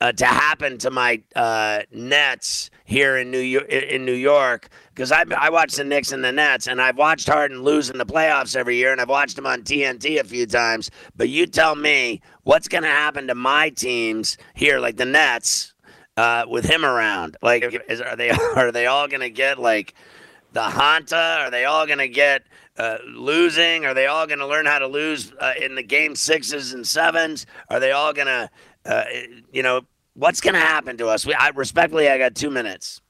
uh, 0.00 0.12
to 0.12 0.26
happen 0.26 0.76
to 0.78 0.90
my 0.90 1.22
uh, 1.34 1.80
Nets 1.90 2.70
here 2.84 3.16
in 3.16 3.30
New 3.30 3.38
York? 3.40 3.66
In 3.68 4.04
New 4.04 4.12
York, 4.12 4.68
because 4.94 5.10
I 5.10 5.24
I 5.34 5.48
watched 5.48 5.76
the 5.76 5.84
Knicks 5.84 6.12
and 6.12 6.22
the 6.22 6.32
Nets, 6.32 6.66
and 6.66 6.82
I've 6.82 6.98
watched 6.98 7.28
Harden 7.28 7.62
lose 7.62 7.88
in 7.88 7.96
the 7.96 8.04
playoffs 8.04 8.54
every 8.54 8.76
year, 8.76 8.92
and 8.92 9.00
I've 9.00 9.08
watched 9.08 9.38
him 9.38 9.46
on 9.46 9.62
TNT 9.62 10.20
a 10.20 10.24
few 10.24 10.44
times. 10.44 10.90
But 11.16 11.30
you 11.30 11.46
tell 11.46 11.74
me 11.74 12.20
what's 12.42 12.68
going 12.68 12.84
to 12.84 12.90
happen 12.90 13.26
to 13.28 13.34
my 13.34 13.70
teams 13.70 14.36
here, 14.52 14.80
like 14.80 14.98
the 14.98 15.06
Nets, 15.06 15.72
uh, 16.18 16.44
with 16.46 16.66
him 16.66 16.84
around. 16.84 17.38
Like, 17.40 17.64
is, 17.88 18.02
are 18.02 18.16
they 18.16 18.30
are 18.56 18.72
they 18.72 18.86
all 18.86 19.08
going 19.08 19.20
to 19.20 19.30
get 19.30 19.58
like? 19.58 19.94
the 20.56 20.62
Hanta? 20.62 21.40
Are 21.40 21.50
they 21.50 21.66
all 21.66 21.86
going 21.86 21.98
to 21.98 22.08
get 22.08 22.42
uh, 22.78 22.98
losing? 23.06 23.84
Are 23.84 23.94
they 23.94 24.06
all 24.06 24.26
going 24.26 24.38
to 24.38 24.46
learn 24.46 24.66
how 24.66 24.78
to 24.78 24.86
lose 24.86 25.32
uh, 25.40 25.52
in 25.60 25.74
the 25.74 25.82
game 25.82 26.14
sixes 26.14 26.72
and 26.72 26.86
sevens? 26.86 27.46
Are 27.70 27.80
they 27.80 27.92
all 27.92 28.12
going 28.12 28.26
to, 28.26 28.50
uh, 28.84 29.04
you 29.52 29.62
know, 29.62 29.82
what's 30.14 30.40
going 30.40 30.54
to 30.54 30.60
happen 30.60 30.96
to 30.98 31.08
us? 31.08 31.26
We, 31.26 31.34
I, 31.34 31.48
respectfully, 31.50 32.08
I 32.08 32.18
got 32.18 32.34
two 32.34 32.50
minutes. 32.50 33.00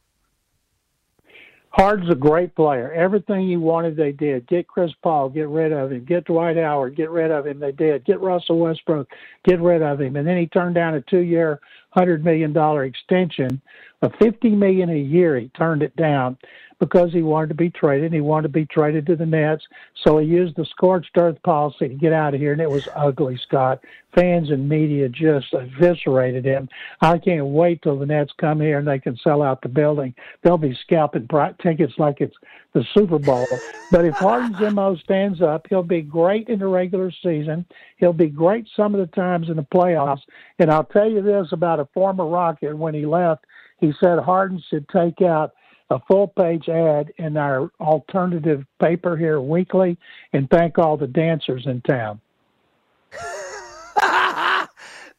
Harden's 1.70 2.10
a 2.10 2.14
great 2.14 2.54
player. 2.54 2.90
Everything 2.92 3.42
you 3.42 3.60
wanted, 3.60 3.96
they 3.96 4.10
did. 4.10 4.46
Get 4.46 4.66
Chris 4.66 4.92
Paul, 5.02 5.28
get 5.28 5.48
rid 5.48 5.72
of 5.72 5.92
him. 5.92 6.06
Get 6.06 6.24
Dwight 6.24 6.56
Howard, 6.56 6.96
get 6.96 7.10
rid 7.10 7.30
of 7.30 7.46
him. 7.46 7.60
They 7.60 7.72
did. 7.72 8.06
Get 8.06 8.22
Russell 8.22 8.58
Westbrook, 8.58 9.06
get 9.44 9.60
rid 9.60 9.82
of 9.82 10.00
him. 10.00 10.16
And 10.16 10.26
then 10.26 10.38
he 10.38 10.46
turned 10.46 10.74
down 10.74 10.94
a 10.94 11.02
two-year, 11.02 11.60
hundred 11.90 12.24
million 12.24 12.54
dollar 12.54 12.84
extension, 12.84 13.60
a 14.00 14.08
fifty 14.16 14.48
million 14.48 14.88
a 14.88 14.98
year. 14.98 15.38
He 15.38 15.48
turned 15.48 15.82
it 15.82 15.94
down 15.96 16.38
because 16.78 17.12
he 17.12 17.22
wanted 17.22 17.48
to 17.48 17.54
be 17.54 17.70
traded. 17.70 18.12
He 18.12 18.20
wanted 18.20 18.48
to 18.48 18.52
be 18.52 18.66
traded 18.66 19.06
to 19.06 19.16
the 19.16 19.26
Nets, 19.26 19.64
so 20.04 20.18
he 20.18 20.26
used 20.26 20.56
the 20.56 20.66
scorched 20.66 21.16
earth 21.16 21.42
policy 21.42 21.88
to 21.88 21.94
get 21.94 22.12
out 22.12 22.34
of 22.34 22.40
here, 22.40 22.52
and 22.52 22.60
it 22.60 22.70
was 22.70 22.88
ugly, 22.94 23.38
Scott. 23.46 23.80
Fans 24.14 24.50
and 24.50 24.66
media 24.66 25.08
just 25.10 25.52
eviscerated 25.52 26.44
him. 26.44 26.68
I 27.02 27.18
can't 27.18 27.46
wait 27.46 27.82
till 27.82 27.98
the 27.98 28.06
Nets 28.06 28.32
come 28.40 28.60
here 28.60 28.78
and 28.78 28.88
they 28.88 28.98
can 28.98 29.14
sell 29.18 29.42
out 29.42 29.60
the 29.60 29.68
building. 29.68 30.14
They'll 30.42 30.56
be 30.56 30.74
scalping 30.82 31.28
tickets 31.60 31.92
like 31.98 32.22
it's 32.22 32.34
the 32.72 32.82
Super 32.94 33.18
Bowl. 33.18 33.46
but 33.90 34.06
if 34.06 34.14
Harden's 34.18 34.74
MO 34.74 34.96
stands 34.96 35.42
up, 35.42 35.66
he'll 35.68 35.82
be 35.82 36.00
great 36.00 36.48
in 36.48 36.60
the 36.60 36.66
regular 36.66 37.12
season. 37.22 37.66
He'll 37.98 38.14
be 38.14 38.28
great 38.28 38.66
some 38.74 38.94
of 38.94 39.00
the 39.00 39.14
times 39.14 39.50
in 39.50 39.56
the 39.56 39.66
playoffs. 39.74 40.22
And 40.58 40.70
I'll 40.70 40.84
tell 40.84 41.10
you 41.10 41.20
this 41.20 41.48
about 41.52 41.80
a 41.80 41.88
former 41.92 42.26
Rocket 42.26 42.76
when 42.76 42.94
he 42.94 43.04
left. 43.04 43.44
He 43.80 43.92
said 44.00 44.18
Harden 44.18 44.62
should 44.70 44.88
take 44.88 45.20
out 45.20 45.52
a 45.90 46.00
full 46.00 46.28
page 46.28 46.68
ad 46.68 47.12
in 47.16 47.36
our 47.36 47.70
alternative 47.80 48.64
paper 48.80 49.16
here 49.16 49.40
weekly 49.40 49.96
and 50.32 50.50
thank 50.50 50.78
all 50.78 50.96
the 50.96 51.06
dancers 51.06 51.66
in 51.66 51.80
town. 51.82 52.20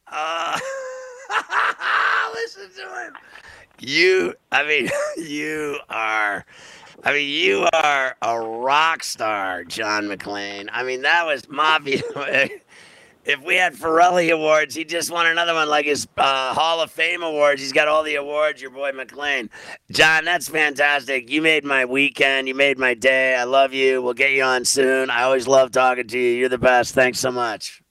Uh, 0.10 0.58
listen 2.34 2.70
to 2.76 3.04
him. 3.04 3.14
You, 3.80 4.34
I 4.52 4.64
mean, 4.66 4.90
you 5.18 5.78
are, 5.90 6.46
I 7.04 7.14
mean, 7.14 7.30
you 7.30 7.68
are 7.74 8.16
a 8.22 8.40
rock 8.40 9.04
star, 9.04 9.64
John 9.66 10.06
McClain. 10.06 10.70
I 10.72 10.84
mean, 10.84 11.02
that 11.04 11.26
was 11.26 11.48
mafia. 11.50 12.02
if 13.28 13.44
we 13.44 13.56
had 13.56 13.76
Ferrelli 13.76 14.32
Awards, 14.32 14.74
he 14.74 14.86
just 14.86 15.12
won 15.12 15.28
another 15.28 15.54
one 15.54 15.70
like 15.70 15.86
his 15.86 16.08
uh, 16.18 16.54
Hall 16.54 16.82
of 16.82 16.90
Fame 16.90 17.22
awards. 17.22 17.62
He's 17.62 17.74
got 17.74 17.90
all 17.90 18.02
the 18.02 18.16
awards, 18.16 18.62
your 18.62 18.72
boy 18.72 18.92
McClain. 18.92 19.50
John, 19.92 20.24
that's 20.24 20.48
fantastic. 20.48 21.30
You 21.30 21.42
made 21.42 21.66
my 21.66 21.84
weekend. 21.84 22.48
You 22.48 22.56
made 22.56 22.80
my 22.80 22.94
day. 22.94 23.36
I 23.36 23.44
love 23.44 23.74
you. 23.74 24.02
We'll 24.02 24.14
get 24.14 24.32
you 24.32 24.44
on 24.44 24.64
soon. 24.64 25.10
I 25.10 25.24
always 25.24 25.46
love 25.46 25.72
talking 25.72 26.08
to 26.08 26.18
you. 26.18 26.32
You're 26.32 26.50
the 26.50 26.58
best. 26.58 26.96
Thanks 26.96 27.20
so 27.20 27.30
much. 27.30 27.82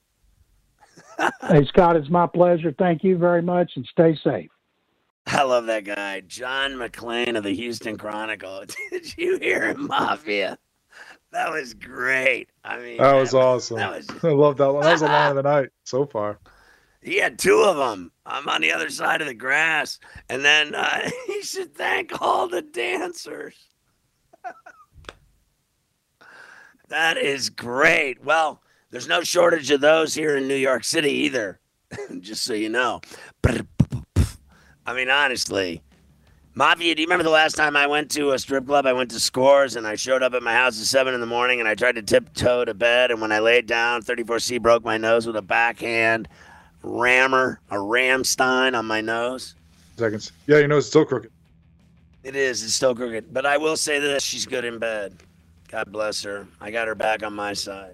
hey, 1.47 1.65
Scott, 1.67 1.95
it's 1.95 2.09
my 2.09 2.25
pleasure. 2.25 2.73
Thank 2.77 3.03
you 3.03 3.17
very 3.17 3.43
much 3.43 3.73
and 3.75 3.85
stay 3.91 4.17
safe. 4.23 4.49
I 5.27 5.43
love 5.43 5.65
that 5.67 5.83
guy, 5.83 6.21
John 6.21 6.71
McClain 6.73 7.37
of 7.37 7.43
the 7.43 7.53
Houston 7.53 7.97
Chronicle. 7.97 8.63
Did 8.89 9.17
you 9.17 9.37
hear 9.37 9.67
him, 9.67 9.87
Mafia? 9.87 10.57
That 11.31 11.51
was 11.51 11.73
great. 11.73 12.49
I 12.63 12.77
mean, 12.79 12.97
That 12.97 13.13
was 13.13 13.33
awesome. 13.33 13.77
that 13.77 13.91
was 13.95 14.07
I 14.23 14.29
love 14.29 14.57
that 14.57 14.71
one. 14.71 14.83
That 14.83 14.93
was 14.93 15.01
the 15.01 15.07
line 15.07 15.29
of 15.31 15.35
the 15.37 15.43
night 15.43 15.69
so 15.83 16.05
far. 16.05 16.39
he 17.01 17.17
had 17.19 17.37
two 17.37 17.61
of 17.61 17.77
them. 17.77 18.11
I'm 18.25 18.47
on 18.47 18.61
the 18.61 18.71
other 18.71 18.89
side 18.89 19.21
of 19.21 19.27
the 19.27 19.33
grass, 19.33 19.99
and 20.29 20.43
then 20.43 20.73
uh, 20.75 21.09
he 21.27 21.41
should 21.43 21.75
thank 21.75 22.21
all 22.21 22.47
the 22.47 22.61
dancers. 22.61 23.55
that 26.89 27.17
is 27.17 27.49
great. 27.49 28.23
Well, 28.23 28.61
there's 28.91 29.07
no 29.07 29.21
shortage 29.21 29.69
of 29.71 29.81
those 29.81 30.13
here 30.13 30.37
in 30.37 30.47
New 30.47 30.55
York 30.55 30.83
City 30.83 31.11
either. 31.11 31.59
Just 32.19 32.43
so 32.43 32.53
you 32.53 32.69
know. 32.69 33.01
I 34.85 34.93
mean, 34.93 35.09
honestly, 35.09 35.81
Mafia, 36.57 36.95
do 36.95 37.03
you 37.03 37.05
remember 37.05 37.23
the 37.23 37.29
last 37.29 37.55
time 37.55 37.75
I 37.75 37.85
went 37.85 38.09
to 38.13 38.31
a 38.31 38.39
strip 38.39 38.65
club? 38.65 38.87
I 38.87 38.93
went 38.93 39.11
to 39.11 39.19
Scores 39.19 39.75
and 39.75 39.85
I 39.85 39.93
showed 39.95 40.23
up 40.23 40.33
at 40.33 40.41
my 40.41 40.55
house 40.55 40.81
at 40.81 40.87
7 40.87 41.13
in 41.13 41.19
the 41.19 41.27
morning 41.27 41.59
and 41.59 41.69
I 41.69 41.75
tried 41.75 41.93
to 41.97 42.01
tiptoe 42.01 42.65
to 42.65 42.73
bed. 42.73 43.11
And 43.11 43.21
when 43.21 43.31
I 43.31 43.37
laid 43.37 43.67
down, 43.67 44.01
34C 44.01 44.59
broke 44.59 44.83
my 44.83 44.97
nose 44.97 45.27
with 45.27 45.35
a 45.35 45.41
backhand 45.43 46.27
rammer, 46.81 47.59
a 47.69 47.75
Ramstein 47.75 48.75
on 48.75 48.87
my 48.87 49.01
nose. 49.01 49.53
Seconds. 49.97 50.31
Yeah, 50.47 50.57
your 50.57 50.67
nose 50.67 50.85
is 50.85 50.89
still 50.89 51.05
crooked. 51.05 51.29
It 52.23 52.35
is. 52.35 52.63
It's 52.63 52.73
still 52.73 52.95
crooked. 52.95 53.31
But 53.31 53.45
I 53.45 53.57
will 53.57 53.77
say 53.77 53.99
this 53.99 54.23
she's 54.23 54.47
good 54.47 54.65
in 54.65 54.79
bed. 54.79 55.15
God 55.67 55.91
bless 55.91 56.23
her. 56.23 56.47
I 56.59 56.71
got 56.71 56.87
her 56.87 56.95
back 56.95 57.21
on 57.21 57.35
my 57.35 57.53
side. 57.53 57.93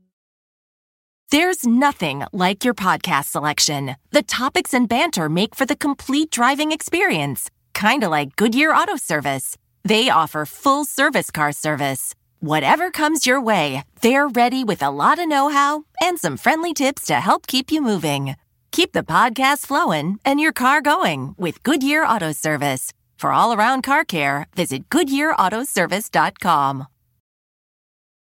There's 1.31 1.65
nothing 1.65 2.23
like 2.33 2.65
your 2.65 2.73
podcast 2.73 3.27
selection. 3.31 3.95
The 4.11 4.21
topics 4.21 4.73
and 4.73 4.89
banter 4.89 5.29
make 5.29 5.55
for 5.55 5.65
the 5.65 5.77
complete 5.77 6.29
driving 6.29 6.73
experience, 6.73 7.49
kind 7.73 8.03
of 8.03 8.11
like 8.11 8.35
Goodyear 8.35 8.73
Auto 8.73 8.97
Service. 8.97 9.57
They 9.85 10.09
offer 10.09 10.45
full 10.45 10.83
service 10.83 11.31
car 11.31 11.53
service. 11.53 12.15
Whatever 12.41 12.91
comes 12.91 13.25
your 13.25 13.39
way, 13.39 13.85
they're 14.01 14.27
ready 14.27 14.65
with 14.65 14.83
a 14.83 14.89
lot 14.89 15.19
of 15.19 15.29
know 15.29 15.47
how 15.47 15.85
and 16.01 16.19
some 16.19 16.35
friendly 16.35 16.73
tips 16.73 17.05
to 17.05 17.13
help 17.15 17.47
keep 17.47 17.71
you 17.71 17.81
moving. 17.81 18.35
Keep 18.73 18.91
the 18.91 19.03
podcast 19.03 19.65
flowing 19.65 20.19
and 20.25 20.41
your 20.41 20.51
car 20.51 20.81
going 20.81 21.33
with 21.37 21.63
Goodyear 21.63 22.03
Auto 22.03 22.33
Service. 22.33 22.91
For 23.15 23.31
all 23.31 23.53
around 23.53 23.83
car 23.83 24.03
care, 24.03 24.47
visit 24.53 24.89
GoodyearAutoservice.com. 24.89 26.87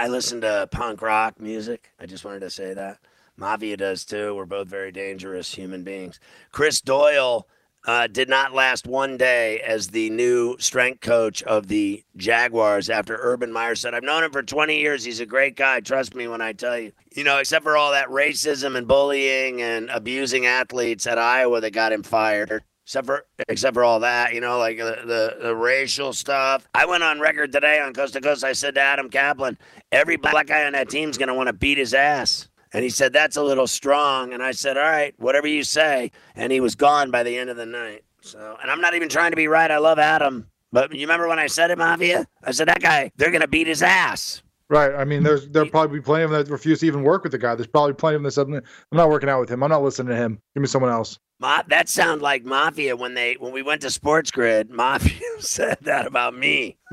I 0.00 0.06
listen 0.06 0.40
to 0.40 0.66
punk 0.70 1.02
rock 1.02 1.38
music. 1.38 1.92
I 2.00 2.06
just 2.06 2.24
wanted 2.24 2.40
to 2.40 2.48
say 2.48 2.72
that. 2.72 3.00
Mafia 3.36 3.76
does 3.76 4.06
too. 4.06 4.34
We're 4.34 4.46
both 4.46 4.66
very 4.66 4.90
dangerous 4.90 5.54
human 5.54 5.84
beings. 5.84 6.18
Chris 6.52 6.80
Doyle 6.80 7.46
uh, 7.86 8.06
did 8.06 8.26
not 8.26 8.54
last 8.54 8.86
one 8.86 9.18
day 9.18 9.60
as 9.60 9.88
the 9.88 10.08
new 10.08 10.56
strength 10.58 11.02
coach 11.02 11.42
of 11.42 11.68
the 11.68 12.02
Jaguars 12.16 12.88
after 12.88 13.18
Urban 13.20 13.52
Meyer 13.52 13.74
said, 13.74 13.94
I've 13.94 14.02
known 14.02 14.24
him 14.24 14.32
for 14.32 14.42
20 14.42 14.78
years. 14.78 15.04
He's 15.04 15.20
a 15.20 15.26
great 15.26 15.54
guy. 15.54 15.80
Trust 15.80 16.14
me 16.14 16.26
when 16.28 16.40
I 16.40 16.54
tell 16.54 16.78
you. 16.78 16.92
You 17.14 17.24
know, 17.24 17.36
except 17.36 17.62
for 17.62 17.76
all 17.76 17.92
that 17.92 18.08
racism 18.08 18.76
and 18.76 18.88
bullying 18.88 19.60
and 19.60 19.90
abusing 19.90 20.46
athletes 20.46 21.06
at 21.06 21.18
Iowa 21.18 21.60
that 21.60 21.74
got 21.74 21.92
him 21.92 22.02
fired. 22.02 22.62
Except 22.90 23.06
for, 23.06 23.24
except 23.48 23.74
for 23.74 23.84
all 23.84 24.00
that, 24.00 24.34
you 24.34 24.40
know, 24.40 24.58
like 24.58 24.76
the, 24.78 25.02
the, 25.04 25.36
the 25.42 25.54
racial 25.54 26.12
stuff. 26.12 26.66
I 26.74 26.86
went 26.86 27.04
on 27.04 27.20
record 27.20 27.52
today 27.52 27.78
on 27.78 27.92
Coast 27.92 28.14
to 28.14 28.20
Coast. 28.20 28.42
I 28.42 28.52
said 28.52 28.74
to 28.74 28.80
Adam 28.80 29.08
Kaplan, 29.08 29.56
every 29.92 30.16
black 30.16 30.46
guy 30.46 30.64
on 30.64 30.72
that 30.72 30.88
team's 30.88 31.18
going 31.18 31.28
to 31.28 31.34
want 31.34 31.48
to 31.48 31.52
beat 31.52 31.78
his 31.78 31.94
ass. 31.94 32.48
And 32.72 32.84
he 32.84 32.90
said, 32.90 33.12
That's 33.12 33.36
a 33.36 33.42
little 33.42 33.66
strong. 33.66 34.32
And 34.32 34.42
I 34.42 34.52
said, 34.52 34.76
All 34.76 34.84
right, 34.84 35.14
whatever 35.18 35.46
you 35.46 35.64
say. 35.64 36.12
And 36.34 36.52
he 36.52 36.60
was 36.60 36.74
gone 36.74 37.10
by 37.10 37.22
the 37.22 37.36
end 37.36 37.50
of 37.50 37.56
the 37.56 37.66
night. 37.66 38.04
So, 38.22 38.56
and 38.60 38.70
I'm 38.70 38.80
not 38.80 38.94
even 38.94 39.08
trying 39.08 39.32
to 39.32 39.36
be 39.36 39.48
right. 39.48 39.70
I 39.70 39.78
love 39.78 39.98
Adam. 39.98 40.46
But 40.72 40.94
you 40.94 41.00
remember 41.00 41.26
when 41.26 41.38
I 41.40 41.48
said 41.48 41.70
it, 41.70 41.78
Mafia? 41.78 42.26
I 42.44 42.52
said, 42.52 42.68
That 42.68 42.80
guy, 42.80 43.10
they're 43.16 43.30
going 43.30 43.40
to 43.40 43.48
beat 43.48 43.66
his 43.66 43.82
ass. 43.82 44.42
Right. 44.68 44.94
I 44.94 45.04
mean, 45.04 45.24
there's 45.24 45.48
there'll 45.48 45.68
probably 45.68 45.98
be 45.98 46.02
plenty 46.02 46.22
of 46.22 46.30
them 46.30 46.44
that 46.44 46.50
refuse 46.50 46.78
to 46.80 46.86
even 46.86 47.02
work 47.02 47.24
with 47.24 47.32
the 47.32 47.38
guy. 47.38 47.56
There's 47.56 47.66
probably 47.66 47.94
plenty 47.94 48.14
of 48.14 48.20
them 48.20 48.24
that 48.26 48.32
said, 48.32 48.46
I'm 48.92 48.96
not 48.96 49.08
working 49.08 49.28
out 49.28 49.40
with 49.40 49.50
him. 49.50 49.64
I'm 49.64 49.70
not 49.70 49.82
listening 49.82 50.10
to 50.10 50.16
him. 50.16 50.40
Give 50.54 50.60
me 50.60 50.68
someone 50.68 50.92
else. 50.92 51.18
Ma- 51.40 51.62
that 51.68 51.88
sound 51.88 52.20
like 52.20 52.44
Mafia 52.44 52.94
when 52.96 53.14
they 53.14 53.34
when 53.34 53.52
we 53.52 53.62
went 53.62 53.80
to 53.82 53.90
Sports 53.90 54.30
Grid. 54.30 54.70
Mafia 54.80 55.20
said 55.40 55.78
that 55.82 56.06
about 56.06 56.36
me. 56.36 56.76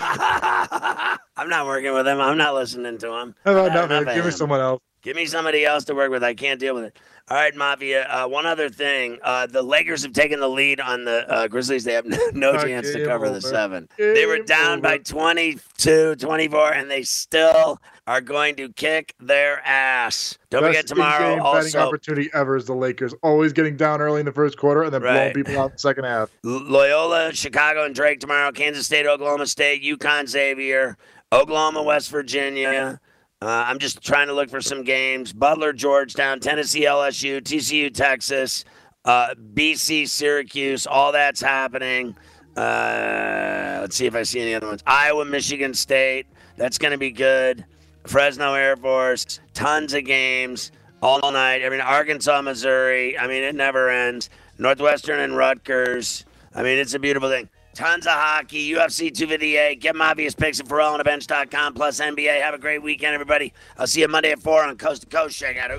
I'm 0.00 1.48
not 1.48 1.66
working 1.66 1.92
with 1.92 2.06
him. 2.06 2.20
I'm 2.20 2.38
not 2.38 2.54
listening 2.54 2.98
to 2.98 3.12
him. 3.12 3.34
How 3.44 3.52
about 3.52 3.70
I 3.70 3.80
have 3.80 3.90
nothing? 3.90 4.14
Give 4.14 4.24
me 4.24 4.30
him. 4.30 4.36
someone 4.36 4.60
else. 4.60 4.80
Give 5.02 5.16
me 5.16 5.26
somebody 5.26 5.64
else 5.64 5.84
to 5.86 5.94
work 5.94 6.10
with. 6.10 6.22
I 6.22 6.34
can't 6.34 6.60
deal 6.60 6.74
with 6.74 6.84
it. 6.84 6.98
All 7.30 7.36
right, 7.36 7.54
Mafia. 7.54 8.06
Uh, 8.06 8.28
one 8.28 8.44
other 8.44 8.68
thing. 8.68 9.18
Uh, 9.22 9.46
the 9.46 9.62
Lakers 9.62 10.02
have 10.02 10.12
taken 10.12 10.40
the 10.40 10.48
lead 10.48 10.78
on 10.78 11.04
the 11.04 11.26
uh, 11.32 11.48
Grizzlies. 11.48 11.84
They 11.84 11.94
have 11.94 12.04
no, 12.34 12.52
chance 12.62 12.92
to 12.92 13.04
cover 13.06 13.26
over. 13.26 13.34
the 13.34 13.40
seven. 13.40 13.88
they 13.96 14.26
were 14.26 14.36
Game 14.36 14.44
down 14.46 14.80
by 14.82 14.98
22, 14.98 16.16
24, 16.16 16.72
and 16.74 16.90
they 16.90 17.02
still 17.02 17.78
are 18.10 18.20
going 18.20 18.56
to 18.56 18.72
kick 18.72 19.14
their 19.20 19.64
ass. 19.64 20.36
Don't 20.50 20.62
Best 20.62 20.68
forget 20.68 20.86
tomorrow 20.88 21.34
in-game 21.34 21.52
betting 21.52 21.76
opportunity 21.76 22.28
ever 22.34 22.56
is 22.56 22.64
the 22.64 22.74
Lakers 22.74 23.14
always 23.22 23.52
getting 23.52 23.76
down 23.76 24.00
early 24.00 24.18
in 24.18 24.26
the 24.26 24.32
first 24.32 24.58
quarter 24.58 24.82
and 24.82 24.92
then 24.92 25.02
blowing 25.02 25.32
people 25.32 25.56
out 25.56 25.66
in 25.66 25.72
the 25.74 25.78
second 25.78 26.02
half. 26.02 26.28
Loyola, 26.42 27.32
Chicago, 27.32 27.84
and 27.84 27.94
Drake 27.94 28.18
tomorrow. 28.18 28.50
Kansas 28.50 28.84
State, 28.84 29.06
Oklahoma 29.06 29.46
State, 29.46 29.84
UConn, 29.84 30.28
Xavier, 30.28 30.98
Oklahoma, 31.32 31.84
West 31.84 32.10
Virginia. 32.10 33.00
Uh, 33.40 33.46
I'm 33.68 33.78
just 33.78 34.02
trying 34.02 34.26
to 34.26 34.32
look 34.32 34.50
for 34.50 34.60
some 34.60 34.82
games. 34.82 35.32
Butler, 35.32 35.72
Georgetown, 35.72 36.40
Tennessee, 36.40 36.86
LSU, 36.86 37.40
TCU, 37.40 37.94
Texas, 37.94 38.64
uh, 39.04 39.34
BC, 39.54 40.08
Syracuse. 40.08 40.84
All 40.84 41.12
that's 41.12 41.40
happening. 41.40 42.16
Uh, 42.56 43.78
let's 43.82 43.94
see 43.94 44.06
if 44.06 44.16
I 44.16 44.24
see 44.24 44.40
any 44.40 44.56
other 44.56 44.66
ones. 44.66 44.82
Iowa, 44.84 45.24
Michigan 45.24 45.74
State. 45.74 46.26
That's 46.56 46.76
going 46.76 46.90
to 46.90 46.98
be 46.98 47.12
good. 47.12 47.64
Fresno 48.06 48.54
Air 48.54 48.76
Force. 48.76 49.40
Tons 49.54 49.92
of 49.94 50.04
games 50.04 50.72
all 51.02 51.32
night. 51.32 51.64
I 51.64 51.68
mean, 51.68 51.80
Arkansas, 51.80 52.42
Missouri. 52.42 53.18
I 53.18 53.26
mean, 53.26 53.42
it 53.42 53.54
never 53.54 53.90
ends. 53.90 54.30
Northwestern 54.58 55.20
and 55.20 55.36
Rutgers. 55.36 56.24
I 56.54 56.62
mean, 56.62 56.78
it's 56.78 56.94
a 56.94 56.98
beautiful 56.98 57.28
thing. 57.28 57.48
Tons 57.74 58.06
of 58.06 58.12
hockey, 58.12 58.72
UFC 58.72 59.14
258. 59.14 59.80
Get 59.80 59.94
my 59.94 60.10
obvious 60.10 60.34
picks 60.34 60.58
at 60.58 60.66
FerrallOnTheBench.com 60.66 61.74
plus 61.74 62.00
NBA. 62.00 62.40
Have 62.40 62.54
a 62.54 62.58
great 62.58 62.82
weekend, 62.82 63.14
everybody. 63.14 63.52
I'll 63.78 63.86
see 63.86 64.00
you 64.00 64.08
Monday 64.08 64.32
at 64.32 64.40
4 64.40 64.64
on 64.64 64.76
Coast 64.76 65.02
to 65.02 65.08
Coast. 65.08 65.38
Check 65.38 65.56
out. 65.56 65.70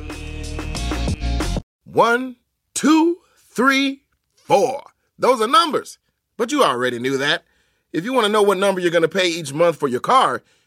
One, 1.84 2.38
two, 2.74 3.18
three, 3.36 4.04
four. 4.34 4.84
Those 5.20 5.42
are 5.42 5.48
numbers. 5.48 6.00
But 6.38 6.52
you 6.52 6.64
already 6.64 6.98
knew 6.98 7.18
that. 7.18 7.44
If 7.92 8.06
you 8.06 8.14
want 8.14 8.26
to 8.26 8.32
know 8.32 8.42
what 8.42 8.58
number 8.58 8.80
you're 8.80 8.90
going 8.90 9.02
to 9.02 9.10
pay 9.10 9.28
each 9.28 9.54
month 9.54 9.76
for 9.76 9.90
your 9.90 10.00
car, 10.00 10.42